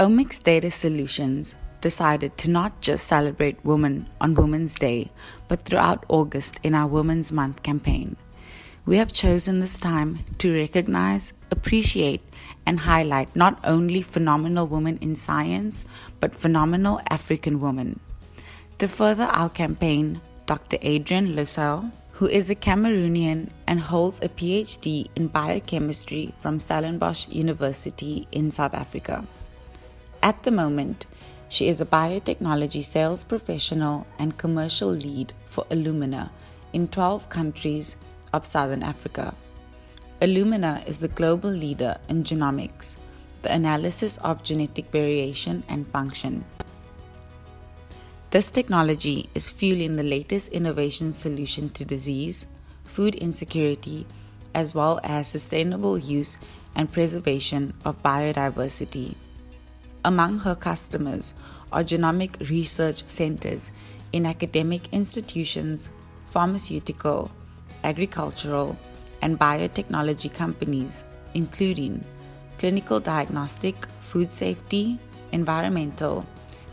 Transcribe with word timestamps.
Omics 0.00 0.42
Data 0.42 0.72
Solutions 0.72 1.54
decided 1.80 2.36
to 2.38 2.50
not 2.50 2.80
just 2.80 3.06
celebrate 3.06 3.64
women 3.64 4.08
on 4.20 4.34
Women's 4.34 4.74
Day, 4.74 5.12
but 5.46 5.62
throughout 5.62 6.04
August 6.08 6.58
in 6.64 6.74
our 6.74 6.88
Women's 6.88 7.30
Month 7.30 7.62
campaign. 7.62 8.16
We 8.86 8.96
have 8.96 9.12
chosen 9.12 9.60
this 9.60 9.78
time 9.78 10.24
to 10.38 10.52
recognize, 10.52 11.32
appreciate, 11.52 12.22
and 12.66 12.80
highlight 12.80 13.36
not 13.36 13.60
only 13.62 14.02
phenomenal 14.02 14.66
women 14.66 14.98
in 15.00 15.14
science, 15.14 15.84
but 16.18 16.34
phenomenal 16.34 17.00
African 17.08 17.60
women. 17.60 18.00
To 18.78 18.88
further 18.88 19.28
our 19.30 19.48
campaign, 19.48 20.20
Dr. 20.46 20.76
Adrian 20.82 21.36
Lissou, 21.36 21.92
who 22.10 22.26
is 22.26 22.50
a 22.50 22.56
Cameroonian 22.56 23.48
and 23.68 23.78
holds 23.78 24.18
a 24.22 24.28
PhD 24.28 25.08
in 25.14 25.28
biochemistry 25.28 26.34
from 26.40 26.58
Stellenbosch 26.58 27.28
University 27.28 28.26
in 28.32 28.50
South 28.50 28.74
Africa. 28.74 29.24
At 30.24 30.42
the 30.42 30.50
moment, 30.50 31.04
she 31.50 31.68
is 31.68 31.82
a 31.82 31.84
biotechnology 31.84 32.82
sales 32.82 33.24
professional 33.24 34.06
and 34.18 34.38
commercial 34.38 34.88
lead 34.88 35.34
for 35.44 35.66
Illumina 35.66 36.30
in 36.72 36.88
12 36.88 37.28
countries 37.28 37.94
of 38.32 38.46
Southern 38.46 38.82
Africa. 38.82 39.34
Illumina 40.22 40.82
is 40.88 40.96
the 40.96 41.08
global 41.08 41.50
leader 41.50 41.98
in 42.08 42.24
genomics, 42.24 42.96
the 43.42 43.52
analysis 43.52 44.16
of 44.16 44.42
genetic 44.42 44.90
variation 44.90 45.62
and 45.68 45.86
function. 45.88 46.42
This 48.30 48.50
technology 48.50 49.28
is 49.34 49.50
fueling 49.50 49.96
the 49.96 50.02
latest 50.02 50.48
innovation 50.48 51.12
solution 51.12 51.68
to 51.76 51.84
disease, 51.84 52.46
food 52.84 53.14
insecurity, 53.14 54.06
as 54.54 54.74
well 54.74 55.00
as 55.04 55.28
sustainable 55.28 55.98
use 55.98 56.38
and 56.74 56.90
preservation 56.90 57.74
of 57.84 58.02
biodiversity. 58.02 59.16
Among 60.04 60.38
her 60.40 60.54
customers 60.54 61.34
are 61.72 61.82
genomic 61.82 62.50
research 62.50 63.04
centers 63.08 63.70
in 64.12 64.26
academic 64.26 64.92
institutions, 64.92 65.88
pharmaceutical, 66.30 67.30
agricultural, 67.84 68.76
and 69.22 69.38
biotechnology 69.38 70.32
companies, 70.32 71.04
including 71.32 72.04
clinical 72.58 73.00
diagnostic, 73.00 73.86
food 74.02 74.30
safety, 74.30 74.98
environmental, 75.32 76.26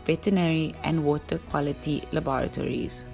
veterinary, 0.04 0.74
and 0.84 1.02
water 1.02 1.38
quality 1.50 2.04
laboratories. 2.12 3.06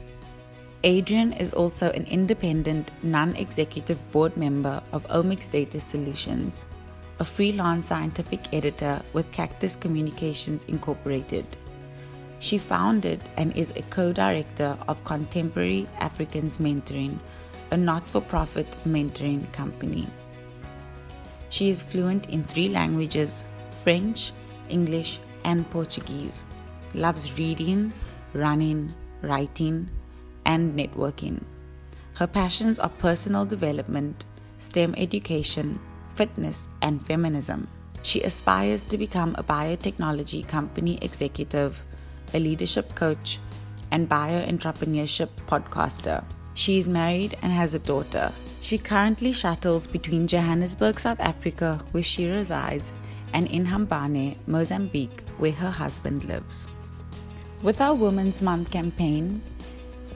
Adrian 0.84 1.32
is 1.32 1.52
also 1.52 1.90
an 1.92 2.04
independent, 2.04 2.90
non 3.02 3.36
executive 3.36 3.98
board 4.10 4.36
member 4.36 4.82
of 4.92 5.06
Omics 5.08 5.50
Data 5.50 5.80
Solutions, 5.80 6.66
a 7.20 7.24
freelance 7.24 7.88
scientific 7.88 8.52
editor 8.52 9.02
with 9.12 9.30
Cactus 9.32 9.74
Communications 9.74 10.64
Incorporated. 10.64 11.44
She 12.38 12.58
founded 12.58 13.20
and 13.36 13.56
is 13.56 13.72
a 13.74 13.82
co 13.82 14.12
director 14.12 14.78
of 14.86 15.02
Contemporary 15.04 15.88
Africans 15.98 16.58
Mentoring, 16.58 17.18
a 17.72 17.76
not 17.76 18.08
for 18.08 18.20
profit 18.20 18.70
mentoring 18.86 19.50
company. 19.52 20.06
She 21.50 21.68
is 21.68 21.82
fluent 21.82 22.28
in 22.28 22.44
three 22.44 22.68
languages 22.68 23.44
French, 23.82 24.32
English, 24.68 25.18
and 25.44 25.68
Portuguese 25.70 26.44
loves 26.94 27.36
reading, 27.36 27.92
running, 28.32 28.94
writing, 29.22 29.90
and 30.44 30.78
networking. 30.78 31.42
Her 32.14 32.26
passions 32.26 32.78
are 32.78 32.88
personal 32.88 33.44
development, 33.44 34.24
STEM 34.58 34.94
education, 34.96 35.80
fitness, 36.18 36.68
and 36.82 37.00
feminism. 37.06 37.68
She 38.02 38.22
aspires 38.22 38.82
to 38.90 38.98
become 38.98 39.36
a 39.38 39.44
biotechnology 39.44 40.46
company 40.48 40.98
executive, 41.00 41.80
a 42.34 42.40
leadership 42.40 42.96
coach, 42.96 43.38
and 43.92 44.08
bioentrepreneurship 44.08 45.28
podcaster. 45.46 46.24
She 46.54 46.78
is 46.78 46.88
married 46.88 47.38
and 47.42 47.52
has 47.52 47.74
a 47.74 47.78
daughter. 47.78 48.32
She 48.60 48.78
currently 48.78 49.32
shuttles 49.32 49.86
between 49.86 50.26
Johannesburg, 50.26 50.98
South 50.98 51.20
Africa, 51.20 51.80
where 51.92 52.02
she 52.02 52.28
resides, 52.28 52.92
and 53.32 53.46
Inhambane, 53.48 54.36
Mozambique, 54.48 55.22
where 55.38 55.52
her 55.52 55.70
husband 55.70 56.24
lives. 56.24 56.66
With 57.62 57.80
our 57.80 57.94
Women's 57.94 58.42
Month 58.42 58.72
campaign, 58.72 59.40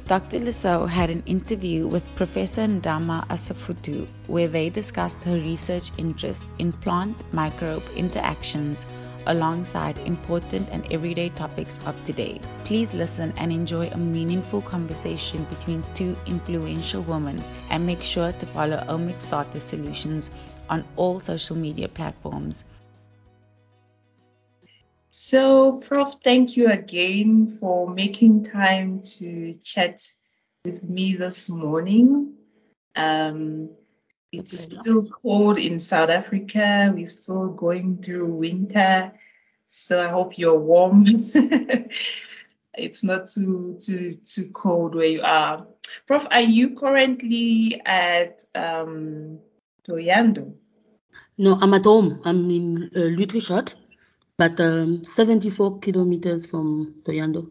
Dr. 0.09 0.41
Lissou 0.41 0.89
had 0.89 1.11
an 1.11 1.23
interview 1.27 1.87
with 1.87 2.15
Professor 2.17 2.63
Ndama 2.63 3.25
Asafutu 3.29 4.07
where 4.27 4.49
they 4.49 4.69
discussed 4.69 5.23
her 5.23 5.37
research 5.37 5.93
interest 5.97 6.45
in 6.59 6.73
plant 6.73 7.17
microbe 7.33 7.85
interactions 7.95 8.85
alongside 9.27 9.99
important 9.99 10.69
and 10.71 10.93
everyday 10.93 11.29
topics 11.31 11.79
of 11.87 11.95
today. 12.05 12.41
Please 12.65 12.95
listen 12.95 13.33
and 13.37 13.53
enjoy 13.53 13.89
a 13.89 13.97
meaningful 13.97 14.61
conversation 14.63 15.45
between 15.45 15.85
two 15.95 16.17
influential 16.27 17.03
women 17.03 17.43
and 17.71 17.87
make 17.87 18.03
sure 18.03 18.33
to 18.33 18.47
follow 18.47 18.85
Omics 18.89 19.31
Data 19.31 19.61
Solutions 19.61 20.33
on 20.69 20.85
all 20.97 21.21
social 21.21 21.57
media 21.57 21.89
platforms 21.89 22.65
so, 25.33 25.79
Prof, 25.79 26.17
thank 26.23 26.59
you 26.59 26.69
again 26.69 27.57
for 27.59 27.89
making 27.89 28.45
time 28.45 29.01
to 29.01 29.55
chat 29.55 30.07
with 30.63 30.85
me 30.85 31.17
this 31.17 31.49
morning. 31.49 32.35
Um, 32.95 33.71
it's 34.31 34.59
still 34.59 35.09
cold 35.09 35.59
in 35.59 35.79
South 35.79 36.11
Africa. 36.11 36.93
We're 36.95 37.07
still 37.07 37.49
going 37.49 38.03
through 38.03 38.27
winter, 38.27 39.15
so 39.69 40.05
I 40.05 40.09
hope 40.09 40.37
you're 40.37 40.59
warm. 40.59 41.07
it's 42.75 43.03
not 43.03 43.27
too 43.27 43.79
too 43.81 44.19
too 44.23 44.51
cold 44.53 44.95
where 44.95 45.07
you 45.07 45.23
are. 45.23 45.67
Prof, 46.07 46.27
are 46.31 46.43
you 46.43 46.77
currently 46.77 47.81
at 47.87 48.45
um, 48.55 49.39
Thohoyandou? 49.89 50.53
No, 51.39 51.55
I'm 51.59 51.73
at 51.73 51.85
home. 51.85 52.21
I'm 52.27 52.51
in 52.51 52.91
uh, 52.95 53.09
but 54.39 54.59
um, 54.61 55.05
74 55.05 55.81
kilometers 55.81 56.47
from 56.47 56.95
Thohoyandou. 57.03 57.51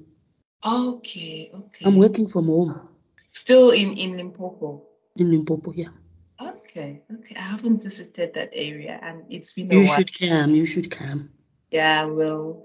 Okay, 0.64 1.52
okay. 1.54 1.86
I'm 1.86 1.98
working 1.98 2.28
from 2.28 2.46
home. 2.46 2.88
Still 3.32 3.72
in 3.72 3.98
in 3.98 4.18
Limpopo. 4.18 4.84
In 5.16 5.32
Limpopo, 5.32 5.74
yeah. 5.74 5.90
Okay, 6.40 7.02
okay. 7.14 7.36
I 7.36 7.42
haven't 7.42 7.82
visited 7.82 8.34
that 8.34 8.50
area, 8.54 9.00
and 9.02 9.24
it's 9.30 9.54
been 9.54 9.72
a 9.72 9.74
you 9.74 9.80
while. 9.82 9.88
You 9.88 9.96
should 9.96 10.20
come. 10.20 10.50
You 10.52 10.66
should 10.66 10.92
come. 10.92 11.30
Yeah, 11.72 12.04
I 12.04 12.06
will. 12.06 12.64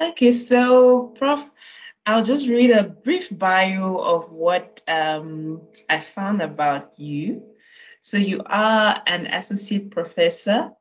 Okay, 0.00 0.30
so 0.30 1.14
Prof, 1.16 1.48
I'll 2.04 2.24
just 2.24 2.48
read 2.48 2.70
a 2.70 2.84
brief 2.84 3.28
bio 3.30 3.96
of 3.96 4.32
what 4.32 4.82
um, 4.88 5.62
I 5.88 6.00
found 6.00 6.42
about 6.42 6.98
you. 6.98 7.42
So 8.00 8.16
you 8.16 8.42
are 8.44 9.00
an 9.06 9.26
associate 9.26 9.90
professor 9.90 10.72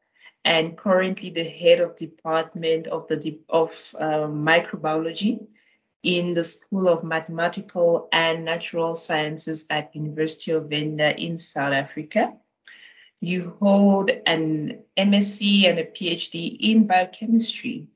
and 0.48 0.78
currently 0.78 1.30
the 1.30 1.44
head 1.44 1.82
of 1.82 1.98
department 1.98 2.88
of 2.88 3.06
the 3.10 3.38
of 3.50 3.94
uh, 4.00 4.28
microbiology 4.52 5.46
in 6.04 6.34
the 6.34 6.44
School 6.44 6.88
of 6.88 7.04
Mathematical 7.04 8.08
and 8.14 8.46
Natural 8.46 8.96
Sciences 8.96 9.66
at 9.70 9.94
University 9.94 10.52
of 10.52 10.70
Venda 10.70 11.14
in 11.20 11.38
South 11.38 11.74
Africa. 11.74 12.34
You 13.20 13.58
hold 13.60 14.10
an 14.26 14.84
MSc 14.96 15.66
and 15.66 15.80
a 15.80 15.84
PhD 15.84 16.56
in 16.58 16.88
biochemistry 16.88 17.88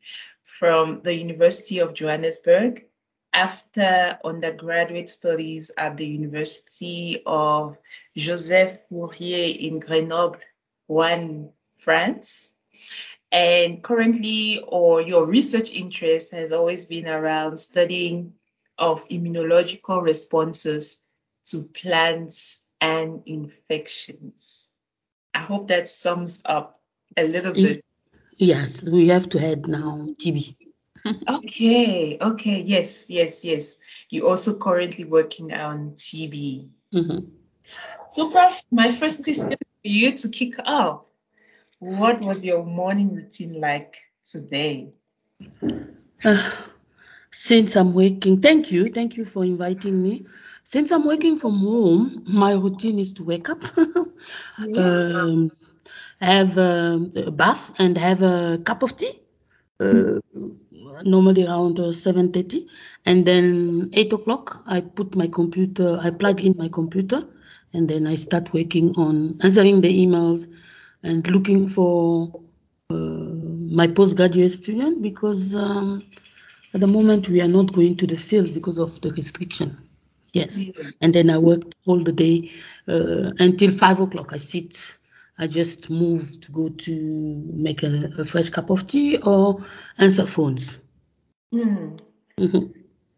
from 0.44 1.04
the 1.04 1.16
University 1.16 1.80
of 1.80 1.94
Johannesburg 1.94 2.86
after 3.32 4.20
undergraduate 4.26 5.08
studies 5.08 5.72
at 5.78 5.96
the 5.96 6.06
University 6.06 7.24
of 7.26 7.78
Joseph 8.18 8.78
Fourier 8.90 9.56
in 9.58 9.80
Grenoble, 9.80 10.42
one 10.88 11.52
France. 11.82 12.54
And 13.32 13.82
currently, 13.82 14.64
or 14.68 15.02
your 15.02 15.26
research 15.26 15.70
interest 15.70 16.32
has 16.32 16.52
always 16.52 16.86
been 16.86 17.08
around 17.08 17.58
studying 17.58 18.34
of 18.78 19.08
immunological 19.08 20.02
responses 20.02 21.02
to 21.46 21.64
plants 21.64 22.66
and 22.80 23.24
infections. 23.26 24.70
I 25.34 25.40
hope 25.40 25.70
that 25.70 25.88
sums 25.88 26.42
up 26.46 26.80
a 27.16 27.24
little 27.24 27.54
bit. 27.54 27.86
Yes, 28.38 28.84
we 28.84 29.08
have 29.10 29.30
to 29.30 29.40
head 29.40 29.68
now 29.68 30.10
TB. 30.20 30.56
okay, 31.30 32.18
okay, 32.20 32.62
yes, 32.62 33.10
yes, 33.10 33.46
yes. 33.46 33.78
You're 34.10 34.28
also 34.28 34.58
currently 34.58 35.06
working 35.06 35.54
on 35.54 35.92
TB. 35.92 36.70
Mm-hmm. 36.94 37.26
So, 38.10 38.30
Prof, 38.30 38.62
my 38.72 38.92
first 38.92 39.24
question 39.24 39.52
for 39.52 39.58
you 39.84 40.12
to 40.12 40.30
kick 40.30 40.56
off 40.66 41.06
what 41.82 42.22
was 42.22 42.46
your 42.46 42.64
morning 42.64 43.16
routine 43.16 43.60
like 43.60 43.98
today? 44.24 44.94
Uh, 46.24 46.52
since 47.32 47.76
I'm 47.76 47.92
working, 47.94 48.40
thank 48.40 48.72
you, 48.72 48.88
thank 48.90 49.18
you 49.18 49.26
for 49.26 49.44
inviting 49.44 50.02
me. 50.02 50.26
Since 50.64 50.92
I'm 50.92 51.08
working 51.08 51.38
from 51.38 51.58
home, 51.58 52.24
my 52.28 52.54
routine 52.54 53.00
is 53.00 53.14
to 53.14 53.24
wake 53.24 53.50
up, 53.50 53.64
yes. 54.60 55.12
um, 55.12 55.52
have 56.20 56.56
um, 56.60 57.12
a 57.16 57.32
bath, 57.32 57.72
and 57.80 57.98
have 57.98 58.22
a 58.22 58.60
cup 58.64 58.84
of 58.84 58.96
tea. 58.96 59.20
uh, 59.80 60.20
normally 61.04 61.48
around 61.48 61.80
uh, 61.80 61.86
7.30 61.86 62.68
and 63.08 63.26
then 63.26 63.90
8 63.94 64.14
o'clock 64.14 64.64
i 64.68 64.80
put 64.80 65.16
my 65.16 65.28
computer 65.28 65.98
i 66.00 66.12
plug 66.12 66.42
in 66.42 66.54
my 66.58 66.70
computer 66.70 67.24
and 67.74 67.90
then 67.90 68.06
i 68.06 68.14
start 68.14 68.54
working 68.54 68.94
on 68.98 69.40
answering 69.42 69.82
the 69.82 70.06
emails 70.06 70.48
and 71.04 71.28
looking 71.28 71.68
for 71.68 72.42
uh, 72.90 72.94
my 72.94 73.88
postgraduate 73.88 74.52
student 74.52 75.02
because 75.02 75.56
um, 75.56 76.04
at 76.74 76.80
the 76.80 76.88
moment 76.88 77.30
we 77.30 77.42
are 77.42 77.48
not 77.48 77.72
going 77.74 77.96
to 77.96 78.08
the 78.08 78.18
field 78.18 78.54
because 78.54 78.78
of 78.78 79.00
the 79.02 79.12
restriction 79.14 79.78
yes 80.34 80.64
and 81.02 81.14
then 81.14 81.30
i 81.30 81.38
worked 81.38 81.76
all 81.86 82.00
the 82.04 82.12
day 82.12 82.52
uh, 82.88 83.32
until 83.40 83.72
5 83.72 84.00
o'clock 84.00 84.34
i 84.34 84.38
sit 84.38 84.98
I 85.42 85.48
just 85.48 85.90
move 85.90 86.40
to 86.42 86.52
go 86.52 86.70
to 86.70 87.44
make 87.52 87.82
a, 87.82 88.14
a 88.20 88.24
fresh 88.24 88.50
cup 88.50 88.70
of 88.70 88.86
tea 88.86 89.18
or 89.18 89.66
answer 89.98 90.28
phones. 90.28 90.78
Hmm. 91.52 91.96
Mhm. 92.38 92.74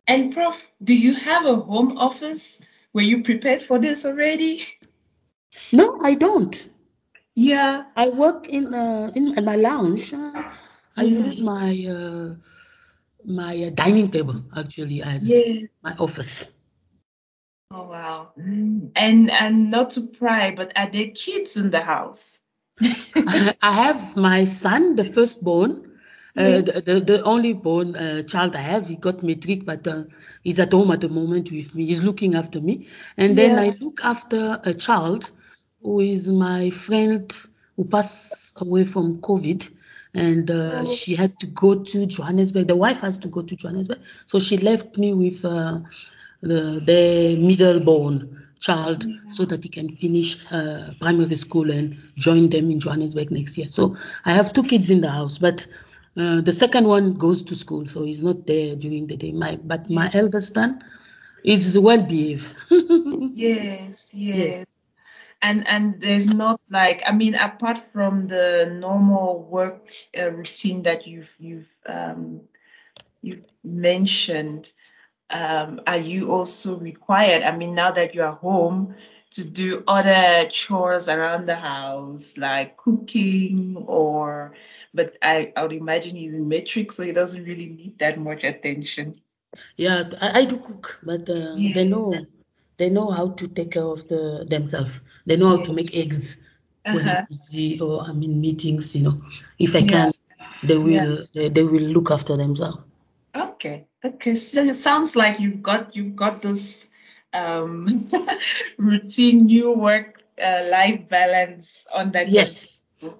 And 0.08 0.34
Prof, 0.34 0.72
do 0.82 0.94
you 0.94 1.16
have 1.16 1.46
a 1.46 1.56
home 1.58 1.98
office? 1.98 2.66
Were 2.94 3.02
you 3.02 3.24
prepared 3.24 3.64
for 3.64 3.78
this 3.78 4.06
already? 4.06 4.64
No, 5.74 6.00
I 6.02 6.14
don't. 6.14 6.70
Yeah. 7.36 7.86
I 7.96 8.10
work 8.10 8.48
in 8.50 8.74
uh, 8.74 9.12
in, 9.16 9.38
in 9.38 9.46
my 9.46 9.56
lounge. 9.56 10.14
Uh, 10.14 10.44
I 10.96 11.04
use 11.04 11.42
my 11.42 11.72
uh, 11.90 12.36
my 13.26 13.66
uh, 13.66 13.70
dining 13.72 14.10
table 14.12 14.44
actually 14.56 15.02
as 15.02 15.24
Yeah. 15.28 15.68
my 15.84 15.94
office. 15.98 16.46
Oh 17.72 17.88
wow. 17.90 18.34
And 18.96 19.30
and 19.32 19.72
not 19.72 19.92
to 19.92 20.02
pry, 20.08 20.54
but 20.56 20.72
are 20.78 20.90
there 20.90 21.10
kids 21.10 21.58
in 21.58 21.70
the 21.72 21.82
house? 21.82 22.42
I 23.28 23.72
have 23.72 24.16
my 24.18 24.44
son, 24.46 24.96
the 24.96 25.04
firstborn, 25.04 25.92
uh, 26.38 26.62
Yes. 26.62 26.66
the, 26.68 26.82
the 26.86 27.00
the 27.00 27.24
only 27.24 27.54
born 27.54 27.96
uh, 27.96 28.24
child 28.24 28.56
I 28.56 28.62
have. 28.62 28.88
He 28.88 28.96
got 28.96 29.24
matric, 29.24 29.66
but 29.66 29.88
uh, 29.88 30.04
he's 30.44 30.60
at 30.60 30.72
home 30.74 30.92
at 30.92 31.02
the 31.02 31.10
moment 31.10 31.52
with 31.52 31.74
me. 31.76 31.86
He's 31.86 32.04
looking 32.04 32.36
after 32.36 32.60
me, 32.62 32.88
and 33.18 33.36
then 33.38 33.58
Yeah. 33.58 33.60
I 33.60 33.76
look 33.80 34.02
after 34.04 34.60
a 34.64 34.74
child 34.74 35.32
who 35.84 36.00
is 36.00 36.28
my 36.30 36.70
friend 36.72 37.32
who 37.76 37.86
passed 37.86 38.60
away 38.62 38.86
from 38.86 39.18
COVID. 39.22 39.70
And 40.16 40.50
uh, 40.52 40.84
Oh. 40.84 40.86
she 40.86 41.16
had 41.16 41.40
to 41.40 41.48
go 41.48 41.84
to 41.84 42.06
Johannesburg. 42.06 42.68
The 42.68 42.76
wife 42.76 43.00
has 43.02 43.18
to 43.20 43.28
go 43.30 43.42
to 43.42 43.56
Johannesburg, 43.56 44.00
so 44.28 44.40
she 44.40 44.58
left 44.58 44.98
me 44.98 45.14
with 45.14 45.44
uh, 45.44 45.80
the, 46.42 46.82
the 46.86 47.36
middle-born 47.40 48.48
child 48.60 49.06
so 49.28 49.46
that 49.46 49.64
he 49.64 49.70
can 49.70 49.90
finish 49.90 50.38
uh, 50.52 50.94
primary 51.02 51.36
school 51.36 51.70
and 51.72 51.98
join 52.16 52.50
them 52.50 52.72
in 52.72 52.80
Johannesburg 52.80 53.32
next 53.32 53.58
year. 53.58 53.70
So 53.70 53.98
I 54.26 54.34
have 54.34 54.54
two 54.54 54.64
kids 54.64 54.90
in 54.92 55.02
the 55.02 55.10
house, 55.12 55.38
but 55.40 55.66
uh, 56.16 56.42
the 56.42 56.52
second 56.52 56.88
one 56.88 57.14
goes 57.16 57.44
to 57.44 57.56
school, 57.56 57.86
so 57.88 58.04
he's 58.04 58.22
not 58.24 58.46
there 58.46 58.76
during 58.76 59.08
the 59.08 59.18
day. 59.18 59.32
My 59.32 59.56
but 59.58 59.90
my 59.90 60.12
eldest 60.14 60.54
son 60.54 60.84
is 61.44 61.78
well 61.80 62.02
behaved. 62.04 62.54
Yes, 63.34 64.10
yes. 64.14 64.66
Yes. 64.66 64.73
And 65.44 65.68
and 65.68 66.02
there's 66.02 66.30
not 66.30 66.60
like 66.70 67.04
I 67.06 67.12
mean 67.12 67.36
apart 67.36 67.78
from 67.78 68.28
the 68.28 68.74
normal 68.74 69.44
work 69.44 69.92
uh, 70.20 70.32
routine 70.32 70.84
that 70.84 71.06
you've 71.06 71.36
you've 71.40 71.72
um 71.86 72.42
you 73.22 73.44
mentioned, 73.64 74.72
um, 75.30 75.82
are 75.88 75.98
you 75.98 76.32
also 76.32 76.78
required? 76.78 77.44
I 77.44 77.56
mean, 77.56 77.74
now 77.76 77.92
that 77.92 78.14
you 78.16 78.24
are 78.24 78.34
home, 78.36 78.96
to 79.32 79.44
do 79.44 79.84
other 79.88 80.48
chores 80.50 81.08
around 81.08 81.48
the 81.48 81.56
house 81.56 82.38
like 82.38 82.78
cooking 82.78 83.78
or 83.88 84.54
but 84.94 85.18
I, 85.24 85.52
I 85.56 85.64
would 85.64 85.74
imagine 85.74 86.16
he's 86.16 86.34
in 86.34 86.48
matric, 86.48 86.92
so 86.92 87.04
he 87.04 87.12
doesn't 87.14 87.44
really 87.44 87.70
need 87.70 87.98
that 88.00 88.20
much 88.20 88.44
attention. 88.44 89.16
yeah, 89.78 90.04
I, 90.22 90.42
I 90.42 90.46
do 90.46 90.58
cook, 90.58 91.00
but 91.04 91.30
uh, 91.30 91.56
they 91.74 91.86
know 91.86 92.14
Yes. 92.14 92.43
They 92.78 92.90
know 92.90 93.12
how 93.12 93.30
to 93.40 93.48
take 93.48 93.72
care 93.72 93.86
of 93.96 94.08
the 94.10 94.46
themselves. 94.50 95.02
They 95.26 95.38
know 95.38 95.50
how 95.50 95.62
to 95.68 95.74
make 95.74 95.96
eggs 95.98 96.38
when 96.90 97.08
Uh-huh. 97.08 97.20
I'm 97.20 97.26
busy 97.30 97.80
or 97.80 98.04
I'm 98.08 98.22
in 98.24 98.42
meetings. 98.42 98.96
You 98.96 99.04
know, 99.04 99.18
if 99.60 99.76
I 99.76 99.82
Yeah. 99.82 99.94
can, 99.94 100.12
they 100.64 100.78
Yeah. 100.82 101.06
will 101.06 101.26
they, 101.34 101.50
they 101.50 101.64
will 101.64 101.88
look 101.96 102.12
after 102.12 102.36
themselves. 102.38 102.80
Okay, 103.36 103.88
okay. 104.04 104.36
So 104.36 104.64
it 104.64 104.76
sounds 104.76 105.16
like 105.16 105.40
you've 105.40 105.62
got 105.62 105.96
you've 105.96 106.16
got 106.16 106.42
this 106.42 106.90
um 107.34 107.88
routine, 108.78 109.46
new 109.46 109.74
work 109.78 110.24
uh, 110.42 110.68
life 110.72 111.08
balance 111.10 111.88
on 111.94 112.12
that. 112.12 112.36
Yes, 112.38 112.78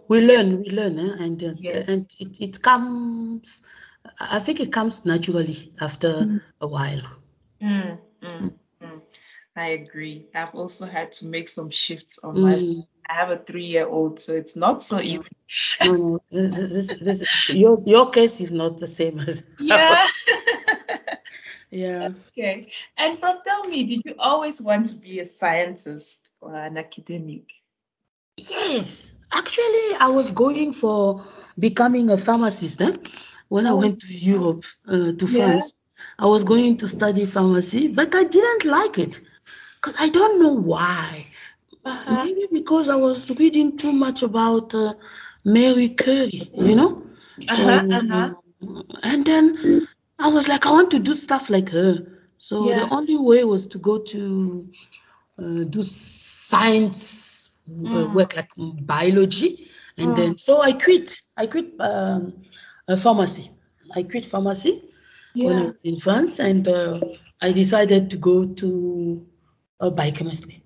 we 0.08 0.22
learn, 0.22 0.60
we 0.62 0.70
learn, 0.70 1.00
eh? 1.00 1.24
and 1.24 1.44
uh, 1.44 1.54
Yes. 1.60 1.88
and 1.88 2.08
it, 2.20 2.40
it 2.42 2.62
comes. 2.62 3.62
I 4.20 4.40
think 4.40 4.60
it 4.60 4.72
comes 4.72 5.06
naturally 5.06 5.74
after 5.80 6.28
a 6.62 6.68
while. 6.68 7.02
Mm, 7.62 8.00
mm, 8.22 8.40
mm. 8.40 8.60
I 9.56 9.70
agree. 9.70 10.26
I've 10.34 10.56
also 10.56 10.86
had 10.86 11.12
to 11.14 11.28
make 11.28 11.48
some 11.48 11.70
shifts 11.70 12.20
on 12.24 12.42
my. 12.42 12.56
Mm. 12.56 12.88
I 13.08 13.14
have 13.14 13.30
a 13.32 13.38
three-year-old, 13.38 14.20
so 14.20 14.34
it's 14.34 14.56
not 14.56 14.82
so 14.82 15.00
easy. 15.00 15.30
No, 15.86 16.20
no, 16.32 16.48
this, 16.48 16.88
this, 16.88 17.20
this, 17.20 17.50
your 17.50 17.76
your 17.86 18.10
case 18.10 18.40
is 18.42 18.52
not 18.52 18.80
the 18.80 18.88
same 18.88 19.20
as 19.20 19.44
Yeah. 19.60 20.04
yeah. 21.70 22.10
Okay. 22.30 22.72
And 22.98 23.20
Prof, 23.20 23.44
tell 23.44 23.66
me, 23.66 23.84
did 23.84 24.02
you 24.06 24.16
always 24.18 24.62
want 24.62 24.88
to 24.88 24.96
be 24.96 25.20
a 25.20 25.26
scientist 25.26 26.32
or 26.42 26.56
an 26.56 26.78
academic? 26.78 27.52
Yes, 28.38 29.14
actually, 29.32 29.96
I 30.00 30.08
was 30.08 30.32
going 30.32 30.74
for 30.74 31.26
becoming 31.60 32.10
a 32.10 32.18
pharmacist. 32.18 32.82
Eh? 32.82 32.96
When 33.50 33.68
I 33.68 33.72
Oh. 33.72 33.76
went 33.76 34.00
to 34.00 34.14
Europe, 34.14 34.64
uh, 34.88 35.12
to 35.12 35.26
Yeah. 35.28 35.50
France, 35.50 35.74
I 36.18 36.26
was 36.26 36.44
going 36.44 36.78
to 36.78 36.88
study 36.88 37.26
pharmacy, 37.26 37.90
but 37.90 38.16
I 38.16 38.24
didn't 38.24 38.66
like 38.66 38.98
it 38.98 39.22
because 39.84 39.98
I 40.00 40.10
don't 40.10 40.42
know 40.42 40.54
why. 40.54 41.26
Uh-huh. 41.86 42.26
Maybe 42.26 42.48
because 42.54 42.88
I 42.88 42.96
was 42.96 43.30
reading 43.38 43.78
too 43.78 43.92
much 43.92 44.24
about 44.24 44.74
uh, 44.74 44.94
Marie 45.44 45.90
Curie, 45.90 46.50
you 46.56 46.76
know? 46.76 47.04
Uh-huh, 47.50 47.82
Um, 47.82 47.90
uh-huh. 47.92 48.34
And 49.04 49.26
then 49.26 49.88
I 50.20 50.30
was 50.30 50.48
like, 50.48 50.66
I 50.66 50.72
want 50.72 50.92
to 50.92 51.00
do 51.00 51.14
stuff 51.14 51.50
like 51.50 51.70
her. 51.72 51.98
So 52.38 52.64
Yeah. 52.64 52.86
the 52.86 52.94
only 52.94 53.18
way 53.18 53.44
was 53.44 53.68
to 53.68 53.78
go 53.78 53.98
to 54.00 54.68
uh, 55.38 55.64
do 55.66 55.84
science 55.84 57.50
uh, 57.94 58.08
Mm. 58.08 58.14
work, 58.14 58.36
like 58.38 58.50
biology. 58.58 59.68
And 59.98 60.16
Mm. 60.16 60.16
then, 60.16 60.38
so 60.38 60.62
I 60.62 60.72
quit. 60.74 61.22
I 61.36 61.48
quit 61.48 61.74
um, 61.80 62.44
uh, 62.88 62.96
pharmacy. 62.96 63.52
I 63.94 64.04
quit 64.04 64.26
pharmacy 64.26 64.82
when 65.42 65.60
I 65.60 65.64
was 65.64 65.76
in 65.84 65.96
France, 65.98 66.40
and 66.40 66.68
uh, 66.68 67.02
I 67.42 67.52
decided 67.52 68.10
to 68.12 68.18
go 68.18 68.46
to 68.46 69.28
uh, 69.84 69.90
biochemistry. 69.90 70.64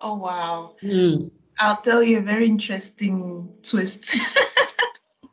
Oh 0.00 0.16
wow. 0.16 0.76
Mm. 0.82 1.30
I'll 1.58 1.80
tell 1.80 2.02
you 2.02 2.18
a 2.18 2.22
very 2.22 2.46
interesting 2.46 3.54
twist. 3.62 4.16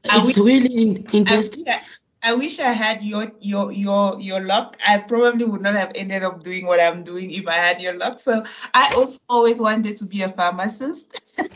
It's 0.03 0.37
wish, 0.37 0.45
really 0.45 1.05
interesting. 1.13 1.65
I, 1.67 1.81
I 2.23 2.33
wish 2.33 2.59
I 2.59 2.71
had 2.73 3.03
your 3.03 3.31
your 3.39 3.71
your 3.71 4.19
your 4.19 4.41
luck. 4.41 4.75
I 4.85 4.97
probably 4.97 5.45
would 5.45 5.61
not 5.61 5.75
have 5.75 5.91
ended 5.95 6.23
up 6.23 6.43
doing 6.43 6.65
what 6.65 6.81
I'm 6.81 7.03
doing 7.03 7.31
if 7.31 7.47
I 7.47 7.53
had 7.53 7.81
your 7.81 7.97
luck. 7.97 8.19
So 8.19 8.43
I 8.73 8.93
also 8.95 9.19
always 9.29 9.61
wanted 9.61 9.97
to 9.97 10.05
be 10.05 10.23
a 10.23 10.29
pharmacist. 10.29 11.37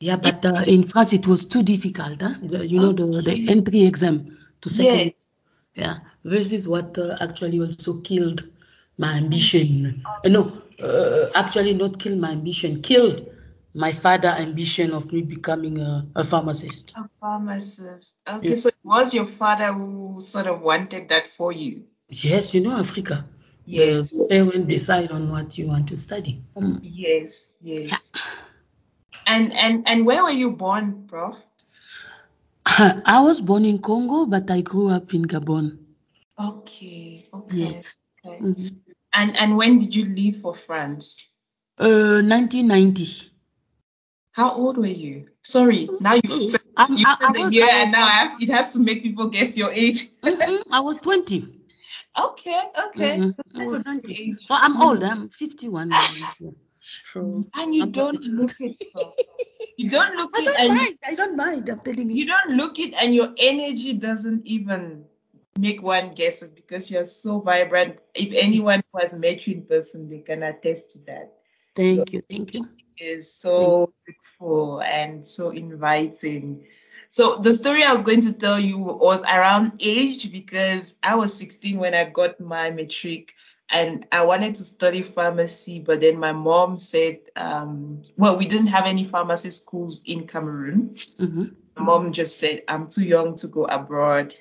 Yeah, 0.00 0.16
but 0.16 0.44
uh, 0.44 0.64
in 0.66 0.82
France 0.82 1.12
it 1.14 1.26
was 1.26 1.46
too 1.46 1.62
difficult. 1.62 2.20
Huh? 2.20 2.34
The- 2.42 2.66
You 2.66 2.80
know, 2.80 2.92
the, 2.92 3.22
the 3.22 3.48
entry 3.48 3.84
exam 3.84 4.36
to 4.60 4.68
second. 4.68 4.98
yes. 4.98 5.30
Yeah, 5.74 5.98
this 6.22 6.52
is 6.52 6.68
what 6.68 6.98
uh, 6.98 7.16
actually 7.20 7.60
also 7.60 8.00
killed 8.00 8.44
my 8.98 9.14
ambition. 9.14 10.02
Uh, 10.24 10.28
no, 10.28 10.50
uh, 10.82 11.30
actually 11.34 11.74
not 11.74 11.98
killed 11.98 12.18
my 12.18 12.30
ambition, 12.30 12.82
killed 12.82 13.26
my 13.74 13.92
father 13.92 14.28
ambition 14.28 14.92
of 14.92 15.12
me 15.12 15.22
becoming 15.22 15.78
a, 15.80 16.06
a 16.16 16.24
pharmacist. 16.24 16.92
A 16.96 17.08
pharmacist. 17.20 18.22
Okay, 18.28 18.48
Yeah. 18.50 18.54
so 18.54 18.68
it 18.68 18.74
was 18.84 19.12
your 19.14 19.26
father 19.26 19.72
who 19.72 20.20
sort 20.20 20.46
of 20.46 20.60
wanted 20.60 21.08
that 21.08 21.26
for 21.28 21.52
you. 21.52 21.84
Yes, 22.08 22.54
you 22.54 22.60
know 22.60 22.78
Africa. 22.78 23.24
Yes. 23.66 24.10
The 24.10 24.26
parents 24.28 24.68
decide 24.68 25.10
on 25.10 25.30
what 25.30 25.56
you 25.58 25.66
want 25.66 25.88
to 25.88 25.96
study. 25.96 26.42
Mm. 26.56 26.80
Yes, 26.82 27.56
yes. 27.60 28.12
And 29.26 29.52
and 29.54 29.88
and 29.88 30.06
where 30.06 30.22
were 30.22 30.30
you 30.30 30.50
born, 30.50 31.06
Prof? 31.08 31.36
I 32.66 33.20
was 33.22 33.40
born 33.40 33.64
in 33.64 33.78
Congo, 33.78 34.26
but 34.26 34.50
I 34.50 34.60
grew 34.60 34.88
up 34.90 35.14
in 35.14 35.24
Gabon. 35.24 35.78
Okay, 36.38 37.28
okay, 37.32 37.56
Yes. 37.56 37.84
okay. 38.24 38.38
Mhm. 38.40 38.83
And 39.14 39.36
and 39.36 39.56
when 39.56 39.78
did 39.78 39.94
you 39.94 40.04
leave 40.04 40.40
for 40.42 40.54
France? 40.54 41.26
Uh, 41.78 42.20
1990. 42.22 43.30
How 44.32 44.50
old 44.52 44.76
were 44.78 44.86
you? 44.86 45.28
Sorry, 45.42 45.88
now 46.00 46.14
you 46.14 46.48
said, 46.48 46.60
I'm- 46.76 46.90
you 46.92 47.06
said 47.06 47.28
I 47.28 47.32
the 47.32 47.42
was- 47.44 47.54
year, 47.54 47.66
I 47.66 47.82
and 47.82 47.92
now 47.92 48.04
I 48.04 48.10
have, 48.10 48.42
it 48.42 48.48
has 48.50 48.68
to 48.70 48.80
make 48.80 49.02
people 49.02 49.28
guess 49.28 49.56
your 49.56 49.70
age. 49.70 50.10
Mhm, 50.22 50.62
I 50.72 50.80
was 50.80 51.00
20. 51.00 51.60
Okay, 52.18 52.62
okay, 52.88 53.18
Mhm, 53.18 53.34
that's 53.54 53.72
a 53.72 53.82
20. 53.82 54.12
age. 54.30 54.46
So 54.46 54.54
I'm 54.54 54.80
old. 54.80 55.02
I'm 55.04 55.28
51 55.28 55.88
now. 55.90 55.98
this 55.98 56.42
And 57.54 57.74
you 57.74 57.82
I'm 57.82 57.92
don't 57.92 58.24
look 58.26 58.54
it. 58.60 58.76
You 59.76 59.90
don't 59.90 60.16
look 60.16 60.30
I 60.34 60.40
it 60.40 60.44
don't 60.46 60.60
and 60.60 60.74
mind. 60.74 60.98
I 61.06 61.14
don't 61.14 61.36
mind. 61.36 61.68
I'm 61.68 61.80
telling 61.80 62.10
you. 62.10 62.16
you 62.16 62.26
don't 62.26 62.50
look 62.56 62.78
it 62.78 62.94
and 63.02 63.14
your 63.14 63.28
energy 63.38 63.92
doesn't 63.94 64.46
even 64.46 65.04
make 65.58 65.82
one 65.82 66.10
guess 66.10 66.42
because 66.42 66.90
you're 66.90 67.04
so 67.04 67.40
vibrant. 67.40 67.98
If 68.14 68.32
anyone 68.34 68.82
who 68.92 69.00
has 69.00 69.18
met 69.18 69.46
you 69.46 69.54
in 69.54 69.66
person, 69.66 70.08
they 70.08 70.20
can 70.20 70.42
attest 70.42 70.90
to 70.90 71.04
that. 71.06 71.32
Thank 71.74 72.12
you. 72.12 72.20
Thank 72.22 72.54
you. 72.54 72.68
Is 72.96 73.34
so 73.34 73.92
beautiful 74.06 74.80
and 74.80 75.26
so 75.26 75.50
inviting. 75.50 76.66
So 77.08 77.36
the 77.36 77.52
story 77.52 77.82
I 77.82 77.92
was 77.92 78.02
going 78.02 78.22
to 78.22 78.32
tell 78.32 78.58
you 78.58 78.78
was 78.78 79.22
around 79.22 79.80
age 79.84 80.32
because 80.32 80.96
I 81.02 81.16
was 81.16 81.34
16 81.34 81.78
when 81.78 81.94
I 81.94 82.04
got 82.04 82.40
my 82.40 82.70
matric 82.70 83.34
and 83.70 84.06
I 84.12 84.24
wanted 84.24 84.54
to 84.56 84.64
study 84.64 85.02
pharmacy, 85.02 85.80
but 85.80 86.00
then 86.00 86.18
my 86.18 86.32
mom 86.32 86.78
said, 86.78 87.20
um, 87.34 88.02
well, 88.16 88.36
we 88.36 88.46
didn't 88.46 88.68
have 88.68 88.86
any 88.86 89.04
pharmacy 89.04 89.50
schools 89.50 90.02
in 90.04 90.26
Cameroon. 90.26 90.96
hmm 91.18 91.44
My 91.76 91.82
mom 91.84 92.12
just 92.12 92.38
said, 92.38 92.62
I'm 92.68 92.88
too 92.88 93.04
young 93.04 93.34
to 93.36 93.48
go 93.48 93.64
abroad. 93.64 94.34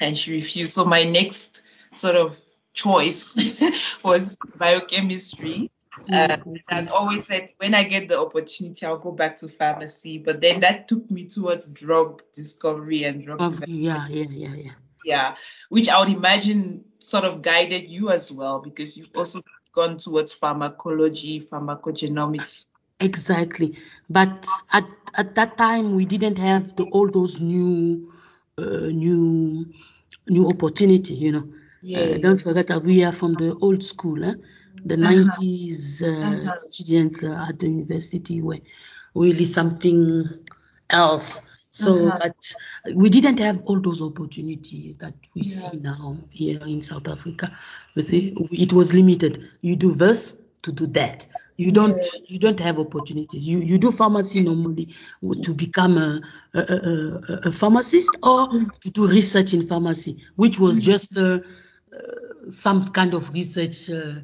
And 0.00 0.16
she 0.16 0.32
refused. 0.32 0.74
So 0.74 0.84
my 0.84 1.04
next 1.04 1.62
sort 1.94 2.16
of 2.16 2.38
choice 2.72 3.60
was 4.04 4.36
biochemistry. 4.56 5.70
Uh, 6.12 6.36
and 6.68 6.88
always 6.90 7.26
said, 7.26 7.50
when 7.58 7.74
I 7.74 7.82
get 7.82 8.08
the 8.08 8.20
opportunity, 8.20 8.86
I'll 8.86 8.98
go 8.98 9.10
back 9.12 9.36
to 9.38 9.48
pharmacy. 9.48 10.18
But 10.18 10.40
then 10.40 10.60
that 10.60 10.86
took 10.86 11.10
me 11.10 11.26
towards 11.26 11.68
drug 11.68 12.22
discovery 12.32 13.04
and 13.04 13.24
drug 13.24 13.38
Oh, 13.40 13.50
development. 13.50 13.80
yeah, 13.82 14.06
yeah, 14.08 14.26
yeah, 14.30 14.54
yeah. 14.54 14.70
Yeah, 15.04 15.34
which 15.68 15.88
I 15.88 15.98
would 16.00 16.08
imagine 16.08 16.84
sort 16.98 17.24
of 17.24 17.42
guided 17.42 17.88
you 17.88 18.10
as 18.10 18.30
well 18.30 18.60
because 18.60 18.96
you've 18.96 19.10
also 19.16 19.40
gone 19.72 19.96
towards 19.96 20.32
pharmacology, 20.32 21.40
pharmacogenomics. 21.40 22.66
Exactly. 23.00 23.76
But 24.10 24.46
at 24.72 24.84
at 25.14 25.34
that 25.36 25.56
time 25.56 25.94
we 25.94 26.04
didn't 26.04 26.38
have 26.38 26.74
the, 26.76 26.84
all 26.84 27.08
those 27.08 27.40
new 27.40 28.12
uh, 28.58 28.88
new 29.04 29.66
new 30.28 30.48
opportunity, 30.48 31.14
you 31.14 31.32
know. 31.32 31.44
Uh, 31.94 32.18
don't 32.18 32.40
forget 32.40 32.66
that 32.68 32.82
we 32.84 33.04
are 33.04 33.12
from 33.12 33.34
the 33.34 33.54
old 33.60 33.82
school, 33.82 34.24
eh? 34.24 34.34
the 34.84 34.96
Uh-huh. 35.02 35.24
90s 35.24 36.02
uh, 36.02 36.50
Uh-huh. 36.50 36.52
students 36.70 37.22
uh, 37.24 37.46
at 37.48 37.58
the 37.58 37.66
university 37.66 38.40
were 38.42 38.58
really 39.14 39.44
something 39.44 40.24
else. 40.90 41.40
So, 41.70 42.10
Uh-huh. 42.10 42.18
but 42.18 42.36
we 42.94 43.08
didn't 43.10 43.38
have 43.40 43.62
all 43.66 43.80
those 43.80 44.02
opportunities 44.02 44.96
that 44.98 45.14
we 45.34 45.42
Yeah. 45.42 45.44
see 45.44 45.78
now 45.82 46.18
here 46.30 46.60
in 46.64 46.82
South 46.82 47.08
Africa. 47.08 47.50
You 47.94 48.02
see, 48.02 48.34
it 48.52 48.72
was 48.72 48.92
limited. 48.92 49.48
You 49.60 49.76
do 49.76 49.94
this 49.94 50.34
to 50.62 50.72
do 50.72 50.86
that. 50.88 51.26
You 51.58 51.72
don't. 51.72 52.04
You 52.26 52.38
don't 52.38 52.60
have 52.60 52.78
opportunities. 52.78 53.46
You 53.48 53.58
you 53.60 53.78
do 53.78 53.90
pharmacy 53.92 54.42
normally 54.44 54.94
to 55.42 55.54
become 55.54 55.98
a 55.98 56.20
a, 56.54 56.60
a, 56.60 57.48
a- 57.48 57.52
pharmacist 57.52 58.16
or 58.22 58.48
to 58.82 58.90
do 58.90 59.06
research 59.08 59.52
in 59.54 59.66
pharmacy, 59.66 60.22
which 60.36 60.58
was 60.60 60.78
just 60.78 61.16
uh, 61.18 61.40
uh, 61.92 62.50
some 62.50 62.84
kind 62.88 63.14
of 63.14 63.32
research 63.34 63.90
uh, 63.90 64.20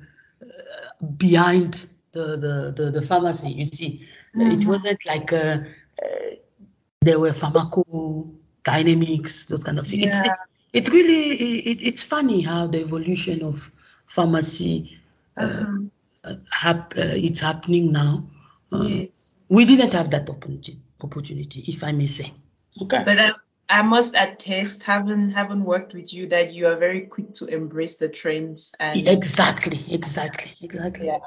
behind 1.17 1.87
the, 2.12 2.37
the, 2.37 2.73
the, 2.76 2.91
the 2.91 3.03
pharmacy. 3.03 3.49
You 3.50 3.64
see, 3.64 4.07
it 4.38 4.67
wasn't 4.67 5.05
like 5.07 5.33
uh, 5.33 5.59
uh, 6.03 6.07
there 7.03 7.19
were 7.19 7.31
pharmacodynamics, 7.33 9.49
those 9.49 9.64
kind 9.64 9.79
of 9.79 9.87
things. 9.87 10.07
It's, 10.07 10.17
Yeah. 10.17 10.25
it's, 10.26 10.41
it's 10.73 10.88
really 10.91 11.59
it, 11.71 11.79
it's 11.83 12.05
funny 12.05 12.41
how 12.43 12.67
the 12.67 12.81
evolution 12.81 13.43
of 13.43 13.71
pharmacy 14.07 14.99
uh, 15.37 15.43
Uh-huh. 15.45 15.79
Hap, 16.50 16.95
uh, 16.97 17.02
it's 17.02 17.40
happening 17.40 17.93
now. 17.93 18.28
Uh, 18.73 18.85
Yes. 18.85 19.35
We 19.49 19.66
didn't 19.66 19.93
have 19.93 20.11
that 20.11 20.28
opportunity, 20.31 20.81
opportunity, 21.02 21.64
if 21.69 21.85
I 21.85 21.93
may 21.93 22.07
say. 22.07 22.33
Okay. 22.81 23.02
But 23.04 23.19
I, 23.19 23.33
I 23.69 23.83
must 23.83 24.14
attest, 24.16 24.83
having 24.83 25.31
having 25.31 25.64
worked 25.64 25.95
with 25.95 26.12
you, 26.12 26.28
that 26.28 26.52
you 26.52 26.66
are 26.66 26.76
very 26.76 27.02
quick 27.02 27.35
to 27.35 27.47
embrace 27.47 27.97
the 27.97 28.09
trends 28.09 28.73
and 28.81 29.07
exactly, 29.07 29.85
exactly, 29.88 30.57
exactly. 30.61 31.07
yeah. 31.07 31.19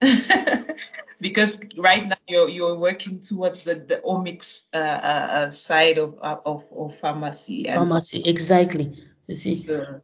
because 1.20 1.60
right 1.76 2.06
now 2.06 2.16
you're 2.28 2.48
you're 2.48 2.78
working 2.78 3.20
towards 3.20 3.62
the 3.62 3.74
the 3.74 4.00
omics 4.04 4.64
uh, 4.74 4.78
uh, 4.78 5.28
uh, 5.38 5.50
side 5.50 5.98
of, 5.98 6.18
of 6.20 6.64
of 6.76 6.98
pharmacy 6.98 7.68
and 7.68 7.88
Pharmacy, 7.88 8.22
exactly. 8.24 8.96
You 9.26 9.34
see. 9.34 9.52
so 9.52 10.00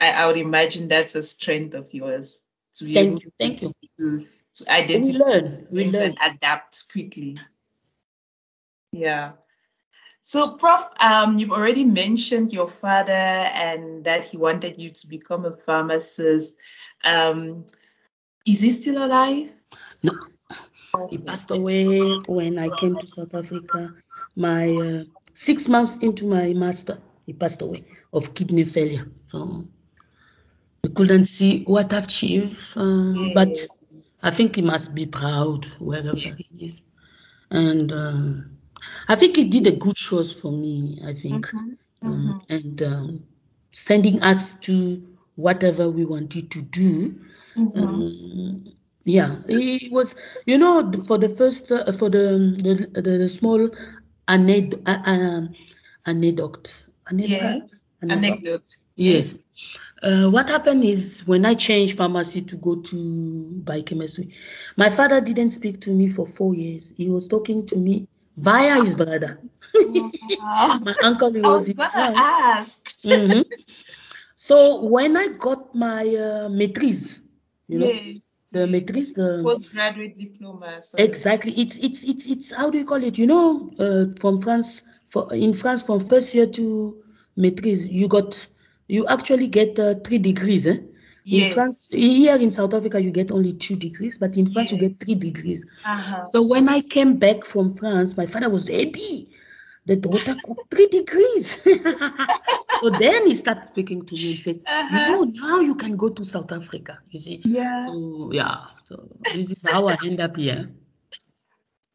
I, 0.00 0.10
I 0.12 0.26
would 0.26 0.38
imagine 0.38 0.88
that's 0.88 1.14
a 1.14 1.22
strength 1.22 1.74
of 1.74 1.92
yours 1.92 2.42
to 2.80 2.86
be 2.86 2.94
Thank 2.94 3.08
able 3.10 3.20
you, 3.20 3.32
thank 3.38 3.62
you. 3.62 3.74
to 3.98 4.24
to 4.54 4.64
We 4.88 5.12
learn, 5.12 5.66
we 5.70 5.90
learn. 5.90 6.16
and 6.20 6.34
adapt 6.34 6.90
quickly. 6.90 7.38
Yeah. 8.92 9.32
So, 10.22 10.56
Prof, 10.56 10.88
um, 11.00 11.38
you've 11.38 11.52
already 11.52 11.84
mentioned 11.84 12.52
your 12.52 12.68
father 12.68 13.12
and 13.12 14.04
that 14.04 14.24
he 14.24 14.36
wanted 14.36 14.80
you 14.80 14.90
to 14.90 15.06
become 15.06 15.44
a 15.44 15.52
pharmacist. 15.52 16.56
Um, 17.04 17.66
is 18.46 18.60
he 18.60 18.70
still 18.70 19.04
alive? 19.04 19.50
No, 20.02 20.12
he 21.10 21.18
passed 21.18 21.50
away 21.50 22.16
when 22.26 22.58
I 22.58 22.68
came 22.70 22.96
to 22.96 23.06
South 23.06 23.34
Africa. 23.34 23.94
My 24.36 24.74
uh, 24.74 25.04
six 25.32 25.68
months 25.68 25.98
into 25.98 26.26
my 26.26 26.52
master, 26.54 26.98
he 27.26 27.32
passed 27.32 27.62
away 27.62 27.84
of 28.12 28.34
kidney 28.34 28.64
failure. 28.64 29.06
So 29.26 29.68
we 30.82 30.90
couldn't 30.90 31.24
see 31.26 31.64
what 31.64 31.92
I've 31.92 32.04
achieved, 32.04 32.76
uh, 32.76 33.14
but 33.34 33.56
I 34.22 34.30
think 34.30 34.56
he 34.56 34.62
must 34.62 34.94
be 34.94 35.06
proud 35.06 35.66
wherever 35.78 36.16
Yes. 36.16 36.50
he 36.50 36.64
is. 36.66 36.82
And 37.50 37.92
um, 37.92 38.58
I 39.08 39.16
think 39.16 39.36
he 39.36 39.44
did 39.44 39.66
a 39.66 39.72
good 39.72 39.96
choice 39.96 40.32
for 40.32 40.52
me. 40.52 41.00
I 41.04 41.14
think, 41.14 41.52
um, 42.02 42.38
and 42.48 42.82
um, 42.82 43.24
sending 43.72 44.22
us 44.22 44.54
to 44.60 45.02
whatever 45.36 45.90
we 45.90 46.04
wanted 46.04 46.50
to 46.52 46.62
do. 46.62 47.14
Um, 47.56 48.64
yeah, 49.04 49.36
he 49.48 49.88
was. 49.90 50.14
You 50.46 50.58
know, 50.58 50.90
for 51.06 51.18
the 51.18 51.28
first, 51.28 51.72
uh, 51.72 51.90
for 51.92 52.08
the 52.10 52.54
the, 52.94 53.00
the, 53.00 53.18
the 53.18 53.28
small 53.28 53.68
aned, 54.28 54.74
uh, 54.86 55.02
um, 55.04 55.54
anecdote. 56.06 56.84
Anecdote. 57.10 57.28
Yes. 57.28 57.84
Anecdote. 58.02 58.68
Yes. 58.96 59.38
Uh, 60.02 60.28
what 60.30 60.48
happened 60.48 60.84
is 60.84 61.26
when 61.26 61.44
I 61.44 61.54
changed 61.54 61.96
pharmacy 61.96 62.42
to 62.42 62.56
go 62.56 62.76
to 62.76 62.96
biochemistry, 63.64 64.34
my 64.76 64.90
father 64.90 65.20
didn't 65.20 65.50
speak 65.50 65.80
to 65.82 65.90
me 65.90 66.08
for 66.08 66.26
four 66.26 66.54
years. 66.54 66.92
He 66.96 67.08
was 67.08 67.28
talking 67.28 67.66
to 67.66 67.76
me 67.76 68.08
via 68.36 68.78
his 68.80 68.96
brother. 68.96 69.40
my 70.80 70.94
uncle 71.02 71.32
was 71.32 71.42
was 71.42 71.68
in 71.68 71.76
gonna 71.76 71.92
France. 71.92 72.18
ask. 72.18 72.94
Mhm. 73.04 73.44
So 74.34 74.84
when 74.84 75.16
I 75.16 75.28
got 75.28 75.74
my 75.74 76.02
uh, 76.06 76.48
maîtrise, 76.48 77.20
you 77.68 77.78
know, 77.78 77.92
Yes. 77.92 78.44
the 78.52 78.60
maîtrise, 78.66 79.14
the 79.14 79.28
Postgraduate 79.42 80.14
diploma. 80.14 80.80
So 80.80 80.98
Exactly. 80.98 81.52
It's 81.52 81.76
it's 81.78 82.04
it's 82.04 82.26
it's 82.26 82.52
how 82.52 82.70
do 82.70 82.78
you 82.78 82.84
call 82.84 83.02
it? 83.02 83.18
You 83.18 83.26
know, 83.26 83.70
uh, 83.78 84.04
from 84.20 84.38
France, 84.38 84.82
for 85.06 85.32
in 85.34 85.52
France, 85.52 85.82
from 85.82 86.00
first 86.00 86.34
year 86.34 86.46
to 86.46 87.02
maîtrise, 87.38 87.90
you 87.90 88.08
got 88.08 88.46
you 88.90 89.06
actually 89.06 89.46
get 89.46 89.78
uh, 89.78 89.94
three 90.04 90.18
degrees. 90.18 90.66
Eh? 90.66 90.78
In 91.26 91.40
Yes. 91.40 91.54
France, 91.54 91.88
here 91.92 92.36
in 92.36 92.50
South 92.50 92.74
Africa, 92.74 93.00
you 93.00 93.10
get 93.10 93.30
only 93.30 93.52
two 93.52 93.76
degrees, 93.76 94.18
but 94.18 94.36
in 94.36 94.50
France, 94.52 94.72
you 94.72 94.78
get 94.78 94.96
three 94.96 95.14
degrees. 95.14 95.64
Uh-huh. 95.84 96.26
So 96.28 96.42
when 96.42 96.68
I 96.68 96.80
came 96.80 97.18
back 97.18 97.44
from 97.44 97.74
France, 97.74 98.16
my 98.16 98.26
father 98.26 98.48
was 98.50 98.68
happy. 98.68 99.28
The 99.86 99.96
daughter 99.96 100.34
got 100.46 100.56
three 100.70 100.88
degrees. 100.88 101.62
so 102.80 102.90
then 102.90 103.26
he 103.26 103.34
started 103.34 103.66
speaking 103.66 104.06
to 104.06 104.14
me 104.14 104.32
and 104.32 104.40
said, 104.40 104.60
Uh-huh. 104.66 105.12
"No, 105.12 105.24
now 105.24 105.60
you 105.60 105.74
can 105.74 105.96
go 105.96 106.08
to 106.08 106.24
South 106.24 106.52
Africa." 106.52 106.98
You 107.10 107.18
see. 107.18 107.40
Yeah. 107.44 107.86
So 107.86 108.30
yeah. 108.32 108.56
So 108.84 109.08
this 109.34 109.50
is 109.50 109.62
how 109.64 109.88
I 109.88 109.96
end 110.04 110.20
up 110.20 110.36
here. 110.36 110.70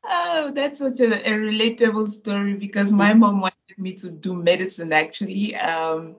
Oh, 0.03 0.51
that's 0.53 0.79
such 0.79 0.99
a, 0.99 1.11
a 1.27 1.33
relatable 1.33 2.07
story 2.07 2.53
because 2.55 2.91
my 2.91 3.13
mom 3.13 3.41
wanted 3.41 3.77
me 3.77 3.93
to 3.93 4.11
do 4.11 4.33
medicine 4.33 4.93
actually. 4.93 5.55
Um, 5.55 6.15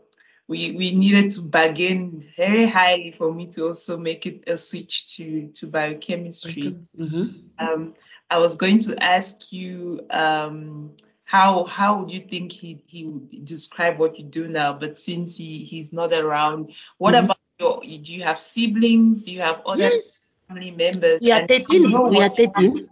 we 0.48 0.72
we 0.72 0.94
needed 0.94 1.30
to 1.32 1.42
bargain 1.42 2.22
very 2.36 2.66
highly 2.66 3.12
for 3.16 3.32
me 3.32 3.46
to 3.48 3.66
also 3.66 3.96
make 3.98 4.26
it 4.26 4.48
a 4.48 4.56
switch 4.56 5.06
to 5.16 5.48
to 5.54 5.66
biochemistry. 5.66 6.76
Mhm. 6.98 7.50
Um, 7.58 7.94
I 8.30 8.38
was 8.38 8.56
going 8.56 8.78
to 8.80 9.02
ask 9.02 9.52
you 9.52 10.00
um, 10.10 10.92
how 11.24 11.64
how 11.64 11.98
would 12.00 12.10
you 12.10 12.20
think 12.20 12.52
he 12.52 12.82
he 12.86 13.06
would 13.06 13.44
describe 13.44 13.98
what 13.98 14.18
you 14.18 14.24
do 14.24 14.48
now? 14.48 14.72
But 14.72 14.98
since 14.98 15.36
he 15.36 15.64
he's 15.64 15.92
not 15.92 16.12
around, 16.12 16.72
what 16.98 17.14
Mhm. 17.14 17.24
about 17.24 17.38
your? 17.58 17.80
Do 17.82 18.12
you 18.12 18.22
have 18.24 18.38
siblings? 18.38 19.24
Do 19.24 19.32
you 19.32 19.40
have 19.40 19.62
other 19.66 19.90
Yes. 19.90 20.20
family 20.48 20.70
members? 20.70 21.20
We 21.20 21.32
are 21.32 21.46
13. 21.46 21.82
We 22.08 22.20
are 22.20 22.28
13. 22.30 22.88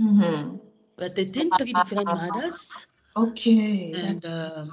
Mhm. 0.00 0.60
We 0.98 1.04
are 1.04 1.10
13, 1.14 1.50
three 1.58 1.72
different 1.72 2.06
mothers. 2.06 2.87
Okay. 3.22 3.92
And, 3.94 4.24
um, 4.24 4.70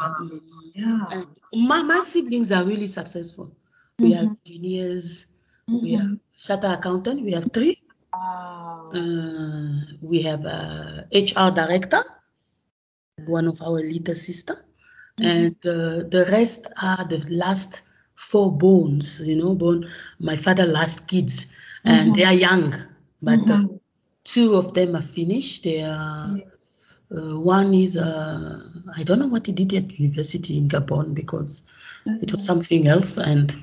yeah. 0.73 1.07
and 1.11 1.27
my, 1.53 1.81
my 1.83 1.99
siblings 2.01 2.51
are 2.51 2.63
really 2.65 2.87
successful. 2.87 3.51
We 3.99 4.13
are 4.15 4.23
Mhm. 4.23 4.37
engineers, 4.45 5.25
we 5.81 5.95
Mhm. 5.95 6.01
are 6.01 6.17
chartered 6.37 6.71
accountant, 6.79 7.21
we 7.23 7.31
have 7.33 7.47
three. 7.53 7.81
Wow. 8.13 8.91
Uh, 8.93 9.81
we 10.01 10.21
have 10.23 10.45
a 10.45 11.07
HR 11.11 11.51
director, 11.51 12.03
one 13.27 13.47
of 13.47 13.61
our 13.61 13.81
little 13.81 14.15
sister, 14.15 14.55
Mhm. 15.17 15.25
and 15.33 15.55
uh, 15.65 16.03
the 16.15 16.25
rest 16.31 16.67
are 16.81 17.05
the 17.05 17.19
last 17.29 17.81
four 18.15 18.51
bones. 18.55 19.25
You 19.27 19.35
know, 19.37 19.55
born 19.55 19.85
my 20.19 20.35
father 20.37 20.65
last 20.65 21.07
kids, 21.07 21.47
and 21.85 22.13
Mhm. 22.13 22.15
they 22.15 22.23
are 22.25 22.33
young, 22.47 22.73
but 23.21 23.49
uh, 23.49 23.57
Mhm. 23.57 23.79
two 24.23 24.55
of 24.55 24.73
them 24.73 24.95
are 24.95 25.01
finished. 25.17 25.63
They 25.63 25.83
are. 25.83 26.37
Yes. 26.37 26.54
Uh, 27.11 27.39
one 27.39 27.73
is 27.73 27.97
uh, 27.97 28.59
I 28.97 29.03
don't 29.03 29.19
know 29.19 29.27
what 29.27 29.45
he 29.45 29.51
did 29.51 29.73
at 29.73 29.99
university 29.99 30.57
in 30.57 30.67
Gabon 30.67 31.13
because 31.13 31.63
it 32.21 32.31
was 32.31 32.43
something 32.43 32.87
else, 32.87 33.17
and 33.17 33.55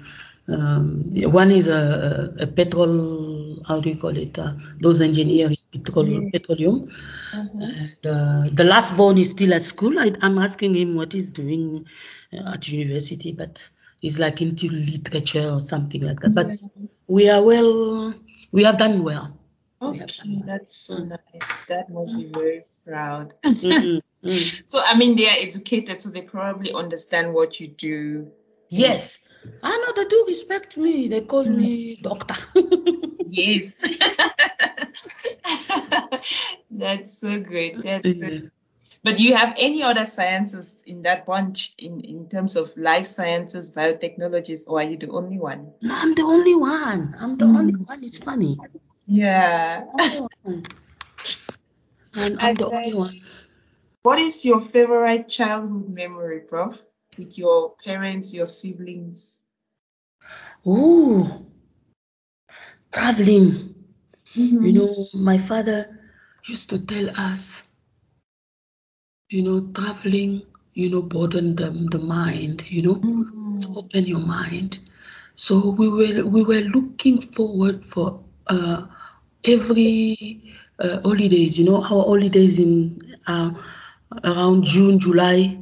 um, 0.49 1.03
one 1.33 1.51
is 1.51 1.69
a, 1.69 2.35
a, 2.39 2.47
petrol. 2.47 3.63
How 3.67 3.81
do 3.81 3.89
you 3.91 3.97
call 3.97 4.17
it? 4.17 4.39
Uh, 4.39 4.55
those 4.81 5.01
engineering 5.01 5.57
petrol, 5.73 6.07
Yes. 6.09 6.31
petroleum. 6.33 6.89
Mhm. 7.33 7.63
And 7.63 8.07
uh, 8.07 8.49
the 8.53 8.65
last 8.65 8.97
born 8.97 9.19
is 9.19 9.31
still 9.31 9.55
at 9.55 9.63
school. 9.63 9.99
I, 9.99 10.13
I'm 10.21 10.39
asking 10.39 10.75
him 10.75 10.95
what 10.95 11.13
he's 11.13 11.31
doing 11.31 11.87
uh, 12.33 12.53
at 12.55 12.69
university, 12.69 13.33
but 13.33 13.69
he's 14.01 14.19
like 14.19 14.41
into 14.43 14.69
literature 14.69 15.51
or 15.51 15.61
something 15.61 16.03
like 16.03 16.21
that. 16.21 16.35
But 16.35 16.59
we 17.07 17.29
are 17.29 17.43
well. 17.43 18.15
We 18.53 18.65
have 18.65 18.77
done 18.77 19.03
well. 19.03 19.37
Okay, 19.83 20.43
that's 20.47 20.77
so 20.77 20.99
Mm. 20.99 21.09
nice. 21.09 21.49
That 21.69 21.91
must 21.91 22.15
be 22.17 22.31
very 22.33 22.63
proud. 22.87 23.35
Mm, 23.45 24.01
mm. 24.25 24.63
So, 24.67 24.81
I 24.85 24.97
mean, 24.97 25.17
they 25.17 25.27
are 25.29 25.37
educated, 25.39 26.01
so 26.01 26.11
they 26.11 26.23
probably 26.23 26.73
understand 26.73 27.35
what 27.35 27.59
you 27.61 27.69
do. 27.69 28.31
Yes. 28.69 29.19
I 29.63 29.77
know 29.77 29.93
they 29.97 30.09
do 30.09 30.25
respect 30.29 30.77
me. 30.77 31.09
They 31.09 31.23
call 31.23 31.45
me 31.45 31.97
doctor. 32.01 32.37
Yes. 33.35 33.81
That's 36.71 37.19
so 37.19 37.41
great. 37.41 37.81
That's 37.83 38.21
so 38.21 38.41
But 39.05 39.17
do 39.17 39.25
you 39.25 39.35
have 39.35 39.55
any 39.59 39.83
other 39.83 40.05
sciences 40.05 40.83
in 40.87 41.03
that 41.03 41.25
bunch 41.27 41.75
in, 41.79 42.01
in 42.03 42.29
terms 42.29 42.55
of 42.57 42.77
life 42.77 43.07
sciences, 43.07 43.73
biotechnologies, 43.73 44.65
or 44.69 44.81
are 44.81 44.85
you 44.85 44.97
the 44.99 45.09
only 45.11 45.39
one? 45.39 45.73
No, 45.83 45.95
I'm 45.95 46.15
the 46.15 46.23
only 46.23 46.55
one. 46.55 47.15
I'm 47.19 47.37
the 47.39 47.47
Mm. 47.47 47.57
only 47.57 47.75
one. 47.75 48.05
It's 48.05 48.19
funny. 48.19 48.59
Yeah. 49.07 49.85
And 52.15 52.41
I'm 52.41 52.55
the 52.55 52.67
only 52.69 52.95
one. 52.95 53.21
What 54.03 54.19
is 54.19 54.45
your 54.45 54.61
favorite 54.61 55.29
childhood 55.29 55.89
memory, 55.89 56.41
Prof? 56.41 56.79
With 57.19 57.37
your 57.39 57.75
parents, 57.85 58.33
your 58.33 58.47
siblings? 58.47 59.43
Ooh, 60.67 61.47
traveling. 62.93 63.75
Mhm. 64.37 64.67
You 64.67 64.73
know, 64.73 65.07
my 65.15 65.39
father 65.39 65.99
used 66.47 66.71
to 66.71 66.79
tell 66.87 67.11
us, 67.19 67.65
you 69.31 69.43
know, 69.43 69.61
traveling, 69.73 70.43
you 70.75 70.89
know, 70.91 71.03
broaden 71.03 71.57
the, 71.57 71.71
the 71.91 71.99
mind, 71.99 72.65
you 72.71 72.83
know, 72.83 72.95
Mhm. 72.97 73.61
to 73.61 73.69
open 73.77 74.05
your 74.07 74.21
mind. 74.21 74.79
So 75.35 75.71
we 75.71 75.89
were 75.89 76.25
we 76.27 76.43
were 76.43 76.61
looking 76.77 77.21
forward 77.21 77.85
for 77.85 78.23
uh, 78.47 78.87
every 79.45 80.43
uh, 80.79 81.01
holidays, 81.03 81.59
you 81.59 81.65
know, 81.65 81.77
our 81.77 82.05
holidays 82.05 82.59
in 82.59 82.99
uh, 83.27 83.51
around 84.25 84.65
June, 84.65 84.99
July, 84.99 85.59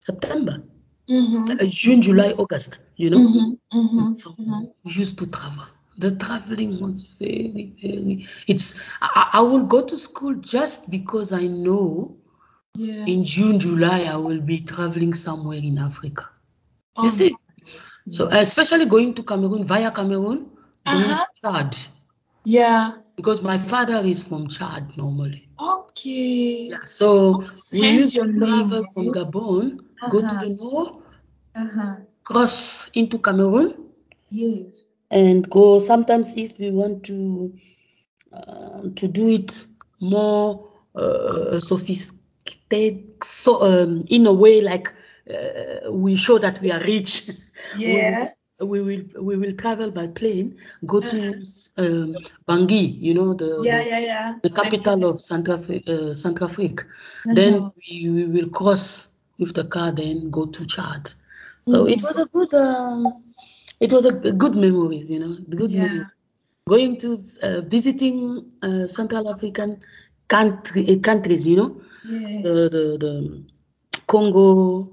September, 0.00 0.62
Mhm. 1.08 1.58
uh, 1.60 1.64
June, 1.66 2.02
July, 2.02 2.32
August, 2.38 2.78
you 2.96 3.10
know. 3.10 3.20
Mhm. 3.20 3.58
Mhm. 3.72 4.14
So 4.14 4.36
Mhm. 4.38 4.72
we 4.84 4.92
used 4.92 5.18
to 5.18 5.26
travel. 5.26 5.64
The 5.98 6.12
traveling 6.16 6.80
was 6.80 7.16
very, 7.18 7.72
very. 7.82 8.26
It's. 8.46 8.80
I, 9.00 9.30
I 9.34 9.40
will 9.42 9.64
go 9.64 9.82
to 9.82 9.96
school 9.98 10.34
just 10.36 10.90
because 10.90 11.32
I 11.32 11.46
know 11.46 12.16
Yeah. 12.74 13.04
in 13.06 13.24
June, 13.24 13.58
July 13.60 14.04
I 14.04 14.16
will 14.16 14.40
be 14.40 14.60
traveling 14.60 15.14
somewhere 15.14 15.58
in 15.58 15.78
Africa. 15.78 16.28
Oh, 16.96 17.02
You 17.02 17.10
see, 17.10 17.36
so 18.10 18.28
especially 18.30 18.86
going 18.86 19.14
to 19.14 19.22
Cameroon 19.22 19.64
via 19.64 19.90
Cameroon, 19.92 20.50
going 20.88 21.16
Uh-huh. 21.16 21.18
to 21.18 21.26
Chad 21.42 21.76
Yeah. 22.46 23.02
because 23.16 23.42
my 23.42 23.58
father 23.58 24.02
is 24.04 24.24
from 24.24 24.48
Chad 24.48 24.96
normally. 24.96 25.48
Okay. 25.58 26.70
Yeah, 26.70 26.84
so 26.84 27.44
we 27.72 27.80
Hence 27.80 28.04
used 28.04 28.16
your 28.16 28.26
to 28.26 28.28
name, 28.28 28.72
travel 28.72 28.78
is 28.78 28.94
from? 28.94 29.12
Gabon, 29.12 29.80
go 30.08 30.22
to 30.22 30.36
Uh-huh. 30.36 30.36
the 30.36 30.48
north, 30.50 31.02
Uh-huh. 31.54 31.96
cross 32.24 32.90
into 32.94 33.18
Cameroon, 33.18 33.74
Yes. 34.30 34.86
and 35.10 35.48
go 35.50 35.78
sometimes 35.80 36.34
if 36.36 36.58
we 36.58 36.70
want 36.70 37.04
to 37.04 37.52
uh, 38.32 38.82
to 38.96 39.08
do 39.08 39.28
it 39.28 39.66
more 40.00 40.68
uh, 40.94 41.60
sophisticated 41.60 43.22
so 43.22 43.62
um, 43.62 44.04
in 44.08 44.26
a 44.26 44.32
way 44.32 44.60
like 44.60 44.92
uh, 45.30 45.90
we 45.90 46.16
show 46.16 46.38
that 46.38 46.60
we 46.60 46.70
are 46.70 46.80
rich 46.80 47.30
Yeah. 47.72 48.34
We, 48.60 48.80
will 48.80 49.04
we 49.22 49.36
will 49.36 49.52
travel 49.52 49.90
by 49.90 50.06
plane 50.06 50.56
go 50.86 51.00
to 51.00 51.18
um, 51.76 52.14
Bangui 52.48 53.00
you 53.00 53.14
know 53.14 53.34
the 53.34 53.50
Yeah, 53.62 53.82
yeah, 53.84 53.98
yeah. 53.98 54.34
the 54.42 54.50
capital 54.50 55.04
of 55.10 55.16
Centrafrique 55.16 55.88
uh, 55.88 56.12
Centrafrique 56.14 56.82
Uh-huh. 57.26 57.34
then 57.34 57.70
we, 57.76 58.08
we 58.10 58.24
will 58.26 58.48
cross 58.50 59.08
with 59.38 59.54
the 59.54 59.64
car 59.64 59.92
then 59.92 60.30
go 60.30 60.46
to 60.46 60.66
Chad 60.66 61.12
so 61.64 61.86
it 61.86 62.00
Mhm. 62.00 62.02
was 62.02 62.18
a 62.18 62.26
good 62.26 62.54
um, 62.54 63.22
it 63.80 63.92
was 63.92 64.04
a 64.06 64.12
good 64.12 64.54
memories 64.56 65.10
you 65.10 65.18
know 65.18 65.36
good 65.50 65.70
Yeah. 65.70 65.86
memories 65.86 66.12
going 66.68 66.96
to 66.98 67.18
uh, 67.42 67.60
visiting 67.62 68.44
uh, 68.62 68.86
Central 68.86 69.28
African 69.32 69.80
country, 70.28 70.84
uh, 70.90 70.98
countries, 71.00 71.46
you 71.46 71.56
know, 71.56 71.80
Yeah. 72.02 72.42
the, 72.42 72.54
the, 72.68 72.84
the 72.98 73.42
Congo, 74.06 74.88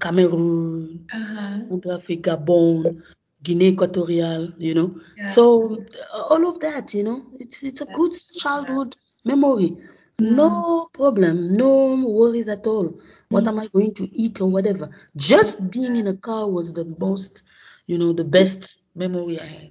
Cameroon, 0.00 1.06
Uh-huh. 1.12 1.90
Africa, 1.92 2.36
Gabon, 2.36 3.02
Guinea 3.42 3.68
Equatorial, 3.68 4.52
you 4.58 4.74
know. 4.74 4.94
Yeah. 5.16 5.28
So 5.28 5.84
uh, 6.12 6.22
all 6.30 6.48
of 6.48 6.58
that, 6.60 6.94
you 6.94 7.04
know, 7.04 7.26
it's 7.38 7.62
it's 7.62 7.80
a 7.80 7.86
good 7.86 8.10
That's 8.10 8.36
childhood 8.36 8.96
memory. 9.24 9.76
No 10.20 10.88
problem, 10.92 11.52
no 11.52 12.04
worries 12.08 12.48
at 12.48 12.66
all. 12.66 12.98
What 13.28 13.46
am 13.46 13.60
I 13.60 13.68
going 13.68 13.94
to 13.94 14.08
eat 14.12 14.40
or 14.40 14.50
whatever? 14.50 14.90
Just 15.16 15.70
being 15.70 15.94
in 15.96 16.08
a 16.08 16.16
car 16.16 16.50
was 16.50 16.72
the 16.72 16.84
most, 16.98 17.42
you 17.86 17.98
know, 17.98 18.12
the 18.12 18.24
best 18.24 18.80
memory 18.96 19.38
I 19.40 19.46
had. 19.46 19.70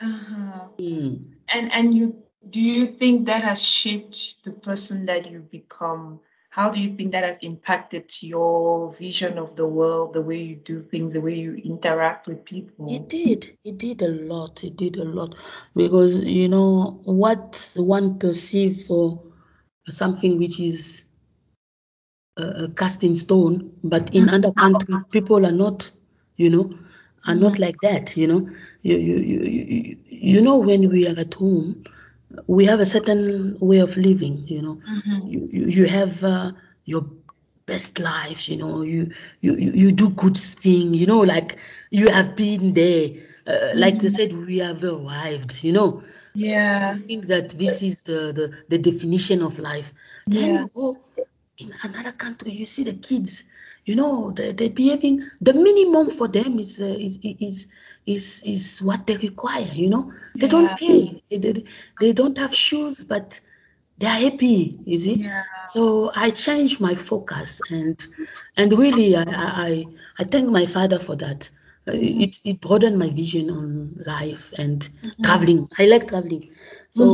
Uh-huh. 0.00 0.68
Mm. 0.80 1.24
And 1.54 1.72
and 1.72 1.94
you 1.94 2.24
do 2.50 2.60
you 2.60 2.86
think 2.88 3.26
that 3.26 3.42
has 3.44 3.62
shaped 3.62 4.42
the 4.42 4.50
person 4.52 5.06
that 5.06 5.30
you 5.30 5.40
become? 5.40 6.20
How 6.54 6.70
do 6.70 6.80
you 6.80 6.94
think 6.94 7.10
that 7.10 7.24
has 7.24 7.38
impacted 7.38 8.12
your 8.20 8.88
vision 8.94 9.38
of 9.38 9.56
the 9.56 9.66
world, 9.66 10.12
the 10.12 10.22
way 10.22 10.40
you 10.40 10.54
do 10.54 10.82
things, 10.82 11.14
the 11.14 11.20
way 11.20 11.34
you 11.34 11.54
interact 11.56 12.28
with 12.28 12.44
people? 12.44 12.94
It 12.94 13.08
did. 13.08 13.58
It 13.64 13.76
did 13.76 14.02
a 14.02 14.06
lot. 14.06 14.62
It 14.62 14.76
did 14.76 14.96
a 14.98 15.04
lot 15.04 15.34
because 15.74 16.22
you 16.22 16.48
know 16.48 17.00
what 17.06 17.74
one 17.76 18.20
perceive 18.20 18.84
for 18.86 19.20
something 19.88 20.38
which 20.38 20.60
is 20.60 21.04
uh, 22.36 22.68
cast 22.76 23.02
in 23.02 23.16
stone, 23.16 23.72
but 23.82 24.14
in 24.14 24.28
other 24.28 24.52
countries 24.52 24.98
people 25.10 25.44
are 25.44 25.52
not, 25.52 25.90
you 26.36 26.50
know, 26.50 26.72
are 27.26 27.34
not 27.34 27.58
like 27.58 27.80
that. 27.82 28.16
You 28.16 28.28
know, 28.28 28.48
you 28.82 28.96
you 28.96 29.16
you 29.18 29.40
you, 29.42 29.98
you 30.08 30.40
know 30.40 30.58
when 30.58 30.88
we 30.88 31.08
are 31.08 31.18
at 31.18 31.34
home, 31.34 31.82
we 32.46 32.66
have 32.66 32.80
a 32.80 32.86
certain 32.86 33.56
way 33.60 33.78
of 33.78 33.96
living. 33.96 34.44
You 34.46 34.62
know, 34.62 34.80
Mhm. 34.86 35.30
you 35.32 35.48
you, 35.52 35.66
you 35.66 35.84
have 35.86 36.22
uh, 36.24 36.52
your 36.84 37.04
best 37.66 37.98
life 37.98 38.48
you 38.48 38.56
know 38.58 38.82
you 38.82 39.10
you 39.40 39.54
you 39.56 39.90
do 39.90 40.10
good 40.10 40.36
thing 40.36 40.92
you 40.92 41.06
know 41.06 41.20
like 41.20 41.56
you 41.90 42.08
have 42.10 42.36
been 42.36 42.74
there 42.74 43.08
uh, 43.46 43.70
like 43.74 44.00
they 44.02 44.10
said 44.10 44.32
we 44.34 44.58
have 44.58 44.84
arrived 44.84 45.64
you 45.64 45.72
know 45.72 46.02
Yeah. 46.34 46.96
I 46.96 47.06
think 47.06 47.26
that 47.28 47.50
this 47.50 47.82
is 47.82 48.02
the 48.02 48.32
the, 48.38 48.46
the 48.68 48.78
definition 48.78 49.42
of 49.42 49.58
life 49.58 49.92
then 50.26 50.50
Yeah. 50.50 50.60
you 50.60 50.68
go 50.74 50.98
in 51.58 51.72
another 51.82 52.12
country 52.12 52.52
you 52.52 52.66
see 52.66 52.84
the 52.84 52.94
kids 52.94 53.44
you 53.84 53.94
know 53.94 54.32
they, 54.36 54.52
they're 54.52 54.70
behaving 54.70 55.20
the 55.40 55.52
minimum 55.52 56.10
for 56.10 56.28
them 56.28 56.58
is 56.58 56.80
uh, 56.80 56.84
is 56.84 57.18
is 57.22 57.66
is 58.06 58.42
is 58.44 58.80
what 58.82 59.06
they 59.06 59.16
require 59.16 59.70
you 59.74 59.88
know 59.88 60.10
they 60.40 60.46
Yeah. 60.46 60.48
don't 60.48 60.74
pay 60.76 61.22
they, 61.30 61.38
they, 61.38 61.64
they 61.98 62.12
don't 62.12 62.38
have 62.38 62.54
shoes 62.54 63.04
but 63.04 63.40
they 63.98 64.06
are 64.06 64.20
happy 64.30 64.78
you 64.84 64.96
see 64.98 65.24
Yeah. 65.24 65.42
so 65.64 66.10
I 66.14 66.30
changed 66.30 66.80
my 66.80 66.94
focus 66.94 67.60
and 67.70 67.96
and 68.56 68.72
really 68.78 69.16
I 69.16 69.22
I, 69.26 69.86
I- 70.18 70.24
thank 70.24 70.48
my 70.50 70.66
father 70.66 70.98
for 70.98 71.16
that. 71.16 71.50
Uh, 71.88 71.92
It 71.94 72.36
it 72.44 72.60
broadened 72.60 72.98
my 72.98 73.10
vision 73.10 73.50
on 73.50 73.94
life 74.06 74.52
and 74.58 74.88
traveling. 75.22 75.68
I 75.78 75.86
like 75.86 76.08
traveling, 76.08 76.44
so 76.90 77.04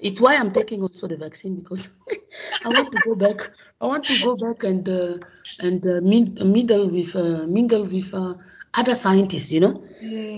it's 0.00 0.20
why 0.20 0.36
I'm 0.36 0.52
taking 0.52 0.82
also 0.82 1.06
the 1.08 1.16
vaccine 1.16 1.56
because 1.56 1.88
I 2.64 2.68
want 2.70 2.92
to 2.92 2.98
go 2.98 3.14
back. 3.14 3.50
I 3.80 3.86
want 3.86 4.04
to 4.06 4.16
go 4.18 4.36
back 4.36 4.64
and 4.64 4.88
uh, 4.88 5.18
and 5.60 5.84
uh, 5.86 6.00
mingle 6.02 6.88
with 6.88 7.14
uh, 7.16 7.46
mingle 7.46 7.84
with 7.84 8.12
uh, 8.14 8.34
other 8.74 8.94
scientists. 8.94 9.50
You 9.52 9.60
know, 9.60 9.84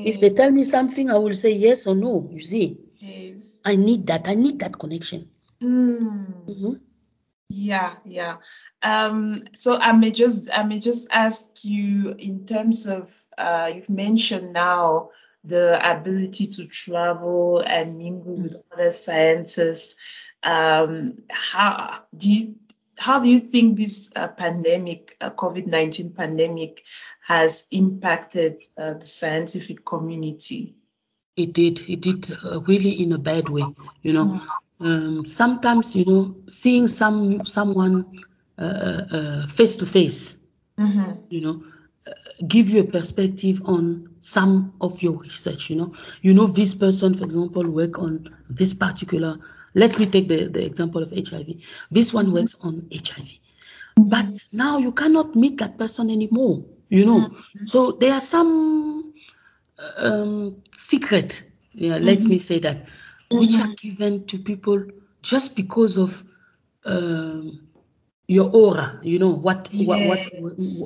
if 0.03 0.21
they 0.21 0.31
tell 0.31 0.51
me 0.51 0.63
something, 0.65 1.11
I 1.11 1.17
will 1.19 1.33
say 1.35 1.53
yes 1.53 1.87
or 1.87 1.95
no. 1.95 2.29
You 2.33 2.41
see, 2.41 2.79
Yes. 2.99 3.61
I 3.65 3.77
need 3.77 4.07
that. 4.07 4.27
I 4.29 4.35
need 4.35 4.59
that 4.61 4.79
connection. 4.79 5.29
Mm. 5.63 6.47
hmm 6.47 6.75
Yeah, 7.49 7.95
yeah. 8.05 8.37
Um, 8.83 9.45
so 9.55 9.77
I 9.79 9.93
may 9.93 10.11
just 10.11 10.51
I 10.57 10.63
may 10.65 10.81
just 10.81 11.09
ask 11.13 11.65
you 11.65 12.15
in 12.19 12.47
terms 12.47 12.87
of 12.87 13.13
uh, 13.39 13.71
you've 13.75 13.91
mentioned 13.91 14.53
now 14.53 15.11
the 15.45 15.79
ability 15.83 16.47
to 16.47 16.67
travel 16.67 17.61
and 17.61 17.99
mingle 17.99 18.37
with 18.37 18.57
other 18.73 18.91
scientists. 18.91 19.97
Um, 20.43 21.17
how 21.31 22.05
do 22.17 22.31
you 22.33 22.55
how 22.99 23.21
do 23.21 23.29
you 23.29 23.41
think 23.41 23.77
this 23.77 24.11
uh, 24.17 24.29
pandemic, 24.29 25.17
uh, 25.21 25.31
COVID 25.31 25.67
nineteen 25.67 26.13
pandemic, 26.13 26.85
has 27.27 27.67
impacted 27.71 28.63
uh, 28.77 28.95
the 28.95 29.07
scientific 29.07 29.85
community? 29.85 30.75
It 31.37 31.53
did. 31.53 31.81
It 31.89 32.01
did 32.01 32.31
uh, 32.45 32.61
really 32.63 33.01
in 33.03 33.13
a 33.13 33.19
bad 33.19 33.49
way. 33.49 33.65
You 34.03 34.13
know, 34.13 34.41
um, 34.81 35.25
sometimes 35.25 35.95
you 35.95 36.05
know 36.05 36.37
seeing 36.49 36.89
some 36.89 37.47
someone 37.47 38.21
face 39.49 39.77
to 39.77 39.87
face, 39.87 40.35
Mm-hmm. 40.79 41.13
you 41.29 41.41
know, 41.41 41.63
uh, 42.07 42.13
give 42.47 42.69
you 42.69 42.81
a 42.81 42.85
perspective 42.85 43.63
on 43.65 44.15
some 44.21 44.75
of 44.81 45.03
your 45.03 45.15
research. 45.19 45.71
You 45.71 45.77
know, 45.77 45.95
you 46.23 46.35
know 46.35 46.47
this 46.47 46.75
person, 46.75 47.15
for 47.15 47.25
example, 47.25 47.69
work 47.69 47.99
on 47.99 48.37
this 48.49 48.75
particular. 48.75 49.39
Let 49.79 49.99
me 50.01 50.07
take 50.07 50.27
the, 50.27 50.49
the 50.49 50.65
example 50.65 51.03
of 51.05 51.13
HIV. 51.13 51.47
This 51.91 52.13
one 52.13 52.33
works 52.33 52.57
on 52.61 52.89
HIV, 52.93 53.29
but 53.97 54.27
now 54.53 54.79
you 54.79 54.91
cannot 54.91 55.37
meet 55.37 55.59
that 55.59 55.79
person 55.79 56.11
anymore. 56.11 56.65
You 56.89 57.07
know, 57.07 57.31
so 57.67 57.93
there 57.93 58.15
are 58.15 58.21
some 58.21 59.15
um, 59.99 60.63
secret, 60.75 61.45
yeah, 61.73 61.99
let 61.99 62.25
me 62.25 62.39
say 62.39 62.59
that, 62.61 62.89
which 63.31 63.55
are 63.57 63.75
given 63.75 64.25
to 64.27 64.39
people 64.39 64.85
just 65.23 65.55
because 65.55 65.97
of 65.97 66.25
um, 66.85 67.68
your 68.29 68.51
aura, 68.55 69.01
you 69.03 69.19
know, 69.19 69.31
what, 69.31 69.71
what 69.73 70.01
what 70.03 70.21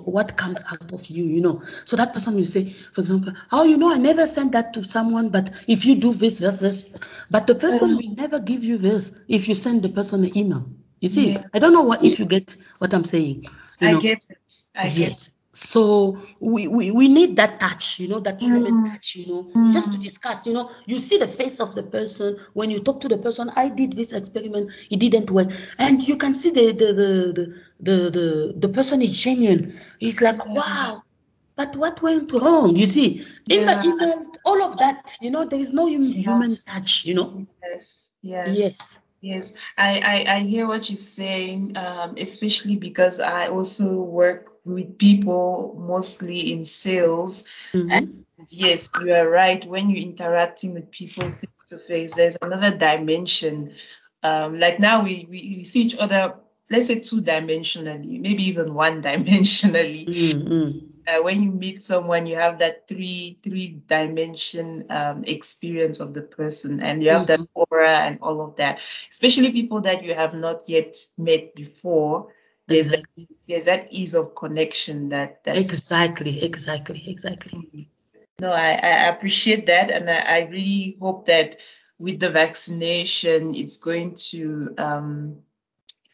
what 0.05 0.37
comes 0.37 0.63
out 0.71 0.93
of 0.93 1.05
you, 1.07 1.25
you 1.25 1.41
know. 1.41 1.61
So 1.85 1.97
that 1.97 2.13
person 2.15 2.37
will 2.37 2.45
say, 2.45 2.71
for 2.71 3.01
example, 3.01 3.33
oh, 3.51 3.65
you 3.65 3.77
know, 3.77 3.93
I 3.93 3.99
never 3.99 4.29
sent 4.29 4.53
that 4.53 4.73
to 4.75 4.85
someone, 4.85 5.29
but 5.31 5.51
if 5.67 5.85
you 5.85 5.97
do 5.97 6.15
this, 6.15 6.39
this, 6.39 6.61
this, 6.61 6.89
but 7.31 7.49
the 7.49 7.57
person 7.57 7.91
oh. 7.91 7.97
will 7.97 8.15
never 8.15 8.39
give 8.39 8.63
you 8.63 8.79
this 8.79 9.11
if 9.27 9.49
you 9.49 9.57
send 9.57 9.83
the 9.83 9.89
person 9.89 10.23
an 10.23 10.39
email. 10.39 10.65
You 11.01 11.09
see, 11.09 11.37
I 11.53 11.59
don't 11.59 11.73
know 11.73 11.83
what 11.83 12.05
if 12.05 12.21
you 12.21 12.27
get 12.27 12.55
what 12.79 12.95
I'm 12.95 13.05
saying. 13.05 13.47
You 13.81 13.89
I 13.89 13.93
know. 13.93 14.01
get 14.01 14.25
it. 14.31 14.63
I 14.77 14.89
get 14.89 15.09
Yes. 15.09 15.33
So 15.53 16.19
we, 16.41 16.67
we, 16.67 16.91
we 16.91 17.09
need 17.09 17.37
that 17.37 17.61
touch, 17.61 17.99
you 17.99 18.09
know, 18.09 18.21
that 18.21 18.41
human 18.43 18.83
touch, 18.83 19.15
you 19.17 19.27
know, 19.27 19.51
just 19.69 19.93
to 19.93 19.99
discuss, 19.99 20.47
you 20.47 20.53
know, 20.53 20.71
you 20.87 20.99
see 20.99 21.19
the 21.19 21.29
face 21.29 21.61
of 21.61 21.75
the 21.75 21.83
person 21.83 22.39
when 22.55 22.71
you 22.71 22.79
talk 22.79 23.01
to 23.01 23.09
the 23.09 23.19
person. 23.19 23.51
I 23.57 23.69
did 23.69 23.95
this 23.97 24.13
experiment, 24.13 24.71
it 24.91 24.99
didn't 24.99 25.31
work, 25.31 25.51
and 25.79 26.07
you 26.07 26.17
can 26.17 26.35
see 26.35 26.51
the 26.51 26.73
the 26.73 26.93
the 26.93 27.55
the 27.81 28.11
the, 28.11 28.55
the, 28.57 28.69
person 28.69 29.03
is 29.03 29.11
genuine. 29.13 29.79
He's 29.99 30.21
like, 30.23 30.45
wow, 30.55 31.03
but 31.57 31.77
what 31.77 32.01
went 32.03 32.33
wrong? 32.33 32.77
You 32.77 32.87
see, 32.87 33.27
in 33.49 33.69
Yeah. 33.69 33.83
email, 33.85 34.27
all 34.45 34.63
of 34.63 34.79
that, 34.79 35.17
you 35.21 35.31
know, 35.31 35.45
there 35.45 35.61
is 35.61 35.73
no 35.73 35.87
hum- 35.87 36.13
human 36.13 36.57
touch, 36.67 37.05
you 37.05 37.15
know. 37.15 37.47
Yes, 37.63 38.11
yes, 38.23 38.73
Yes. 38.73 38.99
yes. 39.21 39.55
I, 39.77 40.25
I, 40.27 40.35
I 40.37 40.39
hear 40.41 40.67
what 40.67 40.89
you're 40.89 40.97
saying, 40.97 41.77
um, 41.77 42.15
especially 42.19 42.77
because 42.77 43.21
I 43.21 43.49
also 43.49 43.95
work 44.03 44.52
with 44.65 44.99
people 44.99 45.77
mostly 45.79 46.53
in 46.53 46.65
sales. 46.65 47.45
Mhm. 47.73 47.89
And 47.91 48.25
yes, 48.49 48.89
you 49.01 49.13
are 49.15 49.29
right. 49.29 49.65
When 49.65 49.91
you're 49.91 50.03
interacting 50.03 50.75
with 50.75 50.91
people 50.91 51.29
face 51.29 51.65
to 51.69 51.79
face, 51.79 52.15
there's 52.15 52.37
another 52.43 52.77
dimension. 52.77 53.73
Um, 54.23 54.59
like 54.59 54.79
now 54.79 55.03
we, 55.03 55.27
we, 55.29 55.57
we 55.59 55.65
see 55.65 55.83
each 55.83 55.97
other, 55.97 56.37
let's 56.71 56.87
say 56.87 57.01
two 57.01 57.23
dimensionally, 57.23 58.21
maybe 58.21 58.45
even 58.45 58.75
one 58.75 59.03
dimensionally. 59.11 60.07
Mm-hmm. 60.07 60.79
uh, 61.09 61.23
when 61.23 61.43
you 61.43 61.51
meet 61.51 61.83
someone, 61.83 62.27
you 62.27 62.37
have 62.37 62.59
that 62.61 62.87
three 62.87 63.39
three 63.43 63.83
dimension 63.87 64.87
um, 64.91 65.25
experience 65.25 65.99
of 66.01 66.15
the 66.15 66.23
person, 66.23 66.81
and 66.81 67.03
you 67.03 67.11
have 67.11 67.27
that 67.27 67.41
aura 67.55 67.99
and 68.07 68.19
all 68.23 68.41
of 68.41 68.57
that. 68.57 68.81
Especially 69.11 69.51
people 69.51 69.81
that 69.81 70.05
you 70.05 70.15
have 70.15 70.35
not 70.35 70.63
yet 70.69 70.97
met 71.19 71.55
before. 71.55 72.29
There's 72.69 72.89
that, 72.91 73.01
Exactly. 73.01 73.29
there's 73.49 73.65
that 73.67 73.93
ease 73.93 74.15
of 74.15 74.35
connection 74.35 75.09
that 75.11 75.45
that 75.45 75.57
exactly, 75.57 76.43
exactly, 76.43 77.03
exactly. 77.07 77.89
no, 78.41 78.51
I, 78.53 78.71
I 78.73 79.09
appreciate 79.09 79.67
that, 79.67 79.91
and 79.91 80.09
I, 80.09 80.19
I 80.21 80.41
really 80.51 80.97
hope 81.01 81.27
that 81.27 81.57
with 81.99 82.21
the 82.21 82.31
vaccination, 82.31 83.55
it's 83.55 83.77
going 83.79 84.15
to 84.31 84.75
um, 84.79 85.39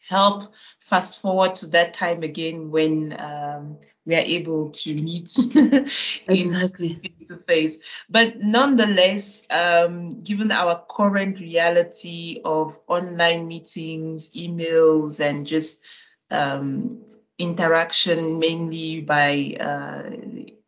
help 0.07 0.53
fast 0.79 1.21
forward 1.21 1.55
to 1.55 1.67
that 1.67 1.93
time 1.93 2.23
again 2.23 2.71
when 2.71 3.15
um, 3.19 3.77
we 4.05 4.15
are 4.15 4.23
able 4.25 4.69
to 4.71 4.93
meet 4.95 5.29
Exactly. 6.27 6.99
face 7.03 7.27
to 7.27 7.37
face. 7.37 7.79
But 8.09 8.39
nonetheless, 8.39 9.43
um, 9.49 10.19
given 10.19 10.51
our 10.51 10.83
current 10.89 11.39
reality 11.39 12.41
of 12.43 12.79
online 12.87 13.47
meetings, 13.47 14.29
emails, 14.35 15.19
and 15.19 15.45
just 15.45 15.83
um, 16.31 17.03
interaction 17.37 18.39
mainly 18.39 19.01
by 19.01 19.55
uh, 19.59 20.09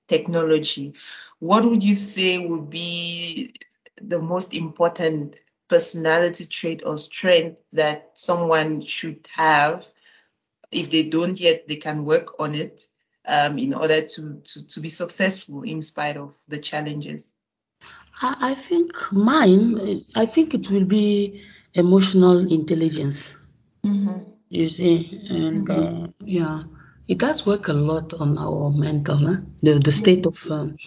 technology, 0.07 0.93
what 1.39 1.65
would 1.65 1.83
you 1.83 1.93
say 1.93 2.37
would 2.45 2.69
be 2.69 3.53
the 4.01 4.19
most 4.19 4.53
important 4.53 5.35
personality 5.67 6.45
trait 6.45 6.83
or 6.85 6.97
strength 6.97 7.57
that 7.73 8.11
someone 8.13 8.81
should 8.81 9.27
have? 9.35 9.85
If 10.71 10.89
they 10.89 11.03
don't 11.03 11.39
yet, 11.39 11.67
they 11.67 11.75
can 11.75 12.05
work 12.05 12.39
on 12.39 12.55
it 12.55 12.85
um, 13.27 13.57
in 13.57 13.73
order 13.73 14.01
to, 14.01 14.41
to, 14.43 14.67
to 14.67 14.79
be 14.79 14.89
successful 14.89 15.63
in 15.63 15.81
spite 15.81 16.17
of 16.17 16.37
the 16.47 16.59
challenges. 16.59 17.33
I, 18.21 18.51
I 18.51 18.55
think 18.55 18.91
mine, 19.11 20.05
I 20.15 20.25
think 20.25 20.53
it 20.53 20.69
will 20.69 20.85
be 20.85 21.43
emotional 21.73 22.51
intelligence. 22.51 23.37
Mm-hmm. 23.85 24.30
You 24.51 24.67
see, 24.67 24.95
and 25.29 25.69
uh, 25.69 26.07
yeah, 26.25 26.63
it 27.07 27.19
does 27.19 27.45
work 27.47 27.69
a 27.69 27.73
lot 27.73 28.13
on 28.15 28.37
our 28.37 28.69
mental, 28.71 29.17
huh? 29.17 29.37
the 29.63 29.79
the 29.79 29.91
state 29.91 30.25
of 30.27 30.37
um, 30.51 30.77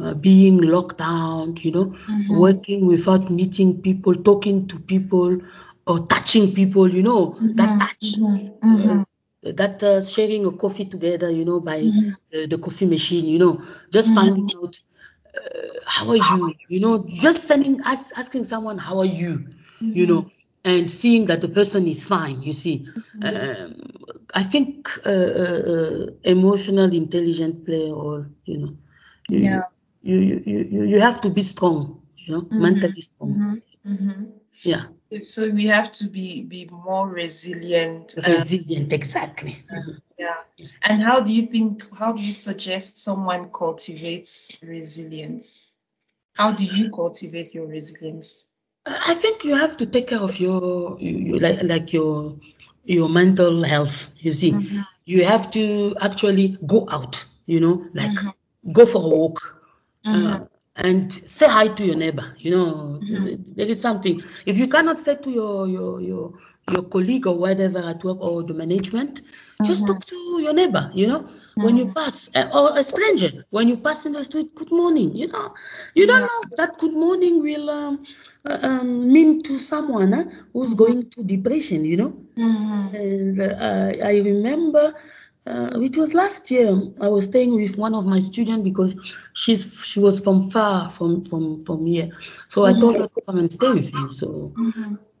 uh, 0.00 0.14
being 0.14 0.58
locked 0.62 0.98
down, 0.98 1.56
you 1.66 1.72
know, 1.72 1.94
working 2.28 2.86
without 2.86 3.30
meeting 3.30 3.82
people, 3.82 4.14
talking 4.14 4.68
to 4.68 4.80
people, 4.80 5.38
or 5.86 5.98
touching 6.06 6.52
people, 6.54 6.88
you 6.92 7.02
know, 7.02 7.36
that 7.56 7.78
touch. 7.78 8.20
Uh, 8.72 9.52
that 9.60 9.82
uh, 9.82 10.02
sharing 10.02 10.46
a 10.46 10.52
coffee 10.52 10.86
together, 10.86 11.30
you 11.30 11.44
know, 11.44 11.60
by 11.60 11.92
uh, 12.34 12.46
the 12.50 12.58
coffee 12.58 12.86
machine, 12.86 13.24
you 13.26 13.38
know, 13.38 13.62
just 13.92 14.14
finding 14.14 14.48
out 14.62 14.80
uh, 15.36 15.68
how 15.86 16.08
are 16.10 16.16
you, 16.16 16.54
you 16.68 16.80
know, 16.80 17.04
just 17.08 17.46
sending 17.46 17.80
ask, 17.84 18.10
asking 18.16 18.44
someone 18.44 18.78
how 18.78 18.98
are 18.98 19.06
you, 19.22 19.48
you 19.92 20.06
know, 20.06 20.30
and 20.64 20.90
seeing 20.90 21.26
that 21.26 21.40
the 21.40 21.48
person 21.48 21.86
is 21.88 22.04
fine. 22.06 22.42
You 22.42 22.52
see, 22.52 22.86
um, 23.22 23.74
I 24.34 24.42
think 24.42 24.88
uh, 25.06 25.10
uh, 25.10 25.62
uh, 25.74 26.06
emotional 26.24 26.92
intelligent 26.94 27.64
play 27.66 27.90
or 27.90 28.30
you 28.44 28.58
know, 28.58 28.76
you, 29.28 29.38
Yeah. 29.40 29.62
you, 30.02 30.18
you, 30.18 30.42
you, 30.46 30.58
you 30.72 30.82
you 30.84 31.00
have 31.00 31.20
to 31.22 31.30
be 31.30 31.42
strong, 31.42 32.00
you 32.26 32.34
know, 32.34 32.46
mentally 32.58 33.00
strong. 33.00 33.42
Mm-hmm. 33.86 34.24
Yeah, 34.62 34.84
So 35.20 35.48
we 35.50 35.66
have 35.66 35.90
to 35.92 36.08
be 36.08 36.42
be 36.42 36.66
more 36.70 37.08
resilient. 37.08 38.14
uh, 38.18 38.28
resilient, 38.30 38.92
exactly. 38.92 39.64
yeah. 40.18 40.42
And 40.82 41.02
how 41.02 41.20
do 41.20 41.32
you 41.32 41.46
think? 41.46 41.86
How 41.96 42.12
do 42.12 42.22
you 42.22 42.32
suggest 42.32 42.98
someone 42.98 43.50
cultivates 43.52 44.58
resilience? 44.62 45.76
How 46.34 46.52
do 46.52 46.64
you 46.64 46.90
cultivate 46.90 47.54
your 47.54 47.66
resilience? 47.66 48.49
I 48.86 49.14
think 49.14 49.44
you 49.44 49.54
have 49.54 49.76
to 49.78 49.86
take 49.86 50.08
care 50.08 50.20
of 50.20 50.38
your, 50.38 50.98
you, 51.00 51.16
you, 51.16 51.38
like, 51.38 51.62
like 51.62 51.92
your 51.92 52.36
your 52.84 53.08
mental 53.08 53.62
health. 53.62 54.10
You 54.18 54.32
see, 54.32 54.52
mm-hmm. 54.52 54.80
you 55.04 55.24
have 55.24 55.50
to 55.52 55.94
actually 56.00 56.58
go 56.66 56.88
out. 56.90 57.24
You 57.46 57.60
know, 57.60 57.86
like 57.94 58.12
mm-hmm. 58.12 58.72
go 58.72 58.86
for 58.86 59.04
a 59.04 59.08
walk. 59.08 59.56
Uh, 60.04 60.14
mm-hmm. 60.14 60.44
and 60.76 61.12
say 61.12 61.46
hi 61.46 61.68
to 61.68 61.84
your 61.84 61.96
neighbor. 61.96 62.34
You 62.38 62.50
know, 62.52 63.00
there 63.56 63.66
is 63.66 63.80
something. 63.80 64.22
If 64.46 64.58
you 64.58 64.66
cannot 64.66 65.00
say 65.00 65.16
to 65.16 65.30
your 65.30 65.68
your 65.68 66.00
your 66.00 66.32
your 66.70 66.84
colleague 66.84 67.26
or 67.26 67.36
whatever 67.36 67.80
at 67.80 68.02
work 68.02 68.18
or 68.20 68.42
the 68.42 68.54
management, 68.54 69.22
just 69.64 69.86
talk 69.86 70.04
to 70.06 70.16
your 70.40 70.54
neighbor. 70.54 70.90
You 70.94 71.06
know, 71.06 71.28
when 71.56 71.76
you 71.76 71.92
pass 71.92 72.30
uh, 72.34 72.48
or 72.52 72.78
a 72.78 72.82
stranger 72.82 73.44
when 73.50 73.68
you 73.68 73.76
pass 73.76 74.06
in 74.06 74.12
the 74.12 74.24
street, 74.24 74.54
good 74.54 74.70
morning. 74.70 75.14
You 75.14 75.28
know, 75.28 75.54
you 75.94 76.06
don't 76.06 76.22
know 76.22 76.40
if 76.44 76.56
that 76.56 76.78
good 76.78 76.92
morning 76.94 77.42
will 77.42 77.70
um, 77.70 78.04
uh, 78.44 78.58
um, 78.62 79.12
mean 79.12 79.42
to 79.42 79.58
someone 79.58 80.12
huh, 80.12 80.24
who's 80.52 80.74
going 80.74 81.10
to 81.10 81.24
depression. 81.24 81.84
You 81.84 81.96
know, 81.96 82.12
and 82.36 83.40
uh, 83.40 83.92
I, 84.04 84.18
remember 84.20 84.94
uh, 85.46 85.70
it 85.80 85.96
was 85.96 86.14
last 86.14 86.50
year. 86.50 86.70
I 87.00 87.08
was 87.08 87.24
staying 87.24 87.54
with 87.56 87.76
one 87.78 87.94
of 87.94 88.06
my 88.06 88.20
students 88.20 88.62
because 88.64 88.94
she's 89.34 89.62
she 89.84 90.00
was 90.00 90.20
from 90.20 90.50
far 90.50 90.90
from 90.90 91.24
from 91.24 91.64
from 91.64 91.86
here. 91.86 92.10
So 92.48 92.64
I 92.64 92.72
told 92.74 92.96
her 92.98 93.08
to 93.08 93.20
come 93.26 93.38
and 93.38 93.52
stay 93.52 93.72
with 93.72 93.92
you. 93.92 94.08
So 94.10 94.52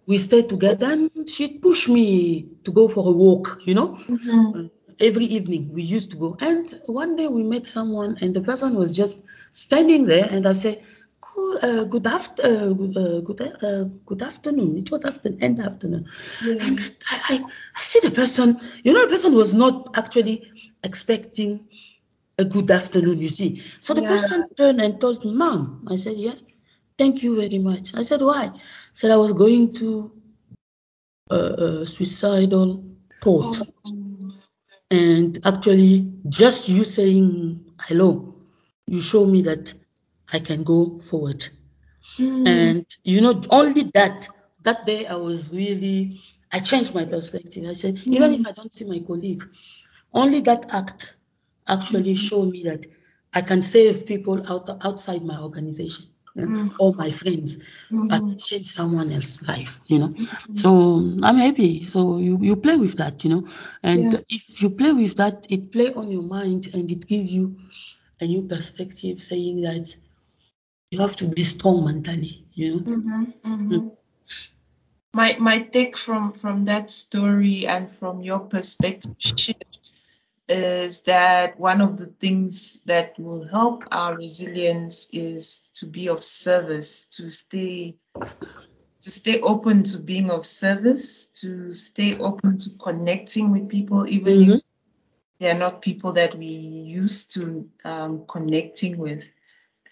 we 0.06 0.18
stayed 0.18 0.48
together, 0.48 0.86
and 0.92 1.10
she 1.28 1.58
pushed 1.58 1.88
me 1.88 2.48
to 2.64 2.70
go 2.72 2.88
for 2.88 3.06
a 3.08 3.12
walk. 3.12 3.60
You 3.64 3.74
know, 3.74 3.98
Uh, 4.54 4.64
every 5.00 5.24
evening 5.24 5.72
we 5.72 5.82
used 5.82 6.10
to 6.12 6.16
go. 6.16 6.36
And 6.40 6.72
one 6.86 7.16
day 7.16 7.28
we 7.28 7.42
met 7.42 7.66
someone, 7.66 8.18
and 8.20 8.34
the 8.34 8.40
person 8.40 8.74
was 8.76 8.94
just 8.96 9.22
standing 9.52 10.06
there, 10.06 10.28
and 10.30 10.46
I 10.46 10.52
said. 10.52 10.82
Good, 11.34 11.64
uh, 11.64 11.84
good 11.84 12.06
after, 12.06 12.42
uh, 12.42 12.72
good, 12.72 12.96
uh, 12.96 13.20
good, 13.20 13.40
uh, 13.62 13.84
good 14.06 14.22
afternoon. 14.22 14.78
It 14.78 14.90
was 14.90 15.04
after, 15.04 15.30
end 15.40 15.60
afternoon. 15.60 16.06
And 16.58 16.80
I, 17.10 17.20
I, 17.28 17.44
I 17.76 17.80
see 17.80 18.00
the 18.00 18.10
person, 18.10 18.58
you 18.82 18.92
know, 18.92 19.02
the 19.02 19.08
person 19.10 19.34
was 19.34 19.52
not 19.54 19.90
actually 19.94 20.50
expecting 20.82 21.68
a 22.38 22.44
good 22.44 22.70
afternoon, 22.70 23.18
you 23.20 23.28
see. 23.28 23.62
So 23.80 23.94
the 23.94 24.02
Yeah. 24.02 24.08
person 24.08 24.48
turned 24.56 24.80
and 24.80 25.00
told 25.00 25.24
me, 25.24 25.32
Mom, 25.34 25.86
I 25.88 25.96
said, 25.96 26.16
Yes, 26.16 26.42
thank 26.98 27.22
you 27.22 27.36
very 27.36 27.58
much. 27.58 27.94
I 27.94 28.02
said, 28.02 28.22
Why? 28.22 28.46
I 28.46 28.60
said, 28.94 29.10
I 29.10 29.16
was 29.16 29.32
going 29.32 29.72
to 29.74 30.10
a, 31.30 31.36
a 31.82 31.86
suicidal 31.86 32.84
thought. 33.22 33.56
And 34.90 35.38
actually, 35.44 36.12
just 36.28 36.68
you 36.68 36.84
saying 36.84 37.64
hello, 37.80 38.34
you 38.86 39.00
show 39.00 39.24
me 39.24 39.42
that 39.42 39.72
I 40.32 40.40
can 40.40 40.64
go 40.64 40.98
forward. 40.98 41.46
Hmm. 42.16 42.46
And 42.46 42.86
you 43.04 43.20
know, 43.20 43.40
only 43.50 43.90
that 43.94 44.28
that 44.62 44.86
day 44.86 45.06
I 45.06 45.14
was 45.14 45.52
really 45.52 46.20
I 46.52 46.58
changed 46.60 46.94
my 46.94 47.04
perspective. 47.04 47.64
I 47.68 47.74
said, 47.74 47.98
even 48.04 48.34
if 48.34 48.40
hmm. 48.40 48.48
I 48.48 48.52
don't 48.52 48.74
see 48.74 48.84
my 48.84 48.98
colleague, 49.06 49.44
only 50.12 50.40
that 50.42 50.66
act 50.70 51.14
actually 51.68 52.14
hmm. 52.14 52.26
showed 52.26 52.50
me 52.50 52.64
that 52.64 52.86
I 53.32 53.42
can 53.42 53.62
save 53.62 54.06
people 54.06 54.44
out 54.50 54.68
outside 54.84 55.22
my 55.24 55.38
organization 55.40 56.09
yeah, 56.34 56.46
or 56.78 56.94
my 56.94 57.10
friends, 57.10 57.58
but 58.08 58.36
change 58.36 58.66
someone 58.66 59.12
else's 59.12 59.46
life, 59.48 59.80
you 59.86 59.98
know. 59.98 60.14
So 60.52 60.68
I'm 61.22 61.36
happy. 61.36 61.84
So 61.86 62.18
you, 62.18 62.38
you 62.40 62.56
play 62.56 62.76
with 62.76 62.96
that, 62.96 63.24
you 63.24 63.30
know. 63.30 63.48
And 63.82 64.12
Yeah. 64.12 64.20
if 64.28 64.62
you 64.62 64.70
play 64.70 64.92
with 64.92 65.16
that, 65.16 65.46
it 65.50 65.72
play 65.72 65.92
on 65.94 66.10
your 66.10 66.22
mind 66.22 66.68
and 66.74 66.90
it 66.90 67.06
gives 67.06 67.32
you 67.32 67.56
a 68.20 68.26
new 68.26 68.42
perspective, 68.42 69.20
saying 69.20 69.62
that 69.62 69.96
you 70.90 71.00
have 71.00 71.16
to 71.16 71.26
be 71.26 71.42
strong 71.42 71.84
mentally, 71.84 72.44
you 72.54 72.74
know. 72.76 72.84
Mm-hmm, 72.86 73.24
mm-hmm. 73.44 73.88
My 75.14 75.36
my 75.38 75.58
take 75.62 75.96
from 75.96 76.32
from 76.32 76.64
that 76.66 76.90
story 76.90 77.66
and 77.66 77.90
from 77.90 78.22
your 78.22 78.40
perspective 78.40 79.14
shift 79.18 79.92
is 80.50 81.04
that 81.04 81.58
one 81.60 81.80
of 81.80 81.98
the 81.98 82.06
things 82.06 82.82
that 82.86 83.18
will 83.18 83.48
help 83.48 83.88
our 83.92 84.16
resilience 84.16 85.08
is 85.14 85.70
to 85.76 85.86
be 85.86 86.08
of 86.08 86.22
service, 86.24 87.08
to 87.10 87.30
stay 87.30 87.98
to 89.00 89.10
stay 89.10 89.40
open 89.40 89.82
to 89.84 89.98
being 89.98 90.30
of 90.30 90.44
service, 90.46 91.28
to 91.40 91.72
stay 91.72 92.18
open 92.18 92.58
to 92.58 92.70
connecting 92.78 93.50
with 93.52 93.68
people, 93.68 94.06
even 94.08 94.40
if 94.40 94.50
Mhm. 94.50 94.60
they 95.40 95.50
are 95.50 95.58
not 95.58 95.82
people 95.82 96.12
that 96.12 96.34
we 96.36 96.46
used 96.46 97.32
to 97.34 97.68
um, 97.84 98.24
connecting 98.28 98.98
with, 98.98 99.24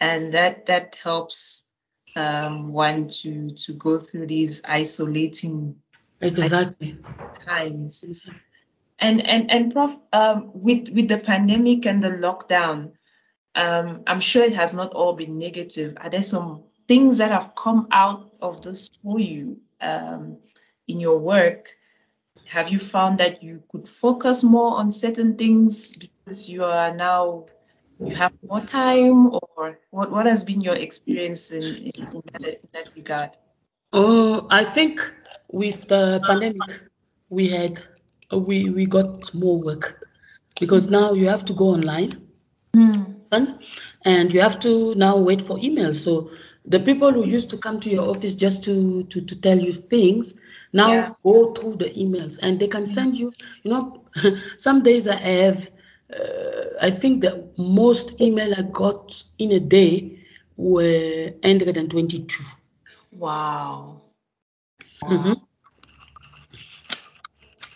and 0.00 0.32
that 0.34 0.66
that 0.66 0.96
helps 1.02 1.70
um, 2.16 2.72
one 2.72 3.08
to 3.08 3.50
to 3.50 3.72
go 3.74 3.98
through 3.98 4.26
these 4.26 4.62
isolating 4.64 5.82
Exactly. 6.20 6.98
times. 7.44 8.04
And 8.98 9.24
and 9.24 9.50
and 9.50 9.72
Prof, 9.72 9.96
um, 10.12 10.50
with 10.54 10.88
with 10.88 11.08
the 11.08 11.18
pandemic 11.18 11.86
and 11.86 12.02
the 12.02 12.10
lockdown, 12.10 12.92
um, 13.54 14.02
I'm 14.06 14.20
sure 14.20 14.42
it 14.42 14.54
has 14.54 14.74
not 14.74 14.92
all 14.92 15.12
been 15.12 15.38
negative. 15.38 15.96
Are 16.00 16.10
there 16.10 16.22
some 16.22 16.64
things 16.88 17.18
that 17.18 17.30
have 17.30 17.54
come 17.54 17.86
out 17.92 18.32
of 18.40 18.62
this 18.62 18.88
for 19.02 19.20
you 19.20 19.60
um, 19.80 20.38
in 20.88 20.98
your 20.98 21.18
work? 21.18 21.76
Have 22.48 22.70
you 22.70 22.78
found 22.78 23.18
that 23.18 23.42
you 23.42 23.62
could 23.70 23.88
focus 23.88 24.42
more 24.42 24.78
on 24.78 24.90
certain 24.90 25.36
things 25.36 25.96
because 25.96 26.48
you 26.48 26.64
are 26.64 26.94
now 26.94 27.46
you 28.00 28.14
have 28.14 28.32
more 28.48 28.60
time, 28.60 29.34
or 29.34 29.78
what 29.90 30.10
what 30.10 30.26
has 30.26 30.44
been 30.44 30.60
your 30.60 30.76
experience 30.76 31.52
in 31.52 31.64
in, 31.64 31.92
in, 31.94 32.22
that, 32.32 32.42
in 32.46 32.68
that 32.72 32.90
regard? 32.96 33.30
Uh, 33.92 34.46
I 34.50 34.64
think 34.64 35.00
with 35.50 35.88
the 35.88 36.20
pandemic, 36.26 36.82
we 37.28 37.48
had 37.48 37.80
we 38.32 38.68
we 38.70 38.86
got 38.86 39.32
more 39.34 39.58
work 39.60 40.06
because 40.60 40.90
now 40.90 41.12
you 41.12 41.28
have 41.28 41.44
to 41.46 41.52
go 41.54 41.66
online 41.68 42.12
and- 43.32 43.58
and 44.04 44.32
you 44.32 44.40
have 44.40 44.58
to 44.60 44.94
now 44.94 45.16
wait 45.16 45.40
for 45.42 45.56
emails. 45.58 45.96
So 45.96 46.30
the 46.64 46.80
people 46.80 47.12
who 47.12 47.24
used 47.26 47.50
to 47.50 47.56
come 47.58 47.80
to 47.80 47.90
your 47.90 48.08
office 48.08 48.34
just 48.34 48.64
to 48.64 49.02
to, 49.04 49.20
to 49.20 49.34
tell 49.40 49.58
you 49.58 49.72
things 49.72 50.34
now 50.72 50.90
Yeah. 50.92 51.12
go 51.22 51.52
through 51.54 51.76
the 51.76 51.90
emails 52.02 52.38
and 52.42 52.58
they 52.60 52.68
can 52.68 52.86
send 52.86 53.16
you. 53.18 53.32
You 53.62 53.70
know, 53.72 54.02
some 54.56 54.82
days 54.82 55.06
I 55.08 55.16
have. 55.16 55.70
Uh, 56.12 56.64
I 56.80 56.90
think 56.90 57.20
the 57.22 57.32
most 57.58 58.20
email 58.20 58.54
I 58.56 58.62
got 58.62 59.22
in 59.38 59.52
a 59.52 59.60
day 59.60 60.18
were 60.56 61.32
122. 61.42 62.44
Wow. 63.12 64.02
Mhm. 65.02 65.46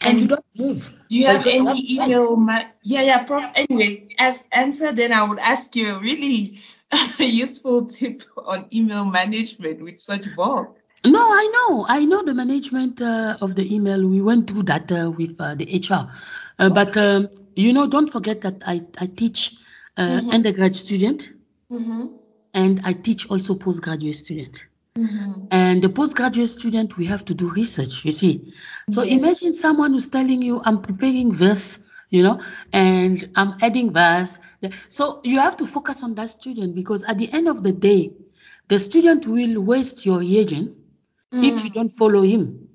And 0.02 0.20
you 0.20 0.26
don't 0.28 0.41
move. 0.56 0.92
Do 1.08 1.16
you 1.18 1.26
have 1.26 1.46
any 1.46 1.94
email? 1.94 2.36
Ma- 2.36 2.64
yeah, 2.82 3.02
yeah, 3.02 3.22
Prof. 3.24 3.52
Anyway, 3.54 4.14
as 4.18 4.44
answer, 4.52 4.92
then 4.92 5.12
I 5.12 5.22
would 5.22 5.38
ask 5.38 5.74
you 5.76 5.96
a 5.96 5.98
really 5.98 6.60
useful 7.18 7.86
tip 7.86 8.22
on 8.36 8.66
email 8.72 9.04
management 9.04 9.82
with 9.82 10.00
such 10.00 10.34
bulk. 10.36 10.76
No, 11.04 11.20
I 11.20 11.50
know. 11.68 11.84
I 11.88 12.04
know 12.04 12.22
the 12.22 12.34
management 12.34 13.00
uh, 13.00 13.36
of 13.40 13.54
the 13.56 13.74
email. 13.74 14.06
We 14.06 14.22
went 14.22 14.48
through 14.48 14.64
that 14.64 14.90
uh, 14.92 15.10
with 15.10 15.36
uh, 15.40 15.54
the 15.56 15.64
HR. 15.64 16.12
Uh, 16.58 16.68
but, 16.70 16.96
um, 16.96 17.28
you 17.56 17.72
know, 17.72 17.88
don't 17.88 18.08
forget 18.08 18.42
that 18.42 18.62
I, 18.64 18.82
I 18.98 19.06
teach 19.06 19.54
uh, 19.96 20.20
undergrad 20.30 20.76
student 20.76 21.32
Mm-hmm. 21.70 22.16
and 22.52 22.82
I 22.84 22.92
teach 22.92 23.30
also 23.30 23.54
postgraduate 23.54 24.16
student. 24.16 24.66
Mm-hmm. 24.96 25.46
And 25.50 25.82
the 25.82 25.88
postgraduate 25.88 26.48
student, 26.48 26.96
we 26.96 27.06
have 27.06 27.24
to 27.26 27.34
do 27.34 27.50
research, 27.50 28.04
you 28.04 28.12
see. 28.12 28.52
So 28.90 29.02
imagine 29.02 29.54
someone 29.54 29.92
who's 29.92 30.08
telling 30.08 30.42
you, 30.42 30.60
I'm 30.64 30.82
preparing 30.82 31.30
this, 31.30 31.78
you 32.10 32.22
know, 32.22 32.40
and 32.72 33.30
I'm 33.36 33.54
adding 33.62 33.92
this. 33.92 34.38
So 34.88 35.20
you 35.24 35.38
have 35.40 35.56
to 35.58 35.66
focus 35.66 36.02
on 36.02 36.14
that 36.16 36.28
student 36.30 36.74
because 36.74 37.04
at 37.04 37.18
the 37.18 37.32
end 37.32 37.48
of 37.48 37.62
the 37.62 37.72
day, 37.72 38.12
the 38.68 38.78
student 38.78 39.26
will 39.26 39.60
waste 39.62 40.04
your 40.06 40.18
reagent 40.20 40.76
if 41.40 41.64
you 41.64 41.70
don't 41.70 41.88
follow 41.90 42.22
him. 42.22 42.68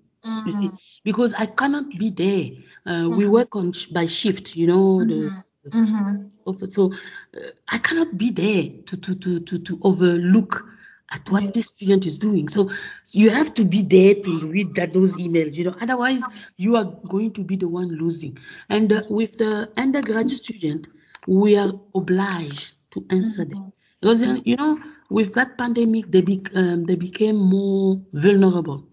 You 0.44 0.52
see, 0.52 0.72
because 1.04 1.34
I 1.34 1.46
cannot 1.46 1.90
be 1.90 2.10
there. 2.10 2.52
Uh, 2.86 3.10
We 3.10 3.26
work 3.28 3.56
on 3.56 3.72
sh- 3.74 3.88
by 3.88 4.06
shift, 4.08 4.56
you 4.56 4.68
know. 4.68 5.04
The, 5.06 5.32
Mm-hmm. 5.74 6.68
so 6.70 6.94
uh, 7.36 7.40
I 7.68 7.78
cannot 7.80 8.18
be 8.18 8.32
there 8.32 8.64
to 8.86 8.98
to 8.98 9.16
to 9.16 9.40
to, 9.42 9.60
to 9.60 9.80
overlook 9.82 10.66
at 11.12 11.30
what 11.30 11.54
this 11.54 11.68
student 11.68 12.06
is 12.06 12.18
doing. 12.18 12.48
So 12.50 12.70
you 13.12 13.30
have 13.30 13.54
to 13.56 13.64
be 13.66 13.82
there 13.84 14.16
to 14.16 14.48
read 14.48 14.76
that 14.76 14.94
those 14.94 15.18
emails. 15.18 15.54
You 15.56 15.66
know, 15.66 15.76
otherwise 15.82 16.28
you 16.58 16.76
are 16.76 16.86
going 17.08 17.32
to 17.34 17.44
be 17.44 17.56
the 17.56 17.68
one 17.68 17.90
losing. 17.90 18.38
And 18.70 18.92
uh, 18.92 19.04
with 19.10 19.38
the 19.38 19.68
undergrad 19.78 20.30
student, 20.32 20.88
we 21.28 21.58
are 21.58 21.72
obliged 21.96 22.74
to 22.92 23.06
answer 23.10 23.46
them 23.46 23.72
because 24.02 24.24
uh, 24.24 24.38
you 24.44 24.56
know 24.56 24.80
with 25.10 25.34
that 25.36 25.58
pandemic 25.58 26.12
they 26.12 26.22
bec- 26.22 26.56
um, 26.56 26.84
they 26.86 26.96
became 26.96 27.38
more 27.38 27.98
vulnerable. 28.14 28.88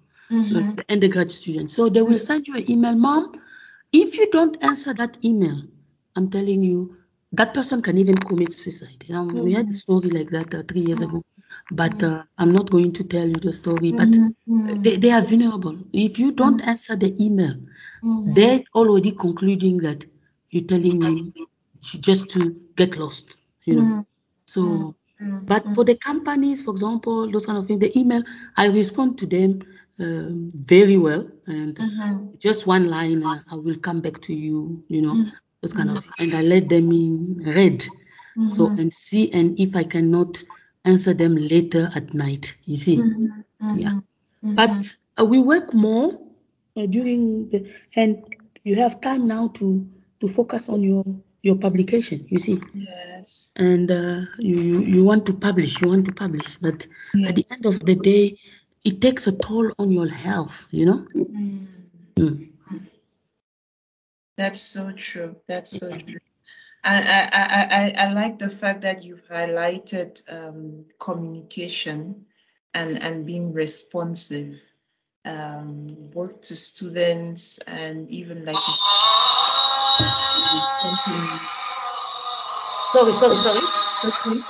uh, 0.54 0.62
the 0.76 0.84
undergrad 0.88 1.30
students. 1.30 1.74
So 1.74 1.88
they 1.88 2.02
will 2.02 2.18
send 2.18 2.46
you 2.48 2.56
an 2.56 2.70
email, 2.70 2.94
mom. 2.94 3.32
If 3.92 4.16
you 4.18 4.30
don't 4.30 4.56
answer 4.62 4.92
that 4.94 5.18
email, 5.24 5.62
I'm 6.16 6.30
telling 6.30 6.62
you, 6.62 6.96
that 7.32 7.54
person 7.54 7.82
can 7.82 7.98
even 7.98 8.16
commit 8.16 8.52
suicide. 8.52 9.04
You 9.06 9.14
know, 9.14 9.24
we 9.44 9.52
had 9.52 9.68
a 9.68 9.72
story 9.74 10.10
like 10.10 10.30
that 10.30 10.54
uh, 10.54 10.62
three 10.68 10.82
years 10.82 11.00
ago, 11.02 11.22
but 11.70 11.92
mm. 11.92 12.20
uh, 12.20 12.22
I'm 12.38 12.52
not 12.52 12.70
going 12.70 12.92
to 12.92 13.04
tell 13.04 13.26
you 13.26 13.34
the 13.34 13.52
story. 13.52 13.92
But 13.92 14.08
mm-hmm. 14.08 14.82
they, 14.82 14.96
they 14.96 15.10
are 15.10 15.22
vulnerable. 15.22 15.78
If 15.92 16.18
you 16.18 16.32
don't 16.32 16.60
mm. 16.60 16.66
answer 16.66 16.96
the 16.96 17.14
email, 17.22 17.54
mm. 18.02 18.34
they're 18.34 18.60
already 18.74 19.12
concluding 19.12 19.78
that 19.78 20.04
you're 20.50 20.64
telling 20.64 20.98
me 20.98 21.32
just 21.80 22.30
to 22.30 22.54
get 22.76 22.96
lost. 22.96 23.36
You 23.64 23.76
know. 23.76 24.06
So, 24.46 24.94
but 25.20 25.64
for 25.74 25.84
the 25.84 25.96
companies, 25.96 26.62
for 26.62 26.70
example, 26.72 27.30
those 27.30 27.46
kind 27.46 27.58
of 27.58 27.66
things, 27.66 27.80
the 27.80 27.98
email, 27.98 28.22
I 28.56 28.66
respond 28.66 29.18
to 29.18 29.26
them 29.26 29.62
um, 29.98 30.48
very 30.54 30.96
well, 30.96 31.26
and 31.46 31.76
mm-hmm. 31.76 32.34
just 32.38 32.66
one 32.66 32.88
line, 32.88 33.24
uh, 33.24 33.40
I 33.50 33.54
will 33.54 33.76
come 33.76 34.00
back 34.00 34.20
to 34.22 34.34
you. 34.34 34.84
You 34.88 35.02
know, 35.02 35.24
those 35.60 35.72
kind 35.72 35.90
of, 35.90 36.04
and 36.18 36.34
I 36.34 36.42
let 36.42 36.68
them 36.68 36.90
in 36.90 37.42
read, 37.46 37.82
so 38.48 38.66
mm-hmm. 38.66 38.80
and 38.80 38.92
see, 38.92 39.32
and 39.32 39.58
if 39.58 39.76
I 39.76 39.84
cannot 39.84 40.42
answer 40.84 41.14
them 41.14 41.36
later 41.36 41.90
at 41.94 42.14
night, 42.14 42.56
you 42.64 42.76
see, 42.76 43.00
yeah. 43.74 44.00
But 44.42 44.94
uh, 45.18 45.24
we 45.24 45.38
work 45.38 45.72
more 45.72 46.20
uh, 46.76 46.86
during 46.86 47.48
the, 47.48 47.72
and 47.96 48.22
you 48.62 48.76
have 48.76 49.00
time 49.00 49.26
now 49.26 49.48
to 49.48 49.88
to 50.20 50.28
focus 50.28 50.68
on 50.68 50.82
your 50.82 51.04
your 51.42 51.56
publication. 51.56 52.26
You 52.28 52.38
see, 52.38 52.60
Yes. 52.74 53.52
and 53.56 53.90
uh, 53.90 54.20
you, 54.38 54.56
you 54.60 54.80
you 54.80 55.04
want 55.04 55.26
to 55.26 55.34
publish, 55.34 55.80
you 55.80 55.88
want 55.88 56.06
to 56.06 56.12
publish, 56.12 56.56
but 56.56 56.86
at 57.26 57.36
the 57.36 57.44
end 57.50 57.66
of 57.66 57.80
the 57.80 57.94
day, 57.94 58.38
it 58.84 59.00
takes 59.00 59.26
a 59.26 59.32
toll 59.32 59.72
on 59.78 59.90
your 59.90 60.08
health. 60.08 60.66
You 60.70 60.86
know. 60.86 61.06
Mm. 61.14 61.66
Mm. 62.16 62.50
That's 64.36 64.60
so 64.60 64.92
true. 64.92 65.36
That's 65.46 65.70
so 65.70 65.96
true. 65.96 66.18
I, 66.84 67.28
I, 67.32 67.66
I, 67.70 67.94
I, 68.06 68.12
like 68.12 68.38
the 68.38 68.50
fact 68.50 68.82
that 68.82 69.02
you've 69.02 69.26
highlighted 69.26 70.20
um, 70.28 70.84
communication 71.00 72.26
and, 72.74 73.02
and 73.02 73.24
being 73.24 73.54
responsive, 73.54 74.60
um, 75.24 75.86
both 76.12 76.42
to 76.42 76.56
students 76.56 77.56
and 77.58 78.10
even 78.10 78.44
like 78.44 78.56
you 78.56 78.74
companies. 80.82 81.64
Sorry, 82.92 83.12
sorry, 83.12 83.36
sorry, 83.38 83.60
Okay. 84.04 84.40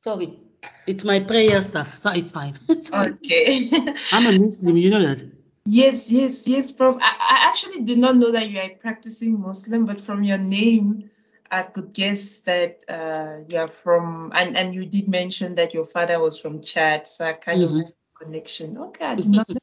sorry. 0.00 0.38
It's 0.86 1.04
my 1.04 1.20
prayer 1.20 1.62
stuff. 1.62 1.96
So 1.96 2.10
it's 2.10 2.32
fine. 2.32 2.58
It's 2.68 2.90
fine. 2.90 3.18
Okay. 3.24 3.70
I'm 4.12 4.26
a 4.26 4.32
Muslim. 4.32 4.76
You 4.76 4.90
know 4.90 5.06
that. 5.06 5.22
Yes, 5.64 6.10
yes, 6.10 6.48
yes, 6.48 6.72
Prof. 6.72 6.96
I, 7.00 7.14
I 7.20 7.48
actually 7.48 7.82
did 7.84 7.98
not 7.98 8.16
know 8.16 8.32
that 8.32 8.50
you 8.50 8.58
are 8.58 8.70
practicing 8.80 9.40
Muslim, 9.40 9.86
but 9.86 10.00
from 10.00 10.24
your 10.24 10.38
name, 10.38 11.08
I 11.52 11.64
could 11.64 11.92
guess 11.92 12.38
that 12.40 12.82
uh, 12.88 13.44
you 13.46 13.58
are 13.58 13.68
from, 13.68 14.32
and, 14.34 14.56
and 14.56 14.74
you 14.74 14.86
did 14.86 15.06
mention 15.08 15.54
that 15.56 15.74
your 15.74 15.84
father 15.84 16.18
was 16.18 16.38
from 16.38 16.62
Chad, 16.62 17.06
so 17.06 17.26
I 17.26 17.34
kind 17.34 17.62
of 17.62 17.70
Mhm. 17.70 17.84
have 17.84 17.92
a 17.92 18.24
connection. 18.24 18.78
Okay, 18.78 19.04
I 19.04 19.14
did 19.20 19.28
not 19.28 19.48
know. 19.50 19.60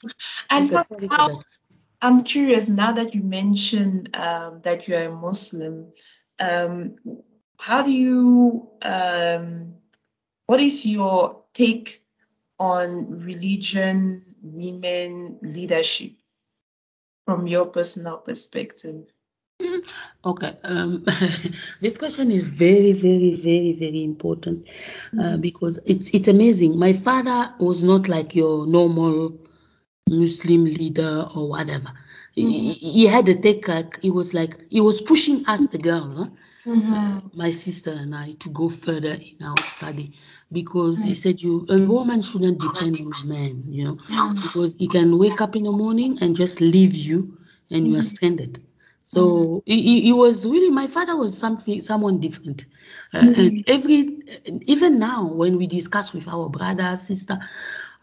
And 0.52 0.66
Okay, 0.66 0.76
Prof, 0.76 0.88
sorry 0.88 1.08
for 1.08 1.16
how. 1.16 1.42
I'm 2.02 2.24
curious 2.24 2.70
now 2.70 2.92
that 2.94 3.16
you 3.16 3.24
mentioned 3.24 4.16
um, 4.16 4.62
that 4.62 4.88
you 4.88 4.96
are 4.96 5.10
a 5.10 5.12
Muslim, 5.12 5.92
um, 6.40 6.96
how 7.58 7.84
do 7.84 7.92
you, 7.92 8.70
um, 8.84 9.74
what 10.46 10.60
is 10.62 10.86
your 10.86 11.44
take 11.54 12.06
on 12.60 13.20
religion, 13.20 14.36
women 14.42 15.40
leadership 15.42 16.14
from 17.26 17.48
your 17.48 17.66
personal 17.66 18.18
perspective? 18.18 19.08
Okay. 20.26 20.58
Um, 20.64 21.06
this 21.82 21.98
question 21.98 22.32
is 22.32 22.44
very, 22.44 22.94
very, 22.94 23.36
very, 23.36 23.74
very 23.74 24.04
important 24.04 24.68
uh, 25.20 25.38
because 25.38 25.80
it's 25.86 26.10
it's 26.10 26.28
amazing. 26.28 26.78
My 26.78 26.94
father 26.94 27.54
was 27.60 27.84
not 27.84 28.08
like 28.10 28.36
your 28.36 28.68
normal 28.68 29.38
Muslim 30.10 30.66
leader 30.66 31.26
or 31.36 31.50
whatever. 31.50 31.92
He, 32.36 32.74
he 32.74 33.06
had 33.08 33.28
a 33.30 33.36
take 33.36 33.68
like 33.68 34.02
he 34.02 34.12
was 34.12 34.34
like 34.34 34.66
he 34.70 34.82
was 34.82 35.02
pushing 35.02 35.46
us 35.46 35.68
the 35.68 35.78
girls, 35.78 36.18
huh? 36.18 36.28
Mm-hmm. 36.66 37.38
my 37.38 37.50
sister 37.50 37.92
and 37.98 38.14
I, 38.14 38.34
to 38.34 38.50
go 38.50 38.70
further 38.70 39.14
in 39.14 39.38
our 39.44 39.58
study 39.58 40.14
because 40.52 41.02
he 41.02 41.14
said 41.16 41.42
you 41.42 41.66
a 41.70 41.80
woman 41.80 42.22
shouldn't 42.22 42.60
depend 42.60 43.00
on 43.00 43.14
a 43.24 43.26
man, 43.26 43.64
you 43.68 43.86
know, 43.86 43.98
because 44.44 44.76
he 44.76 44.88
can 44.88 45.18
wake 45.18 45.40
up 45.42 45.56
in 45.56 45.64
the 45.64 45.72
morning 45.72 46.20
and 46.22 46.36
just 46.36 46.60
leave 46.62 46.94
you 46.94 47.38
and 47.72 47.88
you 47.88 47.98
are 47.98 48.02
stranded. 48.02 48.62
So 49.10 49.26
mm-hmm. 49.26 49.58
he, 49.66 49.82
he, 49.82 50.02
he 50.02 50.14
was 50.14 50.46
really 50.46 50.70
my 50.70 50.86
father 50.86 51.18
was 51.18 51.36
something 51.36 51.82
someone 51.82 52.20
different, 52.20 52.68
uh, 53.12 53.34
and 53.38 53.68
every 53.68 54.20
uh, 54.48 54.60
even 54.68 55.00
now 55.00 55.34
when 55.34 55.58
we 55.58 55.66
discuss 55.66 56.14
with 56.14 56.28
our 56.28 56.48
brother 56.48 56.96
sister, 56.96 57.40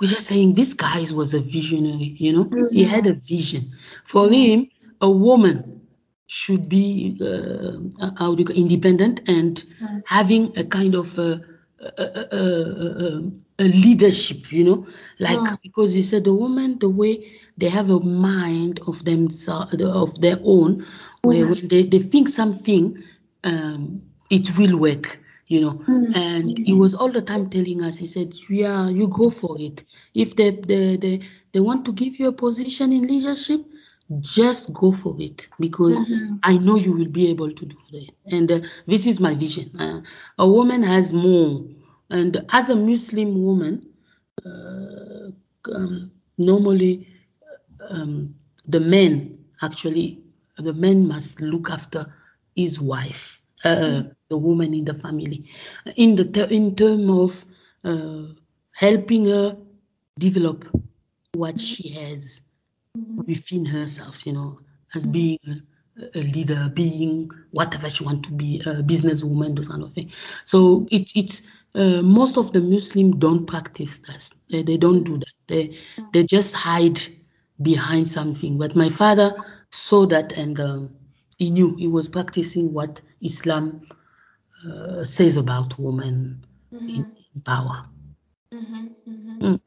we're 0.01 0.09
just 0.09 0.27
saying 0.27 0.55
this 0.55 0.75
guy 0.75 1.05
was 1.15 1.33
a 1.33 1.39
visionary, 1.39 2.17
you 2.19 2.33
know, 2.33 2.51
he 2.73 2.83
mm-hmm. 2.83 2.91
had 2.91 3.07
a 3.07 3.13
vision. 3.13 3.71
For 4.05 4.29
him, 4.29 4.69
a 5.01 5.09
woman 5.09 5.83
should 6.27 6.69
be 6.69 7.17
uh, 7.21 8.05
uh, 8.05 8.11
how 8.19 8.35
do 8.35 8.41
you 8.41 8.47
call- 8.47 8.57
independent 8.57 9.21
and 9.29 9.63
having 10.07 10.59
a 10.59 10.65
kind 10.65 10.97
of 10.97 11.17
a, 11.21 11.41
a, 11.79 12.03
a, 12.33 13.23
a, 13.61 13.65
leadership, 13.65 14.51
you 14.51 14.65
know, 14.65 14.87
like 15.21 15.39
Mm. 15.39 15.59
because 15.63 15.95
he 15.95 16.03
said 16.03 16.25
the 16.25 16.35
woman, 16.35 16.81
the 16.81 16.89
way 16.89 17.31
they 17.57 17.69
have 17.69 17.91
a 17.91 18.01
mind 18.01 18.81
of 18.87 19.05
themselves, 19.05 19.75
of 19.83 20.21
their 20.21 20.39
own, 20.45 20.85
where 21.23 21.47
when 21.47 21.69
they, 21.69 21.83
they 21.85 22.01
think 22.01 22.29
something, 22.29 23.03
um, 23.45 24.03
it 24.31 24.57
will 24.59 24.79
work, 24.79 25.21
you 25.47 25.61
know. 25.61 25.81
And 26.15 26.59
he 26.59 26.75
was 26.75 26.95
all 26.95 27.09
the 27.11 27.23
time 27.23 27.49
telling 27.49 27.83
us, 27.83 27.97
he 27.97 28.07
said, 28.07 28.35
yeah, 28.51 28.89
you 28.89 29.09
go 29.09 29.31
for 29.31 29.57
it. 29.59 29.85
If 30.15 30.37
they, 30.37 30.51
they, 30.51 30.97
they, 30.97 31.21
they 31.53 31.61
want 31.61 31.85
to 31.87 31.93
give 31.93 32.19
you 32.19 32.29
a 32.29 32.33
position 32.33 32.93
in 32.93 33.07
leadership, 33.07 33.65
just 34.21 34.73
go 34.73 34.93
for 34.93 35.17
it 35.19 35.49
because 35.59 35.99
I 36.43 36.57
know 36.59 36.77
you 36.77 36.93
will 36.93 37.11
be 37.11 37.29
able 37.31 37.53
to 37.53 37.67
do 37.67 37.77
that. 37.93 38.11
And 38.27 38.53
uh, 38.53 38.61
this 38.87 39.07
is 39.07 39.19
my 39.19 39.35
vision. 39.35 39.71
Uh, 39.81 40.03
a 40.39 40.47
woman 40.49 40.83
has 40.83 41.13
more. 41.13 41.65
And 42.09 42.45
as 42.51 42.71
a 42.71 42.77
Muslim 42.77 43.43
woman, 43.43 43.89
uh, 44.45 45.31
um, 45.75 46.13
normally 46.39 47.09
um, 47.91 48.35
the 48.67 48.81
man 48.81 49.39
actually, 49.63 50.23
the 50.59 50.73
man 50.73 51.07
must 51.07 51.41
look 51.41 51.71
after 51.71 52.13
his 52.55 52.81
wife, 52.81 53.41
uh, 53.65 54.03
the 54.29 54.37
woman 54.37 54.75
in 54.75 54.85
the 54.85 54.95
family, 54.95 55.45
in 55.97 56.17
the 56.17 56.25
ter- 56.25 56.49
in 56.51 56.75
term 56.75 57.11
of 57.11 57.45
uh, 57.85 58.23
helping 58.73 59.27
her 59.27 59.57
develop 60.19 60.65
what 61.35 61.61
she 61.61 61.91
has 61.91 62.41
within 63.27 63.65
herself, 63.67 64.27
you 64.27 64.33
know, 64.33 64.59
as 64.95 65.07
being 65.07 65.39
a, 65.47 66.19
a 66.19 66.23
leader, 66.23 66.71
being 66.75 67.31
whatever 67.51 67.91
she 67.91 68.05
want 68.05 68.25
to 68.25 68.33
be, 68.33 68.61
a 68.61 68.83
businesswoman, 68.83 69.55
those 69.55 69.69
kind 69.69 69.83
of 69.83 69.93
thing. 69.93 70.11
So 70.45 70.87
it, 70.91 71.13
it's 71.15 71.43
uh, 71.75 72.03
most 72.03 72.39
of 72.39 72.53
the 72.53 72.61
Muslims 72.61 73.17
don't 73.17 73.47
practice 73.47 73.99
that. 74.01 74.29
They, 74.51 74.63
they 74.63 74.77
don't 74.77 75.05
do 75.05 75.19
that. 75.19 75.33
They 75.47 75.79
they 76.13 76.25
just 76.25 76.55
hide 76.55 77.01
behind 77.61 78.09
something. 78.09 78.59
But 78.59 78.77
my 78.77 78.89
father 78.89 79.35
saw 79.71 80.07
that 80.07 80.33
and 80.33 80.59
um, 80.61 80.97
he 81.39 81.51
knew 81.51 81.75
he 81.77 81.87
was 81.87 82.09
practicing 82.09 82.73
what 82.73 83.01
Islam 83.21 83.87
uh, 84.67 85.05
says 85.05 85.37
about 85.37 85.79
women 85.79 86.45
in, 86.73 87.13
in 87.35 87.41
power. 87.45 87.87
Mm. 88.53 89.61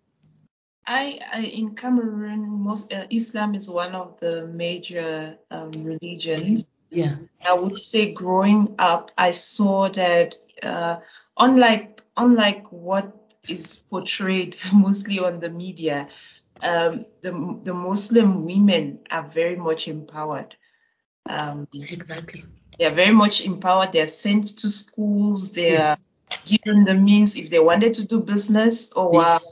I, 0.85 1.19
I 1.31 1.41
in 1.41 1.75
Cameroon, 1.75 2.49
most 2.49 2.91
uh, 2.91 3.05
Islam 3.11 3.53
is 3.53 3.69
one 3.69 3.93
of 3.93 4.19
the 4.19 4.47
major 4.47 5.37
um, 5.51 5.71
religions. 5.71 6.65
Yeah. 6.89 7.15
I 7.45 7.53
would 7.53 7.79
say 7.79 8.11
growing 8.11 8.75
up, 8.79 9.11
I 9.15 9.31
saw 9.31 9.89
that 9.89 10.35
uh, 10.63 10.97
unlike 11.37 12.03
unlike 12.17 12.71
what 12.71 13.35
is 13.47 13.83
portrayed 13.89 14.57
mostly 14.73 15.19
on 15.19 15.39
the 15.39 15.49
media, 15.49 16.09
um, 16.61 17.05
the 17.21 17.59
the 17.63 17.73
Muslim 17.73 18.45
women 18.45 18.99
are 19.11 19.23
very 19.27 19.55
much 19.55 19.87
empowered. 19.87 20.55
Um, 21.25 21.67
Exactly. 21.73 22.43
they 22.77 22.85
are 22.85 22.95
very 22.95 23.13
much 23.13 23.41
empowered. 23.41 23.91
They 23.91 24.01
are 24.01 24.07
sent 24.07 24.47
to 24.59 24.69
schools. 24.69 25.51
They 25.51 25.77
are 25.77 25.97
given 26.45 26.85
the 26.85 26.95
means 26.95 27.35
if 27.35 27.49
they 27.49 27.59
wanted 27.59 27.93
to 27.95 28.07
do 28.07 28.19
business. 28.19 28.91
Oh 28.95 29.09
wow, 29.09 29.31
Yes. 29.31 29.51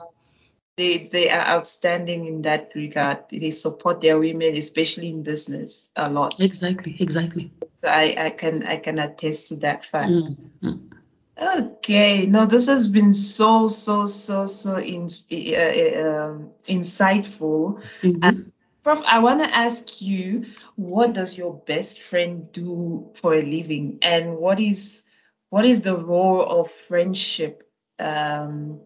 they 0.75 0.97
they 1.11 1.29
are 1.29 1.45
outstanding 1.45 2.25
in 2.25 2.41
that 2.43 2.71
regard. 2.75 3.19
They 3.29 3.51
support 3.51 4.01
their 4.01 4.19
women, 4.19 4.55
especially 4.57 5.09
in 5.09 5.23
business, 5.23 5.91
a 5.95 6.09
lot. 6.09 6.39
Exactly. 6.39 6.95
Exactly. 6.99 7.51
So 7.73 7.87
I, 7.87 8.15
I 8.17 8.29
can 8.31 8.63
I 8.63 8.77
can 8.77 8.99
attest 8.99 9.49
to 9.49 9.57
that 9.57 9.85
fact. 9.85 10.09
Mm, 10.11 10.37
mm. 10.63 10.96
Okay, 11.39 12.25
no, 12.25 12.45
this 12.47 12.67
has 12.67 12.87
been 12.87 13.13
so 13.13 13.67
so 13.67 14.07
so 14.07 14.47
so 14.47 14.77
in, 14.77 15.03
uh, 15.03 16.09
um, 16.09 16.51
insightful. 16.67 17.81
Mhm. 18.01 18.51
Prof, 18.83 19.03
I 19.05 19.19
want 19.19 19.41
to 19.41 19.55
ask 19.55 20.01
you, 20.01 20.45
what 20.75 21.13
does 21.13 21.37
your 21.37 21.53
best 21.53 21.99
friend 22.01 22.51
do 22.51 23.11
for 23.15 23.33
a 23.35 23.41
living, 23.43 23.99
and 24.01 24.37
what 24.37 24.59
is 24.59 25.03
what 25.49 25.65
is 25.65 25.81
the 25.81 25.95
role 25.95 26.41
of 26.41 26.71
friendship 26.71 27.69
um, 27.99 28.81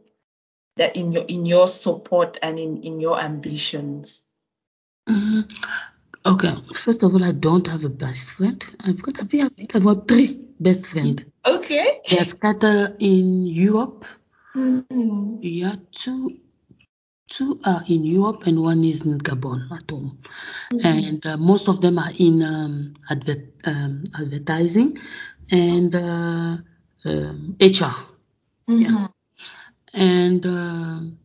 that 0.76 0.98
in 0.98 1.14
your 1.14 1.24
in 1.24 1.46
your 1.46 1.68
support 1.70 2.38
and 2.42 2.60
in 2.60 2.84
in 2.84 3.00
your 3.00 3.20
ambitions? 3.20 4.24
Mhm. 5.08 5.49
Okay, 6.26 6.56
first 6.74 7.04
of 7.04 7.14
all, 7.14 7.24
I 7.24 7.32
don't 7.32 7.68
have 7.68 7.86
a 7.86 7.89
best 7.89 8.34
friend. 8.34 8.64
I've 8.84 9.02
got, 9.02 9.22
I 9.22 9.26
think 9.26 9.76
I've 9.76 9.84
got 9.84 10.08
three 10.08 10.39
best 10.60 10.88
friends. 10.88 11.26
Okay. 11.46 12.02
They 12.10 12.18
are 12.20 12.26
scattered 12.26 12.98
in 13.00 13.48
Europe. 13.48 14.06
Mhm. 14.56 15.39
Yeah, 15.42 15.76
two, 15.92 16.38
two 17.30 17.60
are 17.66 17.84
in 17.88 18.04
Europe 18.04 18.46
and 18.48 18.62
one 18.62 18.84
is 18.84 19.06
in 19.06 19.18
Gabon 19.20 19.72
at 19.72 19.89
home. 19.89 20.20
And 20.84 21.26
uh, 21.26 21.38
most 21.38 21.68
of 21.70 21.82
them 21.82 22.00
are 22.00 22.12
in 22.18 22.44
um, 22.44 22.94
adver- 23.10 23.50
um, 23.66 24.04
advertising 24.20 24.98
and 25.52 25.96
uh, 25.96 26.58
um, 27.06 27.56
HR. 27.60 27.96
Mhm. 28.70 29.10
And 29.94 30.46
um 30.46 31.18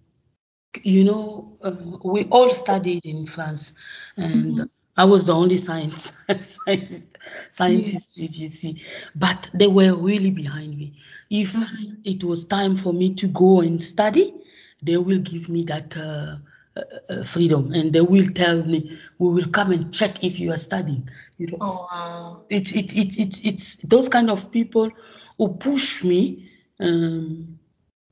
you 0.85 1.05
know, 1.05 1.59
uh, 1.62 1.73
we 2.05 2.25
all 2.27 2.51
studied 2.51 3.05
in 3.07 3.27
France, 3.27 3.75
and 4.17 4.69
I 4.97 5.05
was 5.05 5.24
the 5.26 5.34
only 5.34 5.57
science 5.57 6.12
scientist 6.40 7.18
scientist 7.51 8.20
if 8.20 8.38
you 8.38 8.49
see, 8.49 8.82
but 9.14 9.51
they 9.55 9.66
were 9.68 9.94
really 9.94 10.30
behind 10.30 10.76
me. 10.78 10.94
If 11.30 11.53
Mm-hmm. 11.55 12.03
it 12.05 12.24
was 12.24 12.44
time 12.44 12.76
for 12.76 12.92
me 12.92 13.14
to 13.14 13.26
go 13.28 13.61
and 13.61 13.82
study, 13.82 14.34
they 14.82 14.97
will 14.97 15.18
give 15.18 15.49
me 15.49 15.64
that 15.64 15.97
uh, 15.97 16.36
uh, 16.76 16.80
uh, 17.12 17.24
freedom, 17.24 17.72
and 17.72 17.92
they 17.92 18.01
will 18.01 18.28
tell 18.34 18.62
me, 18.64 18.99
"We 19.18 19.32
will 19.32 19.51
come 19.51 19.72
and 19.72 19.92
check 19.92 20.22
if 20.24 20.38
you 20.40 20.53
are 20.53 20.57
studying." 20.70 21.09
You 21.38 21.47
know, 21.49 21.62
Oh 21.62 21.86
wow. 21.90 22.42
it's 22.49 22.72
it's 22.74 22.94
it's 22.94 23.16
it's 23.18 23.40
it's 23.44 23.76
those 23.76 24.09
kind 24.09 24.30
of 24.30 24.51
people 24.51 24.90
who 25.38 25.49
push 25.57 26.03
me 26.05 26.49
um, 26.80 27.59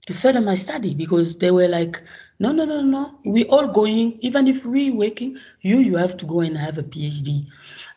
to 0.07 0.13
further 0.15 0.41
my 0.41 0.55
study 0.55 0.95
because 0.95 1.39
they 1.39 1.51
were 1.51 1.69
like, 1.69 2.03
no, 2.39 2.53
no, 2.53 2.65
no, 2.65 2.81
no, 2.83 3.19
we 3.25 3.45
all 3.47 3.69
going. 3.69 4.19
Even 4.21 4.47
if 4.49 4.65
we 4.65 4.91
working, 4.91 5.37
you 5.61 5.79
you 5.79 5.97
have 5.97 6.17
to 6.19 6.27
go 6.27 6.41
and 6.41 6.57
have 6.57 6.79
a 6.79 6.83
PhD. 6.83 7.47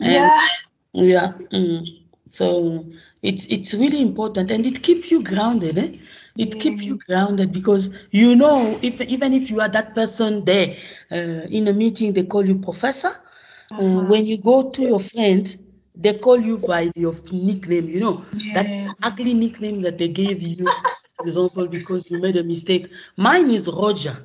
And 0.01 0.31
Yeah. 0.31 0.47
yeah. 0.93 1.33
mm, 1.53 1.85
so 2.29 2.85
it's 3.21 3.45
it's 3.47 3.73
really 3.73 4.01
important 4.01 4.51
and 4.51 4.65
it 4.65 4.81
keeps 4.81 5.11
you 5.11 5.23
grounded. 5.23 5.77
Eh? 5.77 5.89
It 6.38 6.59
keeps 6.59 6.85
you 6.85 6.97
grounded 7.07 7.51
because 7.51 7.89
you 8.11 8.35
know 8.35 8.79
if 8.81 9.01
even 9.01 9.33
if 9.33 9.49
you 9.49 9.59
are 9.61 9.69
that 9.69 9.95
person 9.95 10.43
there 10.45 10.75
uh, 11.11 11.45
in 11.57 11.67
a 11.67 11.73
meeting 11.73 12.13
they 12.13 12.23
call 12.23 12.45
you 12.45 12.55
professor. 12.59 13.11
Uh, 13.77 13.99
when 14.01 14.25
you 14.25 14.38
go 14.38 14.69
to 14.71 14.83
your 14.83 14.99
friend, 14.99 15.55
they 15.95 16.13
call 16.13 16.39
you 16.39 16.57
by 16.57 16.89
your 16.95 17.13
nickname. 17.31 17.88
You 17.88 17.99
know 17.99 18.25
that 18.51 18.67
Yes. 18.67 18.95
ugly 19.01 19.33
nickname 19.33 19.81
that 19.81 19.97
they 19.97 20.07
gave 20.09 20.41
you, 20.41 20.73
example, 21.20 21.68
because 21.68 22.09
you 22.11 22.20
made 22.20 22.36
a 22.38 22.43
mistake. 22.43 22.88
Mine 23.18 23.49
is 23.51 23.68
Roger. 23.70 24.18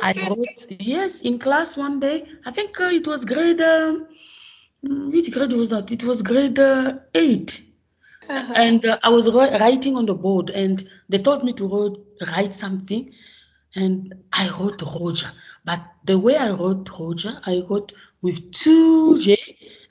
I 0.00 0.14
wrote 0.28 0.66
yes 0.78 1.22
in 1.22 1.38
class 1.38 1.76
one 1.76 2.00
day. 2.00 2.24
I 2.44 2.50
think 2.52 2.78
uh, 2.80 2.84
it 2.84 3.06
was 3.06 3.24
grade. 3.24 3.60
Um, 3.60 4.06
mm, 4.84 5.12
which 5.12 5.30
grade 5.32 5.52
was 5.52 5.70
that? 5.70 5.90
It 5.90 6.04
was 6.04 6.22
grade 6.22 6.58
uh, 6.58 6.94
eight, 7.14 7.62
Uh-huh. 8.28 8.54
and 8.54 8.84
uh, 8.84 8.98
I 9.02 9.10
was 9.10 9.28
writing 9.32 9.96
on 9.96 10.06
the 10.06 10.14
board, 10.14 10.50
and 10.50 10.82
they 11.08 11.18
told 11.18 11.44
me 11.44 11.52
to 11.52 11.66
wrote, 11.66 11.98
write 12.28 12.54
something, 12.54 13.10
and 13.74 14.14
I 14.32 14.48
wrote 14.58 14.82
Roger. 14.82 15.30
But 15.64 15.80
the 16.04 16.18
way 16.18 16.36
I 16.36 16.50
wrote 16.50 16.88
Roger, 16.98 17.38
I 17.46 17.62
wrote 17.68 17.92
with 18.22 18.52
two 18.52 19.16
J 19.18 19.36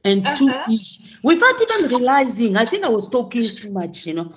and 0.03 0.35
two 0.35 0.53
Uh-huh. 0.53 0.67
E, 0.67 0.77
without 1.23 1.61
even 1.61 1.89
realizing. 1.97 2.57
I 2.57 2.65
think 2.65 2.83
I 2.83 2.89
was 2.89 3.09
talking 3.09 3.55
too 3.55 3.71
much, 3.71 4.05
you 4.05 4.13
know. 4.13 4.31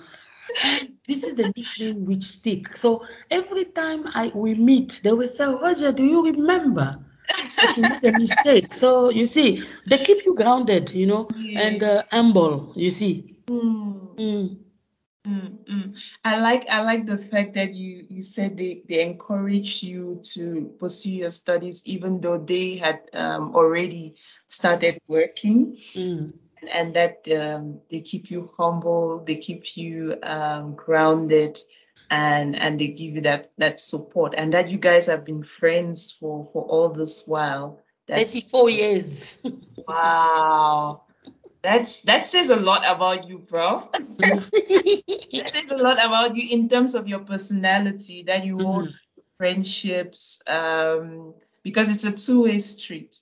This 1.06 1.24
is 1.24 1.34
the 1.36 1.52
nickname 1.56 2.04
which 2.04 2.22
stick. 2.22 2.76
So 2.76 3.06
every 3.30 3.64
time 3.64 4.04
I 4.08 4.30
we 4.34 4.54
meet, 4.54 5.00
they 5.02 5.12
will 5.12 5.28
say, 5.28 5.46
Roger, 5.46 5.92
do 5.92 6.04
you 6.04 6.22
remember? 6.24 6.94
you 7.76 7.84
made 7.84 8.04
a 8.04 8.12
mistake. 8.12 8.72
So 8.72 9.10
you 9.10 9.26
see, 9.26 9.64
they 9.86 9.98
keep 9.98 10.24
you 10.24 10.34
grounded, 10.34 10.92
you 10.92 11.06
know, 11.06 11.28
and 11.56 11.82
uh, 11.82 12.02
humble. 12.10 12.72
You 12.76 12.90
see. 12.90 13.36
Mm, 13.48 14.16
Mm. 14.18 14.58
mm, 15.26 15.64
mm. 15.64 16.02
I 16.24 16.40
like 16.40 16.68
I 16.68 16.82
like 16.82 17.06
the 17.06 17.18
fact 17.18 17.54
that 17.54 17.74
you 17.74 18.06
you 18.08 18.22
said 18.22 18.56
they 18.56 18.82
they 18.88 19.02
encouraged 19.04 19.82
you 19.82 20.20
to 20.34 20.74
pursue 20.78 21.10
your 21.12 21.30
studies 21.30 21.82
even 21.84 22.20
though 22.20 22.38
they 22.38 22.76
had 22.76 23.00
um, 23.14 23.54
already 23.54 24.16
started 24.48 25.00
working. 25.08 25.78
And 26.70 26.94
that 26.94 27.26
um, 27.30 27.80
they 27.90 28.00
keep 28.00 28.30
you 28.30 28.50
humble, 28.56 29.24
they 29.24 29.36
keep 29.36 29.76
you 29.76 30.16
um, 30.22 30.74
grounded, 30.74 31.58
and 32.10 32.56
and 32.56 32.78
they 32.78 32.88
give 32.88 33.14
you 33.14 33.20
that 33.22 33.48
that 33.58 33.80
support, 33.80 34.34
and 34.36 34.54
that 34.54 34.70
you 34.70 34.78
guys 34.78 35.06
have 35.06 35.24
been 35.24 35.42
friends 35.42 36.12
for 36.12 36.48
for 36.52 36.64
all 36.64 36.88
this 36.88 37.26
while. 37.26 37.80
That's 38.06 38.32
34 38.34 38.70
years. 38.70 39.38
wow. 39.88 41.02
That's 41.62 42.02
that 42.02 42.24
says 42.24 42.50
a 42.50 42.56
lot 42.56 42.84
about 42.88 43.28
you, 43.28 43.38
bro. 43.38 43.90
that 44.18 45.50
says 45.52 45.70
a 45.70 45.76
lot 45.76 45.98
about 46.04 46.36
you 46.36 46.56
in 46.56 46.68
terms 46.68 46.94
of 46.94 47.08
your 47.08 47.20
personality. 47.20 48.22
That 48.22 48.44
you 48.46 48.58
hold 48.58 48.94
friendships, 49.38 50.42
um, 50.46 51.34
because 51.62 51.90
it's 51.94 52.04
a 52.04 52.12
two-way 52.12 52.58
street. 52.58 53.20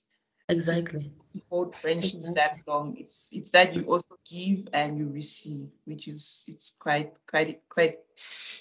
exactly. 0.49 1.13
Hold 1.51 1.75
friendships 1.77 2.31
that 2.33 2.59
long. 2.67 2.97
It's 2.99 3.29
it's 3.33 3.51
that 3.51 3.75
you 3.75 3.83
also 3.83 4.17
give 4.31 4.69
and 4.73 4.99
you 4.99 5.09
receive, 5.09 5.69
which 5.85 6.09
is 6.09 6.45
it's 6.49 6.71
quite 6.71 7.13
quite 7.27 7.61
quite 7.69 7.99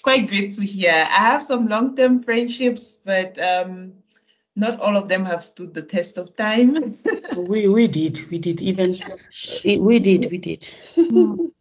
quite 0.02 0.28
great 0.28 0.52
to 0.52 0.64
hear. 0.64 0.92
I 0.92 1.20
have 1.32 1.42
some 1.42 1.68
long-term 1.68 2.22
friendships, 2.22 3.00
but 3.04 3.38
um, 3.38 3.94
not 4.54 4.80
all 4.80 4.96
of 4.96 5.08
them 5.08 5.24
have 5.24 5.44
stood 5.44 5.74
the 5.74 5.82
test 5.82 6.18
of 6.18 6.36
time. 6.36 6.98
We 7.36 7.68
we 7.68 7.88
did 7.88 8.30
we 8.30 8.38
did 8.38 8.62
even 8.62 8.96
we 9.64 9.98
did 9.98 10.30
we 10.30 10.38
did. 10.38 10.68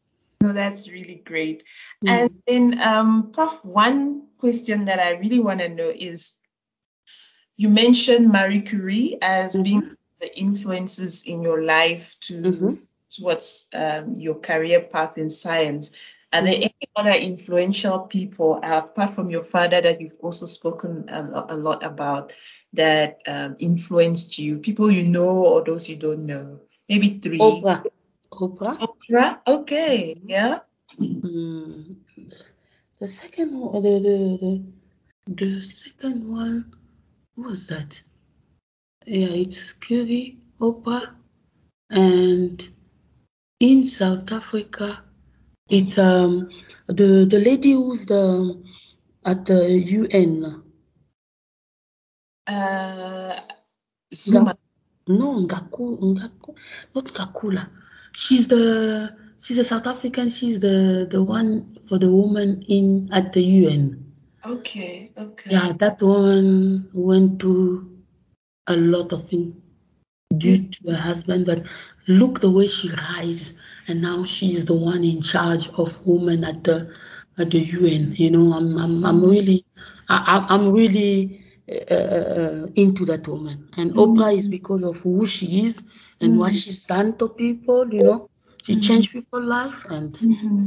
So 0.42 0.54
that's 0.54 0.92
really 0.92 1.24
great. 1.26 1.64
And 2.06 2.42
then, 2.46 2.80
um, 2.82 3.32
Prof, 3.32 3.66
one 3.66 4.28
question 4.38 4.86
that 4.86 5.00
I 5.00 5.12
really 5.18 5.40
want 5.40 5.60
to 5.62 5.70
know 5.70 5.92
is 5.96 6.40
you 7.58 7.70
mentioned 7.70 8.30
Marie 8.30 8.62
Curie 8.62 9.18
as 9.22 9.58
being 9.58 9.95
the 10.26 10.40
influences 10.40 11.24
in 11.26 11.44
your 11.44 11.62
life 11.64 12.16
to 12.22 12.42
Mhm. 12.42 12.82
towards 13.12 13.70
um, 13.74 14.16
your 14.16 14.36
career 14.36 14.82
path 14.82 15.18
in 15.18 15.30
science. 15.30 15.92
Are 16.34 16.42
there 16.42 16.56
any 16.56 16.90
other 16.96 17.12
influential 17.14 18.00
people 18.00 18.60
uh, 18.62 18.82
apart 18.84 19.14
from 19.14 19.30
your 19.30 19.44
father 19.44 19.80
that 19.80 20.02
you've 20.02 20.18
also 20.22 20.48
spoken 20.48 21.08
a, 21.10 21.46
a 21.50 21.56
lot 21.56 21.84
about 21.84 22.34
that 22.74 23.20
um, 23.28 23.56
influenced 23.60 24.38
you? 24.40 24.58
People 24.58 24.92
you 24.92 25.04
know 25.04 25.30
or 25.30 25.64
those 25.64 25.88
you 25.88 25.96
don't 25.96 26.26
know? 26.26 26.60
Maybe 26.90 27.20
three. 27.20 27.40
Oprah. 27.40 27.86
Oprah. 28.34 28.78
Oprah? 28.80 29.40
Okay, 29.48 30.16
yeah. 30.26 30.60
Mm. 31.00 31.96
The 33.00 33.08
second 33.08 33.60
one, 33.60 33.82
the, 33.84 34.00
the, 34.00 34.64
the, 35.38 35.46
the 35.56 35.62
second 35.62 36.28
one, 36.28 36.74
who 37.36 37.44
was 37.44 37.68
that? 37.68 38.02
Yeah, 39.06 39.28
it's 39.28 39.74
Curie, 39.74 40.40
Opa. 40.60 41.14
and 41.92 42.68
in 43.60 43.86
South 43.86 44.32
Africa, 44.32 45.04
it's 45.70 45.98
um 46.00 46.50
the 46.88 47.26
the 47.30 47.38
lady 47.40 47.74
who's 47.74 48.06
the 48.06 48.64
at 49.24 49.46
the 49.46 49.70
UN. 49.70 50.64
Uh. 52.48 53.42
No, 55.08 55.46
Ngaku, 55.46 56.00
Ngaku, 56.02 56.56
not 56.96 57.06
Ngakula. 57.06 57.70
She's 58.12 58.48
the 58.48 59.16
she's 59.40 59.60
a 59.60 59.64
South 59.64 59.86
African. 59.86 60.32
She's 60.32 60.60
the 60.60 61.08
the 61.10 61.22
one 61.22 61.78
for 61.88 62.00
the 62.00 62.10
woman 62.10 62.64
in 62.68 63.10
at 63.14 63.34
the 63.34 63.42
UN. 63.42 64.14
Okay, 64.44 65.12
okay. 65.16 65.52
Yeah, 65.52 65.74
that 65.78 66.02
one 66.02 66.90
went 66.94 67.40
through 67.40 67.95
a 68.68 68.76
lot 68.76 69.12
of 69.12 69.28
things 69.30 69.56
due 70.38 70.68
to 70.68 70.92
her 70.92 70.98
husband, 70.98 71.46
but 71.46 71.64
look 72.08 72.42
the 72.42 72.50
way 72.50 72.68
she 72.68 72.90
rise, 72.90 73.54
and 73.88 74.02
now 74.02 74.26
she 74.26 74.56
is 74.56 74.66
the 74.66 74.74
one 74.74 75.04
in 75.04 75.22
charge 75.22 75.70
of 75.70 76.06
women 76.06 76.44
at 76.44 76.64
the 76.64 76.94
at 77.38 77.52
the 77.52 77.60
UN. 77.60 78.16
You 78.16 78.32
know, 78.32 78.54
I'm 78.54 78.78
I'm, 78.78 79.06
I'm 79.06 79.24
really 79.24 79.66
I, 80.10 80.46
I'm 80.50 80.72
really 80.72 81.44
uh, 81.68 81.94
uh, 81.94 81.96
uh, 81.96 82.68
into 82.76 83.06
that 83.06 83.28
woman, 83.28 83.70
and 83.78 83.92
mm-hmm. 83.92 84.00
Oprah 84.00 84.36
is 84.36 84.48
because 84.48 84.84
of 84.84 85.00
who 85.02 85.26
she 85.26 85.66
is 85.66 85.82
and 86.22 86.38
what 86.40 86.52
mm-hmm. 86.52 86.58
she's 86.58 86.86
done 86.86 87.18
to 87.18 87.30
people. 87.30 87.92
You 87.94 88.04
know, 88.04 88.30
she 88.64 88.74
mm-hmm. 88.74 88.82
changed 88.82 89.12
people's 89.12 89.46
life, 89.46 89.86
and 89.90 90.16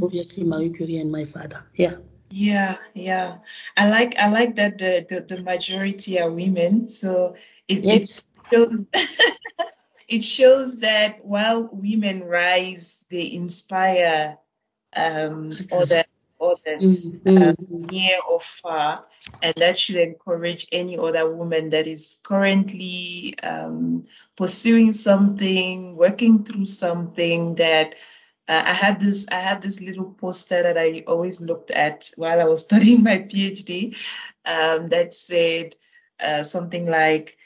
obviously 0.03 0.43
Marie 0.43 0.69
Curie 0.69 0.97
and 0.97 1.11
my 1.11 1.25
father. 1.25 1.63
Yeah. 1.75 1.95
Yeah, 2.29 2.77
yeah. 2.93 3.37
I 3.77 3.89
like 3.89 4.15
I 4.17 4.29
like 4.29 4.55
that 4.55 4.77
the 4.77 5.05
the, 5.07 5.21
the 5.35 5.41
majority 5.41 6.19
are 6.19 6.29
women. 6.31 6.89
So 6.89 7.35
it 7.67 7.85
Yes. 7.85 8.29
it 8.51 8.51
shows 8.51 8.85
it 10.07 10.23
shows 10.23 10.79
that 10.79 11.25
while 11.25 11.69
women 11.71 12.23
rise, 12.23 13.03
they 13.09 13.31
inspire 13.33 14.37
um 14.95 15.65
Others. 15.71 16.01
other 16.01 16.03
others 16.41 17.09
Mm, 17.13 17.21
um, 17.35 17.55
mm, 17.59 17.89
near 17.91 18.19
or 18.29 18.39
far, 18.39 19.05
and 19.41 19.53
that 19.57 19.77
should 19.77 19.97
encourage 19.97 20.67
any 20.71 20.97
other 20.97 21.29
woman 21.33 21.69
that 21.69 21.87
is 21.87 22.19
currently 22.23 23.35
um, 23.43 24.05
pursuing 24.37 24.93
something, 24.93 25.95
working 25.95 26.43
through 26.43 26.65
something 26.65 27.55
that 27.55 27.95
uh, 28.49 28.63
I 28.65 28.73
had 28.73 28.99
this 28.99 29.27
I 29.31 29.35
had 29.35 29.61
this 29.61 29.79
little 29.79 30.11
poster 30.11 30.63
that 30.63 30.77
I 30.77 31.03
always 31.07 31.39
looked 31.39 31.71
at 31.71 32.09
while 32.15 32.41
I 32.41 32.45
was 32.45 32.61
studying 32.65 33.03
my 33.03 33.19
PhD 33.19 33.95
um, 34.45 34.89
that 34.89 35.13
said 35.13 35.75
uh, 36.19 36.43
something 36.43 36.87
like 36.87 37.37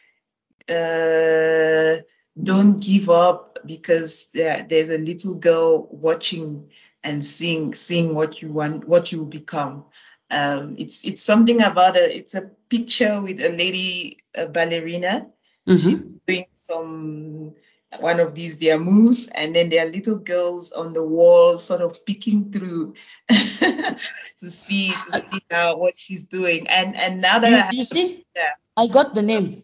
uh, 0.69 2.01
don't 2.41 2.81
give 2.81 3.09
up 3.09 3.59
because 3.65 4.29
there, 4.33 4.65
there's 4.67 4.89
a 4.89 4.97
little 4.97 5.35
girl 5.35 5.87
watching 5.91 6.71
and 7.03 7.23
seeing 7.23 7.75
seeing 7.75 8.15
what 8.15 8.41
you 8.41 8.51
want 8.51 8.87
what 8.87 9.11
you 9.11 9.25
become 9.25 9.85
um, 10.31 10.75
it's 10.77 11.03
it's 11.03 11.21
something 11.21 11.61
about 11.61 11.97
a 11.97 12.17
it's 12.17 12.33
a 12.33 12.49
picture 12.69 13.21
with 13.21 13.41
a 13.41 13.49
lady 13.49 14.17
a 14.33 14.47
ballerina 14.47 15.27
mhm. 15.67 16.19
doing 16.25 16.45
some 16.53 17.53
one 17.99 18.19
of 18.19 18.33
these 18.35 18.57
their 18.57 18.79
moves, 18.79 19.27
and 19.27 19.55
then 19.55 19.69
there 19.69 19.85
are 19.85 19.89
little 19.89 20.17
girls 20.17 20.71
on 20.71 20.93
the 20.93 21.03
wall, 21.03 21.57
sort 21.59 21.81
of 21.81 22.05
peeking 22.05 22.51
through 22.51 22.93
to 23.29 24.49
see 24.49 24.91
to 24.91 25.11
see 25.11 25.41
how 25.51 25.77
what 25.77 25.97
she's 25.97 26.23
doing. 26.23 26.67
And 26.67 26.95
and 26.95 27.21
now 27.21 27.39
that 27.39 27.49
You, 27.49 27.55
I 27.57 27.59
have, 27.59 27.73
you 27.73 27.83
see, 27.83 28.25
yeah, 28.35 28.51
I 28.77 28.87
got 28.87 29.13
the 29.15 29.21
name. 29.21 29.61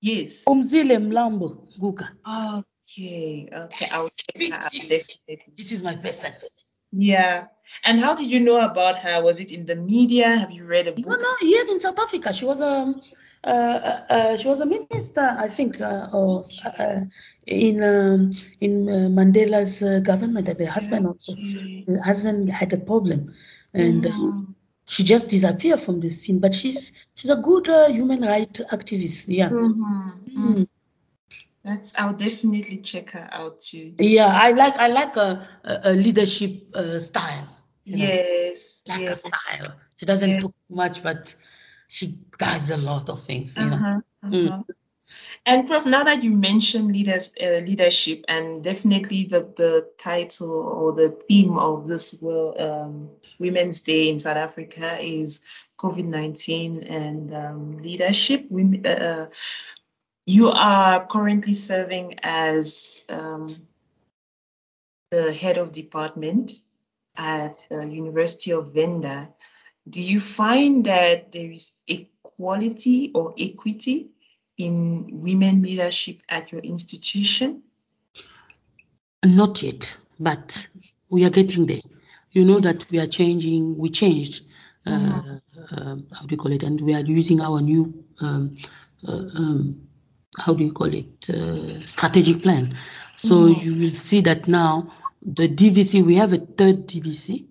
yes. 0.00 0.44
Phumzile 0.44 0.98
Mlambo 0.98 1.68
Ngcuka. 1.78 2.08
Okay, 2.88 3.48
okay, 3.52 3.88
I'll 3.92 4.08
check 4.08 4.34
This 4.36 4.54
her 4.54 4.60
out 4.64 4.74
is- 4.74 5.22
This 5.56 5.72
is 5.72 5.82
my 5.82 5.96
person. 5.96 6.32
Yeah. 6.92 7.46
And 7.84 8.00
how 8.00 8.14
did 8.14 8.28
you 8.28 8.40
know 8.40 8.60
about 8.64 8.96
her? 8.98 9.22
Was 9.22 9.40
it 9.40 9.50
in 9.52 9.66
the 9.66 9.76
media? 9.76 10.36
Have 10.36 10.50
you 10.50 10.64
read 10.64 10.88
a 10.88 10.92
No, 10.96 11.02
book? 11.02 11.20
no, 11.20 11.36
here 11.40 11.64
in 11.68 11.80
South 11.80 11.98
Africa, 11.98 12.32
she 12.32 12.46
was 12.46 12.62
a 12.62 12.66
uh, 12.66 12.92
she 14.36 14.48
was 14.48 14.60
a 14.60 14.66
minister, 14.66 15.20
I 15.38 15.48
think, 15.48 15.80
uh, 15.80 16.08
or, 16.12 16.42
uh, 16.78 17.00
in 17.46 17.82
um, 17.82 18.30
in 18.60 18.88
uh, 18.88 19.08
Mandela's 19.08 19.82
uh, 19.82 20.00
government. 20.00 20.48
And 20.48 20.58
the 20.58 20.66
husband 20.66 21.06
also, 21.06 21.34
the 21.34 22.00
husband 22.04 22.48
had 22.50 22.72
a 22.72 22.78
problem, 22.78 23.34
and 23.74 24.06
uh, 24.06 24.10
Mhm. 24.10 24.54
she 24.86 25.04
just 25.04 25.28
disappeared 25.28 25.80
from 25.80 26.00
the 26.00 26.08
scene. 26.08 26.40
But 26.40 26.54
she's 26.54 26.92
she's 27.14 27.30
a 27.30 27.36
good 27.36 27.68
uh, 27.68 27.88
human 27.88 28.22
rights 28.22 28.60
activist. 28.70 29.26
Yeah. 29.28 29.50
Mhm. 29.50 30.12
Mm. 30.36 30.68
That's. 31.64 31.92
I'll 31.98 32.14
definitely 32.14 32.78
check 32.78 33.10
her 33.10 33.28
out 33.32 33.60
too. 33.60 33.94
Yeah, 33.98 34.28
I 34.28 34.50
like 34.52 34.76
I 34.76 34.88
like 34.88 35.16
a, 35.16 35.46
a, 35.64 35.92
leadership 35.92 36.52
uh, 36.74 36.98
style. 36.98 37.48
you 37.84 37.96
know, 37.96 38.04
Yes. 38.04 38.82
like 38.86 39.00
yes. 39.00 39.24
a 39.24 39.30
style. 39.30 39.74
She 39.96 40.06
doesn't 40.06 40.30
Yeah. 40.30 40.40
talk 40.40 40.54
much, 40.70 41.02
but 41.02 41.34
she 41.88 42.18
does 42.38 42.70
a 42.70 42.76
lot 42.76 43.08
of 43.08 43.24
things. 43.24 43.56
You 43.56 43.66
know. 43.66 43.76
Uh-huh, 43.76 44.00
Mm. 44.24 44.48
uh-huh. 44.48 44.62
And 45.46 45.66
Prof, 45.66 45.86
now 45.86 46.04
that 46.04 46.22
you 46.22 46.32
mentioned 46.32 46.92
leaders, 46.92 47.30
uh, 47.40 47.60
leadership, 47.64 48.24
and 48.28 48.62
definitely 48.62 49.24
the, 49.24 49.40
the 49.56 49.88
title 49.96 50.50
or 50.50 50.92
the 50.92 51.10
theme 51.28 51.56
of 51.58 51.88
this 51.88 52.20
World 52.20 52.60
um, 52.60 53.10
Women's 53.38 53.80
Day 53.80 54.10
in 54.10 54.18
South 54.18 54.36
Africa 54.36 54.98
is 55.00 55.44
COVID 55.78 56.04
nineteen 56.04 56.82
and 56.82 57.32
um, 57.34 57.78
leadership. 57.78 58.46
Women, 58.50 58.84
uh, 58.84 59.28
you 60.26 60.48
are 60.48 61.06
currently 61.06 61.54
serving 61.54 62.18
as 62.22 63.04
um, 63.08 63.56
the 65.10 65.32
head 65.32 65.56
of 65.56 65.72
department 65.72 66.52
at 67.16 67.54
uh, 67.70 67.80
University 67.80 68.50
of 68.50 68.74
Venda. 68.74 69.32
Do 69.88 70.00
you 70.02 70.20
find 70.20 70.84
that 70.86 71.32
there 71.32 71.50
is 71.50 71.72
equality 71.86 73.10
or 73.14 73.34
equity 73.38 74.10
in 74.56 75.20
women 75.22 75.62
leadership 75.62 76.22
at 76.28 76.52
your 76.52 76.60
institution? 76.60 77.62
Not 79.24 79.62
yet, 79.62 79.96
but 80.18 80.68
we 81.10 81.24
are 81.24 81.30
getting 81.30 81.66
there. 81.66 81.82
You 82.32 82.44
know 82.44 82.60
that 82.60 82.88
we 82.90 82.98
are 82.98 83.06
changing. 83.06 83.78
We 83.78 83.88
changed. 83.90 84.44
Uh, 84.86 85.22
um, 85.70 86.06
how 86.12 86.26
do 86.26 86.32
you 86.34 86.36
call 86.36 86.52
it? 86.52 86.62
And 86.62 86.80
we 86.80 86.94
are 86.94 87.00
using 87.00 87.40
our 87.40 87.60
new. 87.60 88.04
Um, 88.20 88.54
uh, 89.06 89.12
um, 89.12 89.88
how 90.38 90.54
do 90.54 90.64
you 90.64 90.72
call 90.72 90.92
it? 90.92 91.28
Uh, 91.28 91.84
strategic 91.86 92.42
plan. 92.42 92.74
So 93.16 93.46
Mhm. 93.46 93.64
you 93.64 93.74
will 93.80 93.90
see 93.90 94.20
that 94.22 94.46
now 94.48 94.92
the 95.22 95.48
DVC. 95.48 96.02
We 96.02 96.16
have 96.16 96.32
a 96.32 96.38
third 96.38 96.86
DVC. 96.86 97.46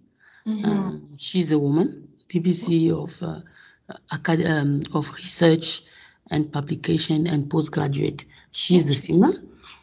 Um, 0.64 1.10
she's 1.18 1.52
a 1.52 1.60
woman, 1.60 2.08
DVC 2.30 2.92
of 2.92 3.22
uh, 3.24 3.42
um, 4.46 4.82
of 4.94 5.10
research 5.16 5.84
and 6.30 6.52
publication 6.52 7.28
and 7.28 7.50
postgraduate. 7.50 8.26
She's 8.52 8.90
a 8.90 8.96
female, 8.96 9.38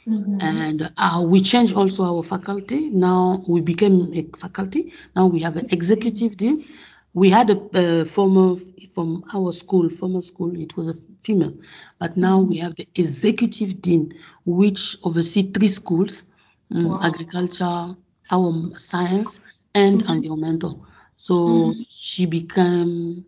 Mhm. 0.06 0.38
and 0.42 0.90
uh, 0.96 1.22
we 1.26 1.40
changed 1.40 1.74
also 1.74 2.04
our 2.04 2.22
faculty. 2.22 2.90
Now 2.90 3.42
we 3.48 3.60
became 3.60 4.12
a 4.14 4.22
faculty. 4.36 4.92
Now 5.16 5.26
we 5.26 5.40
have 5.40 5.56
an 5.56 5.68
executive 5.70 6.36
dean. 6.36 6.64
We 7.14 7.30
had 7.30 7.50
a 7.50 7.56
uh, 7.82 8.04
former 8.04 8.56
from 8.94 9.24
our 9.34 9.52
school, 9.52 9.88
former 9.88 10.20
school, 10.20 10.50
it 10.60 10.76
was 10.76 10.86
a 10.88 10.94
female, 11.26 11.54
but 11.98 12.16
now 12.16 12.40
we 12.40 12.58
have 12.58 12.74
the 12.76 12.86
executive 12.94 13.80
dean, 13.80 14.12
which 14.44 14.96
oversee 15.02 15.42
three 15.54 15.68
schools: 15.68 16.22
um, 16.74 16.98
Wow. 16.98 17.00
agriculture, 17.02 17.94
our 18.30 18.52
science, 18.78 19.40
and 19.74 20.02
environmental. 20.02 20.72
So 21.16 21.74
she 21.78 22.26
became 22.26 23.24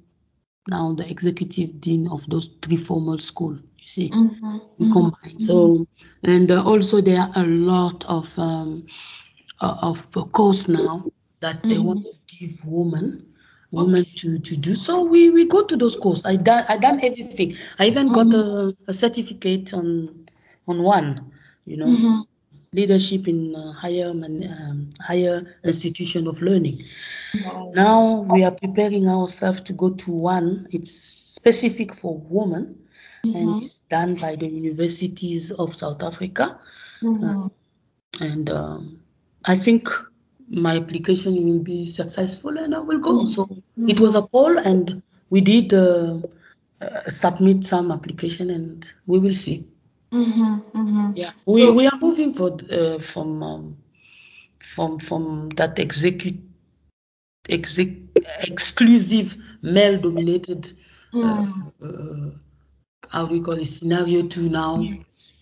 now 0.69 0.93
the 0.95 1.09
executive 1.09 1.81
dean 1.81 2.09
of 2.09 2.27
those 2.29 2.47
three 2.63 2.77
formal 2.77 3.19
school. 3.19 3.55
You 3.55 3.89
see, 3.89 4.09
Mhm. 4.13 4.61
we 4.79 4.87
combine. 4.87 5.41
So 5.41 5.87
and 6.23 6.51
uh, 6.51 6.63
also 6.63 7.01
there 7.01 7.21
are 7.21 7.33
a 7.37 7.47
lot 7.47 8.05
of 8.07 8.37
um, 8.39 8.87
uh, 9.61 9.77
of 9.83 10.11
course 10.33 10.69
now 10.69 11.07
that 11.41 11.69
they 11.69 11.79
want 11.79 12.01
to 12.05 12.13
give 12.39 12.65
women 12.65 13.27
women 13.71 14.05
to 14.17 14.39
to 14.39 14.57
do 14.57 14.75
so 14.75 15.05
we 15.05 15.31
we 15.31 15.45
go 15.47 15.63
to 15.65 15.77
those 15.77 15.97
courses 15.97 16.25
i 16.27 16.37
done 16.37 16.65
i 16.69 16.77
done 16.77 16.99
everything 17.03 17.55
i 17.79 17.87
even 17.87 18.13
got 18.13 18.33
a, 18.35 18.75
a 18.89 18.95
certificate 18.95 19.73
on 19.75 19.87
on 20.69 20.83
one 20.83 21.31
you 21.67 21.77
know 21.77 21.99
Mhm. 21.99 22.25
Leadership 22.77 23.27
in 23.29 23.55
uh, 23.57 23.73
higher 23.73 24.13
man, 24.15 24.35
um, 24.61 24.91
higher 25.01 25.37
institution 25.65 26.27
of 26.29 26.43
learning 26.43 26.79
Nice. 27.35 27.75
now 27.75 28.21
we 28.33 28.45
are 28.45 28.51
preparing 28.53 29.09
ourselves 29.09 29.61
to 29.63 29.73
go 29.73 29.91
to 29.91 30.11
one. 30.13 30.69
It's 30.71 30.91
specific 30.91 31.95
for 31.95 32.19
women 32.29 32.87
and 33.25 33.57
it's 33.57 33.81
done 33.81 34.15
by 34.17 34.37
the 34.37 34.47
universities 34.47 35.51
of 35.51 35.75
South 35.75 36.03
Africa. 36.03 36.59
Mhm. 37.03 37.51
And 38.21 38.51
um, 38.51 39.01
I 39.45 39.57
think 39.57 39.89
my 40.49 40.77
application 40.77 41.35
will 41.45 41.59
be 41.63 41.87
successful 41.87 42.57
and 42.57 42.75
I 42.75 42.79
will 42.81 42.99
go. 42.99 43.27
So 43.27 43.47
it 43.77 44.01
was 44.01 44.15
a 44.15 44.23
call 44.23 44.59
and 44.59 45.03
we 45.31 45.41
did 45.41 45.75
uh, 45.75 46.21
uh, 46.81 47.11
submit 47.11 47.67
some 47.67 47.91
application 47.91 48.51
and 48.51 48.89
we 49.07 49.19
will 49.19 49.35
see. 49.35 49.67
Mhm. 50.13 50.63
Mhm. 50.75 51.17
Yeah, 51.17 51.33
we, 51.47 51.71
we 51.71 51.87
are 51.87 51.99
moving 51.99 52.35
for 52.35 52.57
uh, 52.71 52.99
from 53.01 53.43
um, 53.43 53.77
from 54.59 54.99
from 54.99 55.51
that 55.57 55.79
execute 55.79 56.39
exec, 57.49 57.89
exclusive 58.43 59.37
male 59.63 59.99
dominated 60.01 60.73
uh, 61.15 61.47
uh, 61.83 62.31
how 63.09 63.27
do 63.27 63.35
we 63.35 63.41
call 63.41 63.55
it 63.55 63.67
scenario 63.67 64.27
to 64.29 64.49
now 64.49 64.81
Yes. 64.81 65.35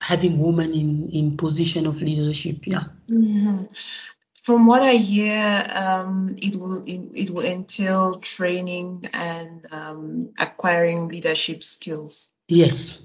having 0.00 0.38
women 0.38 0.72
in 0.72 1.10
in 1.10 1.36
position 1.36 1.86
of 1.86 2.00
leadership. 2.02 2.66
Yeah. 2.66 2.84
Mhm. 3.10 3.68
From 4.44 4.66
what 4.66 4.82
I 4.82 4.94
hear, 4.96 5.66
um, 5.70 6.34
it 6.38 6.56
will 6.56 6.82
it, 6.84 7.00
it 7.14 7.30
will 7.30 7.44
entail 7.44 8.18
training 8.20 9.06
and 9.12 9.66
um, 9.72 10.30
acquiring 10.38 11.08
leadership 11.08 11.62
skills. 11.62 12.34
Yes. 12.48 12.98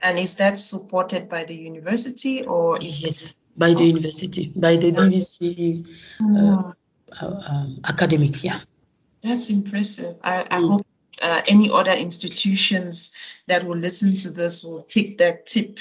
And 0.00 0.18
is 0.18 0.36
that 0.36 0.58
supported 0.58 1.28
by 1.28 1.44
the 1.44 1.54
university 1.56 2.44
or 2.44 2.78
is 2.78 3.00
Yes. 3.00 3.34
By 3.56 3.74
the 3.74 3.84
university, 3.84 4.52
by 4.54 4.76
the 4.76 4.90
Yes. 4.90 5.38
DVC 5.38 5.84
Mhm. 6.20 6.74
uh, 7.20 7.26
um, 7.48 7.80
academic. 7.84 8.44
Yeah. 8.44 8.60
That's 9.20 9.50
impressive. 9.50 10.16
I, 10.22 10.46
I 10.50 10.60
Mm. 10.60 10.68
hope 10.68 10.86
uh, 11.20 11.42
any 11.48 11.68
other 11.68 11.90
institutions 11.90 13.10
that 13.48 13.64
will 13.66 13.76
listen 13.76 14.14
to 14.14 14.30
this 14.30 14.62
will 14.62 14.82
take 14.84 15.18
that 15.18 15.46
tip 15.46 15.80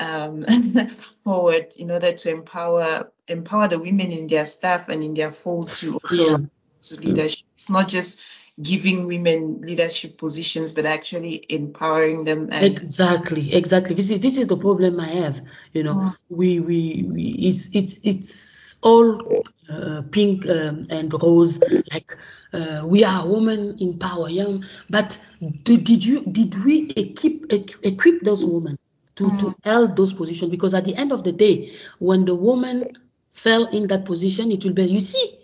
um, 0.00 0.44
forward 1.24 1.72
in 1.78 1.92
order 1.92 2.12
to 2.12 2.30
empower 2.30 3.12
empower 3.28 3.68
the 3.68 3.78
women 3.78 4.10
in 4.10 4.26
their 4.26 4.44
staff 4.44 4.88
and 4.88 5.04
in 5.04 5.14
their 5.14 5.30
fold 5.32 5.72
to 5.76 6.00
also 6.02 6.28
Yeah. 6.30 6.36
to 6.82 6.96
leadership. 6.96 7.46
It's 7.54 7.70
not 7.70 7.86
just 7.86 8.20
giving 8.62 9.06
women 9.06 9.60
leadership 9.62 10.18
positions, 10.18 10.72
but 10.72 10.86
actually 10.86 11.44
empowering 11.48 12.24
them. 12.24 12.48
And 12.52 12.64
Exactly, 12.64 13.52
exactly. 13.54 13.94
This 13.94 14.10
is 14.10 14.20
this 14.20 14.38
is 14.38 14.46
the 14.46 14.56
problem 14.56 15.00
I 15.00 15.08
have. 15.08 15.40
You 15.72 15.82
know, 15.84 15.94
Mm. 15.94 16.14
we 16.30 16.60
we, 16.60 17.04
we 17.10 17.22
it's 17.48 17.68
it's 17.72 17.98
it's 18.02 18.76
all 18.82 19.20
uh, 19.68 20.02
pink 20.10 20.46
um, 20.48 20.82
and 20.90 21.12
rose. 21.22 21.58
Like 21.92 22.16
uh, 22.52 22.82
we 22.84 23.04
are 23.04 23.26
women 23.26 23.76
in 23.78 23.98
power, 23.98 24.28
yeah. 24.28 24.58
But 24.90 25.18
did, 25.64 25.84
did 25.84 26.04
you 26.04 26.20
did 26.22 26.62
we 26.64 26.90
equip 26.96 27.48
equ- 27.48 27.78
equip 27.82 28.22
those 28.22 28.44
women 28.44 28.78
to 29.16 29.36
to 29.38 29.54
hold 29.64 29.96
those 29.96 30.12
positions? 30.12 30.50
Because 30.50 30.74
at 30.74 30.84
the 30.84 30.94
end 30.94 31.12
of 31.12 31.22
the 31.24 31.32
day, 31.32 31.74
when 31.98 32.24
the 32.24 32.34
woman 32.34 32.96
fell 33.32 33.66
in 33.66 33.86
that 33.88 34.04
position, 34.04 34.50
it 34.52 34.64
will 34.64 34.72
be 34.74 34.84
you 34.84 35.00
see. 35.00 35.38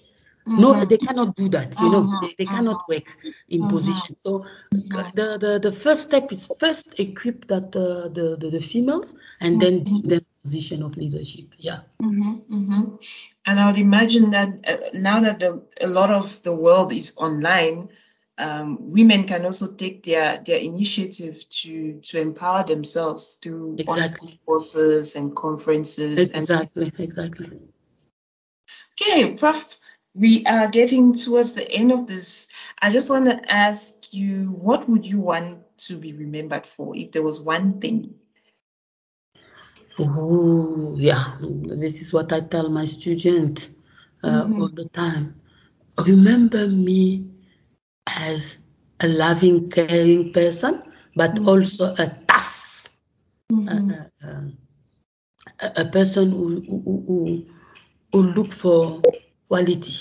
No, 0.57 0.85
they 0.85 0.99
cannot 0.99 1.37
do 1.37 1.49
that. 1.51 1.81
You 1.81 1.91
know, 1.91 2.03
Mhm, 2.03 2.21
they, 2.21 2.35
they 2.39 2.47
cannot 2.47 2.87
work 2.89 3.17
in 3.49 3.63
Mhm. 3.63 3.69
position. 3.69 4.15
So 4.17 4.45
the, 4.73 5.39
the 5.41 5.59
the 5.63 5.73
first 5.73 6.03
step 6.09 6.33
is 6.33 6.47
first 6.59 6.99
equip 6.99 7.47
that 7.49 7.75
uh, 7.77 8.09
the, 8.09 8.37
the 8.41 8.51
the 8.51 8.61
females 8.61 9.15
and 9.41 9.61
then 9.61 9.85
give 9.85 10.09
them 10.09 10.21
position 10.43 10.83
of 10.83 10.97
leadership. 10.97 11.47
Yeah. 11.59 11.81
Mhm, 12.03 12.43
mhm. 12.51 12.99
And 13.47 13.61
I 13.61 13.67
would 13.67 13.79
imagine 13.79 14.31
that 14.31 14.49
uh, 14.69 14.77
now 14.95 15.21
that 15.21 15.41
the, 15.41 15.63
a 15.81 15.87
lot 15.89 16.11
of 16.11 16.43
the 16.43 16.53
world 16.53 16.93
is 16.93 17.15
online, 17.17 17.89
um, 18.39 18.91
women 18.91 19.25
can 19.25 19.45
also 19.45 19.73
take 19.75 20.03
their 20.05 20.43
their 20.45 20.59
initiative 20.61 21.49
to 21.49 22.01
to 22.03 22.21
empower 22.21 22.65
themselves 22.65 23.39
through 23.43 23.77
Exactly. 23.79 24.41
courses 24.47 25.17
and 25.17 25.35
conferences. 25.37 26.31
And 26.31 26.37
Exactly, 26.37 26.93
exactly. 26.99 27.51
okay, 29.01 29.35
Prof, 29.37 29.78
we 30.15 30.45
are 30.47 30.69
getting 30.69 31.13
towards 31.13 31.53
the 31.55 31.71
end 31.71 31.93
of 31.93 32.07
this. 32.07 32.49
I 32.81 32.91
just 32.91 33.11
want 33.11 33.27
to 33.27 33.53
ask 33.53 34.13
you, 34.13 34.51
what 34.51 34.89
would 34.89 35.05
you 35.07 35.21
want 35.21 35.77
to 35.79 35.97
be 35.97 36.13
remembered 36.13 36.67
for 36.67 36.97
if 36.97 37.13
there 37.13 37.23
was 37.23 37.41
one 37.41 37.81
thing? 37.81 38.15
Oh, 39.99 40.97
yeah. 40.99 41.37
This 41.41 42.01
is 42.01 42.13
what 42.13 42.33
I 42.33 42.41
tell 42.41 42.69
my 42.71 42.85
students 42.87 43.71
uh, 44.23 44.49
Mhm. 44.49 44.59
all 44.59 44.69
the 44.69 44.89
time. 44.89 45.41
Remember 45.99 46.67
me 46.69 47.27
as 48.07 48.59
a 49.01 49.09
loving, 49.09 49.71
caring 49.71 50.33
person, 50.33 50.83
but 51.17 51.39
Mhm. 51.39 51.49
also 51.49 51.95
a 51.99 52.07
tough, 52.29 52.89
uh, 53.69 53.81
uh, 53.91 54.05
um, 54.23 54.59
a, 55.61 55.73
a 55.83 55.85
person 55.87 56.31
who, 56.31 56.61
who, 56.69 57.05
who, 57.07 57.47
who 58.13 58.23
look 58.37 58.53
for 58.53 59.03
quality. 59.49 59.95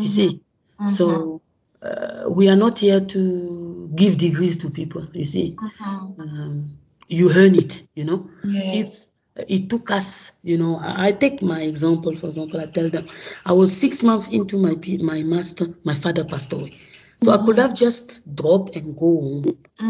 You 0.00 0.08
see, 0.08 0.40
Mhm. 0.80 0.94
so 0.94 1.40
uh, 1.82 2.24
we 2.30 2.48
are 2.48 2.56
not 2.56 2.78
here 2.78 3.00
to 3.00 3.90
give 3.94 4.18
degrees 4.18 4.58
to 4.58 4.70
people. 4.70 5.06
You 5.12 5.24
see, 5.24 5.56
Mhm. 5.56 6.16
um, 6.18 6.78
you 7.08 7.30
earn 7.32 7.54
it. 7.56 7.82
You 7.94 8.04
know 8.04 8.30
Yes. 8.44 9.12
it 9.36 9.68
took 9.70 9.90
us, 9.90 10.32
you 10.42 10.56
know, 10.58 10.76
I, 10.78 11.08
I 11.08 11.12
take 11.12 11.42
my 11.42 11.60
example, 11.62 12.14
for 12.16 12.26
example, 12.28 12.60
I 12.60 12.66
tell 12.66 12.88
them 12.88 13.08
I 13.44 13.52
was 13.52 13.76
six 13.76 14.02
months 14.02 14.28
into 14.28 14.58
my 14.58 14.74
my 15.00 15.22
master, 15.22 15.66
my 15.84 15.94
father 15.94 16.24
passed 16.24 16.52
away. 16.52 16.78
So 17.22 17.32
I 17.32 17.38
could 17.44 17.58
have 17.58 17.74
just 17.74 18.22
dropped 18.34 18.76
and 18.76 18.96
go 18.96 19.10
home, 19.20 19.44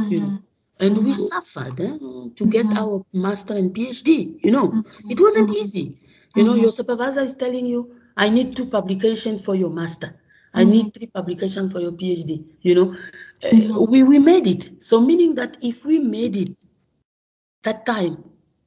you 0.08 0.20
know. 0.20 0.34
And 0.80 0.98
we 1.04 1.12
Mhm. 1.12 1.18
suffered 1.18 1.80
eh, 1.80 1.98
to 2.36 2.46
get 2.46 2.66
Mhm. 2.66 2.76
our 2.76 3.04
master 3.12 3.54
and 3.54 3.72
PhD, 3.74 4.38
you 4.42 4.50
know. 4.50 4.66
Mhm. 4.72 5.10
It 5.10 5.20
wasn't 5.20 5.50
Mhm. 5.50 5.54
easy. 5.56 5.98
You 6.34 6.44
know, 6.44 6.54
your 6.54 6.70
supervisor 6.72 7.20
is 7.20 7.34
telling 7.34 7.66
you, 7.66 7.94
I 8.16 8.28
need 8.30 8.56
two 8.56 8.66
publications 8.66 9.44
for 9.44 9.54
your 9.54 9.70
master. 9.70 10.14
I 10.54 10.64
Mhm. 10.64 10.70
need 10.72 10.94
three 10.94 11.06
publications 11.06 11.72
for 11.72 11.80
your 11.80 11.92
PhD. 11.92 12.44
You 12.62 12.74
know, 12.74 12.88
Uh, 13.44 13.50
Mhm. 13.52 13.86
we, 13.92 14.02
we 14.02 14.18
made 14.18 14.46
it. 14.46 14.82
So 14.82 15.00
meaning 15.00 15.34
that 15.36 15.56
if 15.62 15.84
we 15.84 15.98
made 15.98 16.36
it 16.36 16.50
that 17.62 17.84
time, 17.86 18.24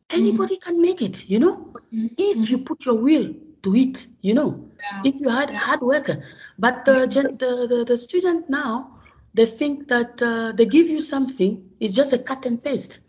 anybody 0.10 0.58
can 0.58 0.82
make 0.82 1.02
it, 1.02 1.30
you 1.30 1.40
know, 1.40 1.74
Mhm. 1.92 2.08
if 2.18 2.50
you 2.50 2.58
put 2.58 2.86
your 2.86 2.96
will 2.96 3.34
to 3.64 3.76
it, 3.76 4.08
you 4.22 4.34
know, 4.34 4.70
Yeah. 4.80 5.02
if 5.04 5.20
you 5.22 5.30
had 5.30 5.50
Yeah. 5.52 5.58
hard 5.58 5.82
worker. 5.82 6.24
But 6.58 6.86
the, 6.86 7.08
gen- 7.08 7.38
the, 7.38 7.68
the, 7.72 7.86
the 7.86 7.98
student 7.98 8.50
now, 8.50 9.00
they 9.34 9.46
think 9.46 9.88
that 9.88 10.22
uh, 10.22 10.52
they 10.54 10.66
give 10.66 10.88
you 10.88 11.02
something, 11.02 11.70
it's 11.80 11.94
just 11.94 12.14
a 12.14 12.18
cut 12.20 12.46
and 12.46 12.62
paste. 12.64 13.00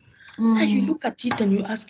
And 0.57 0.71
you 0.71 0.81
Mm. 0.81 0.89
look 0.89 1.05
at 1.05 1.25
it 1.25 1.41
and 1.41 1.53
you 1.53 1.63
ask 1.65 1.89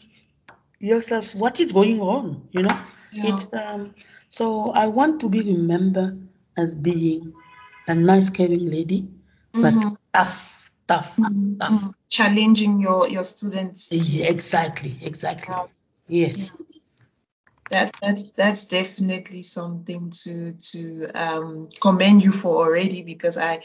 yourself, 0.80 1.34
what 1.34 1.60
is 1.60 1.72
going 1.72 2.00
on? 2.00 2.48
You 2.52 2.62
know, 2.62 2.76
Yeah. 3.12 3.24
it's 3.30 3.52
um. 3.54 3.94
So 4.30 4.70
I 4.72 4.86
want 4.86 5.20
to 5.20 5.28
be 5.28 5.42
remembered 5.42 6.28
as 6.56 6.74
being 6.74 7.32
a 7.86 7.94
nice, 7.94 8.30
caring 8.30 8.66
lady, 8.66 9.08
but 9.52 9.74
Mhm. 9.74 9.96
tough, 10.12 10.70
tough, 10.86 11.16
Mhm. 11.16 11.58
tough. 11.58 11.94
Challenging 12.08 12.80
your 12.80 13.08
your 13.08 13.24
students. 13.24 13.90
Yeah, 13.92 14.26
exactly, 14.26 14.98
exactly. 15.02 15.54
Yes. 16.08 16.50
That 17.70 17.94
that's 18.00 18.30
that's 18.32 18.64
definitely 18.64 19.42
something 19.42 20.10
to 20.24 20.52
to 20.72 21.06
um, 21.14 21.68
commend 21.80 22.22
you 22.22 22.32
for 22.32 22.56
already 22.66 23.02
because 23.02 23.36
I 23.36 23.62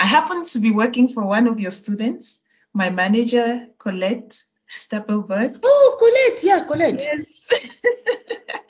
I 0.00 0.06
happen 0.06 0.44
to 0.44 0.58
be 0.58 0.70
working 0.70 1.08
for 1.12 1.24
one 1.24 1.46
of 1.46 1.60
your 1.60 1.70
students, 1.70 2.40
my 2.72 2.88
manager 2.90 3.68
Colette 3.78 4.42
Stapelberg. 4.68 5.60
Oh, 5.62 5.96
Colette, 5.98 6.42
yeah, 6.44 6.64
Colette. 6.66 7.00
Yes. 7.00 7.48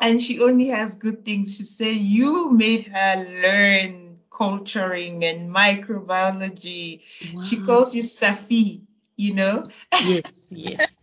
and 0.00 0.20
she 0.22 0.40
only 0.42 0.68
has 0.68 0.94
good 0.94 1.24
things. 1.24 1.56
She 1.56 1.64
said 1.64 1.96
you 1.96 2.50
made 2.50 2.86
her 2.86 3.16
learn 3.42 4.18
culturing 4.30 5.24
and 5.24 5.50
microbiology. 5.54 7.02
She 7.40 7.60
calls 7.60 7.94
you 7.94 8.02
Safi, 8.02 8.82
you 9.16 9.34
know. 9.34 9.66
Yes, 9.98 10.48
yes. 10.54 10.98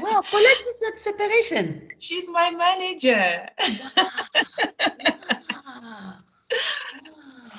Wow, 0.00 0.22
Colette 0.28 0.60
is 0.60 0.82
at 0.92 1.00
separation. 1.00 1.88
She's 1.98 2.28
my 2.28 2.50
manager. 2.50 3.48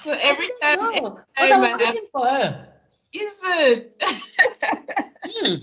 So 0.03 0.11
every 0.13 0.49
time, 0.61 0.77
every 0.81 1.01
but 1.01 1.25
I 1.37 1.51
time 1.51 1.59
was 1.59 1.73
I 1.73 1.85
have, 1.85 1.95
looking 1.95 2.07
for 2.11 2.25
her. 2.25 2.67
is 3.13 3.41
it? 3.45 4.03
Hmm. 5.25 5.55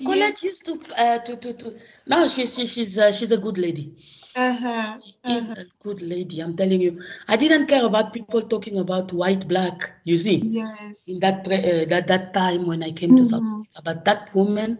Yes. 0.00 0.42
Used 0.42 0.64
to, 0.66 0.80
uh, 0.96 1.18
to, 1.20 1.36
to, 1.36 1.52
to. 1.54 1.78
No, 2.06 2.28
she's, 2.28 2.54
she, 2.54 2.66
she's, 2.66 2.98
uh, 2.98 3.12
she's 3.12 3.32
a 3.32 3.38
good 3.38 3.58
lady. 3.58 3.96
Uh-huh. 4.36 4.96
She 5.24 5.32
is 5.34 5.50
uh-huh. 5.50 5.54
a 5.56 5.64
good 5.82 6.02
lady. 6.02 6.40
I'm 6.40 6.56
telling 6.56 6.80
you. 6.80 7.02
I 7.28 7.36
didn't 7.36 7.66
care 7.66 7.84
about 7.84 8.12
people 8.12 8.42
talking 8.42 8.78
about 8.78 9.12
white, 9.12 9.46
black. 9.48 9.92
You 10.04 10.16
see, 10.16 10.36
Yes. 10.42 11.08
in 11.08 11.20
that 11.20 11.44
pre- 11.44 11.56
uh, 11.82 11.84
that 11.86 12.06
that 12.08 12.32
time 12.34 12.66
when 12.66 12.82
I 12.82 12.92
came 12.92 13.14
to 13.16 13.24
South 13.24 13.42
Mhm. 13.42 13.60
Africa, 13.74 13.82
but 13.84 14.04
that 14.04 14.34
woman, 14.34 14.78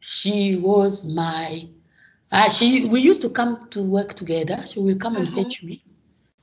she 0.00 0.56
was 0.56 1.06
my. 1.06 1.68
Uh, 2.30 2.48
she 2.50 2.86
we 2.86 3.00
used 3.00 3.22
to 3.22 3.30
come 3.30 3.68
to 3.70 3.82
work 3.82 4.14
together. 4.14 4.64
She 4.66 4.80
will 4.80 4.96
come 4.96 5.16
and 5.16 5.28
Uh-huh. 5.28 5.36
fetch 5.36 5.62
me 5.64 5.82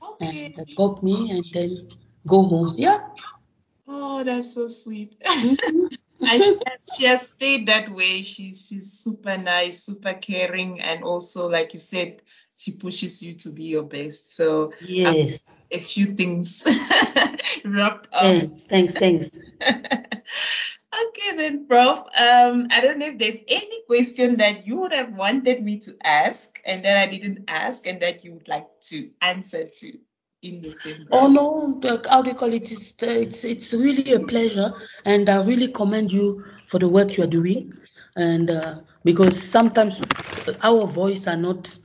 Okay. 0.02 0.54
and 0.54 0.60
uh, 0.60 0.66
drop 0.76 1.04
me 1.04 1.32
and 1.32 1.46
then 1.54 1.90
go 2.28 2.44
home. 2.44 2.76
Yeah. 2.78 3.00
Oh, 3.88 4.24
that's 4.24 4.54
so 4.54 4.68
sweet. 4.68 5.16
Mhm. 5.24 5.95
And 6.22 6.44
she 6.44 6.60
has, 6.66 6.90
she 6.98 7.04
has 7.06 7.30
stayed 7.30 7.68
that 7.68 7.90
way. 7.90 8.22
She's 8.22 8.68
she's 8.68 8.92
super 8.92 9.38
nice, 9.38 9.84
super 9.84 10.14
caring, 10.14 10.82
and 10.82 11.04
also, 11.04 11.48
like 11.50 11.74
you 11.74 11.80
said, 11.80 12.22
she 12.56 12.72
pushes 12.72 13.22
you 13.22 13.34
to 13.36 13.50
be 13.50 13.66
your 13.66 13.84
best. 13.84 14.34
So 14.34 14.74
Yes. 14.82 15.52
a 15.72 15.80
few 15.80 16.06
things 16.08 16.64
wrapped 17.66 18.08
up. 18.14 18.22
Thanks. 18.22 18.64
Thanks. 18.64 18.94
Thanks. 18.96 19.38
okay 19.62 21.36
then, 21.36 21.68
Prof. 21.68 22.00
Um, 22.20 22.68
I 22.72 22.82
don't 22.82 23.00
know 23.00 23.08
if 23.08 23.18
there's 23.18 23.40
any 23.48 23.84
question 23.88 24.38
that 24.38 24.66
you 24.66 24.78
would 24.78 24.94
have 24.94 25.14
wanted 25.14 25.62
me 25.62 25.80
to 25.80 25.92
ask 26.04 26.60
and 26.66 26.86
that 26.86 26.98
I 26.98 27.08
didn't 27.08 27.46
ask 27.48 27.86
and 27.88 28.02
that 28.02 28.24
you 28.24 28.34
would 28.34 28.48
like 28.48 28.68
to 28.92 29.10
answer 29.22 29.66
to 29.66 29.98
in 30.50 30.62
the 30.62 30.74
same 30.74 31.08
Oh 31.12 31.28
no, 31.28 31.80
how 32.10 32.22
do 32.22 32.30
you 32.30 32.36
call 32.36 32.54
it? 32.54 32.72
It's, 32.72 33.02
uh, 33.04 33.08
it's 33.08 33.44
it's 33.46 33.74
really 33.74 34.14
a 34.14 34.20
pleasure, 34.20 34.72
and 35.06 35.30
I 35.30 35.38
really 35.44 35.68
commend 35.68 36.12
you 36.12 36.44
for 36.68 36.80
the 36.80 36.88
work 36.88 37.18
you 37.18 37.24
are 37.24 37.28
doing, 37.40 37.74
and 38.16 38.50
uh, 38.50 38.76
because 39.04 39.42
sometimes 39.42 40.02
our 40.62 40.86
voice 40.88 41.28
are 41.28 41.38
not 41.38 41.78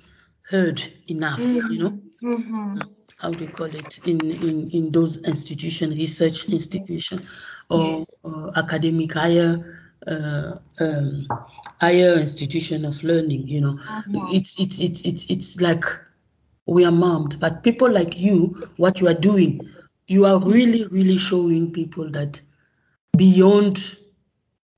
heard 0.51 0.83
enough, 1.09 1.65
you 1.69 1.79
know. 1.79 2.01
Mhm. 2.23 2.81
How 3.19 3.31
do 3.31 3.45
you 3.45 3.51
call 3.51 3.67
it 3.75 3.99
in 4.07 4.19
in 4.49 4.71
in 4.71 4.91
those 4.93 5.17
institution, 5.19 5.91
research 5.91 6.49
institution, 6.49 7.27
or, 7.69 8.07
Yes. 8.07 8.21
or 8.23 8.53
academic 8.57 9.13
higher 9.13 9.53
uh, 10.07 10.53
um, 10.81 11.27
higher 11.81 12.15
institution 12.19 12.85
of 12.85 13.03
learning? 13.03 13.47
You 13.49 13.61
know, 13.61 13.79
Mhm. 14.09 14.33
it's 14.33 14.59
it's 14.59 14.81
it's 14.81 15.05
it's 15.05 15.25
it's 15.31 15.61
like 15.61 15.85
we 16.67 16.85
are 16.85 16.93
mummed. 16.93 17.39
But 17.41 17.63
people 17.63 17.91
like 17.91 18.19
you, 18.19 18.69
what 18.77 19.01
you 19.01 19.09
are 19.09 19.15
doing, 19.15 19.61
you 20.07 20.27
are 20.27 20.39
really, 20.39 20.87
really 20.87 21.19
showing 21.19 21.73
people 21.73 22.11
that 22.11 22.41
beyond 23.17 23.97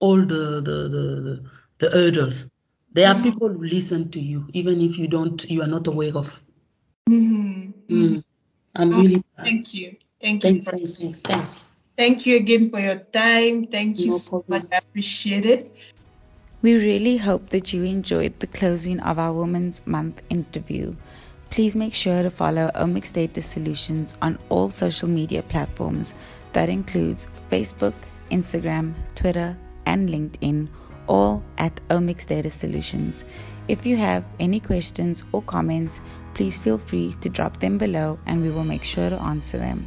all 0.01 0.19
the 0.21 0.61
the 0.61 0.89
the, 0.89 1.01
the, 1.23 1.45
the 1.79 1.91
hurdles, 1.91 2.47
there 2.93 3.09
are 3.09 3.23
people 3.23 3.49
who 3.49 3.63
listen 3.65 4.11
to 4.11 4.21
you, 4.21 4.47
even 4.53 4.81
if 4.81 4.99
you 4.99 5.09
don't, 5.09 5.45
you 5.51 5.63
are 5.63 5.67
not 5.69 5.87
aware 5.87 6.17
of. 6.17 6.43
Mhm. 7.09 7.73
Mm. 7.89 8.25
I'm 8.75 8.95
Oh, 8.95 9.03
really. 9.03 9.23
Thank 9.37 9.75
you. 9.75 9.97
Thank 10.21 10.45
you. 10.45 10.63
Thanks, 10.63 10.65
Prof. 10.67 10.81
thanks, 10.81 10.99
thanks, 10.99 11.21
thanks. 11.21 11.65
Thank 11.97 12.27
you 12.27 12.37
again 12.37 12.71
for 12.71 12.81
your 12.81 12.97
time. 13.13 13.67
Thank 13.67 13.99
you 13.99 14.11
No 14.11 14.17
so 14.17 14.31
problem. 14.41 14.63
much. 14.63 14.69
I 14.73 14.79
appreciate 14.79 15.45
it. 15.45 15.75
We 16.63 16.75
really 16.75 17.19
hope 17.19 17.51
that 17.51 17.73
you 17.73 17.83
enjoyed 17.85 18.39
the 18.39 18.47
closing 18.47 19.01
of 19.01 19.19
our 19.19 19.33
Women's 19.33 19.83
Month 19.87 20.23
interview. 20.31 20.95
Please 21.53 21.77
make 21.77 21.93
sure 21.93 22.23
to 22.23 22.31
follow 22.31 22.71
Omics 22.75 23.13
Data 23.13 23.43
Solutions 23.43 24.17
on 24.23 24.39
all 24.49 24.71
social 24.71 25.07
media 25.07 25.43
platforms. 25.43 26.15
That 26.55 26.71
includes 26.71 27.29
Facebook, 27.51 27.93
Instagram, 28.31 28.95
Twitter, 29.15 29.55
and 29.85 30.09
LinkedIn, 30.09 30.69
all 31.09 31.45
at 31.59 31.79
Omics 31.89 32.25
Data 32.25 32.51
Solutions. 32.51 33.27
If 33.69 33.85
you 33.85 33.99
have 33.99 34.25
any 34.41 34.61
questions 34.61 35.25
or 35.33 35.43
comments, 35.43 36.01
please 36.33 36.57
feel 36.57 36.79
free 36.79 37.15
to 37.21 37.29
drop 37.29 37.61
them 37.61 37.77
below 37.77 38.19
and 38.25 38.41
we 38.41 38.49
will 38.51 38.65
make 38.65 38.83
sure 38.83 39.11
to 39.11 39.21
answer 39.21 39.59
them. 39.59 39.85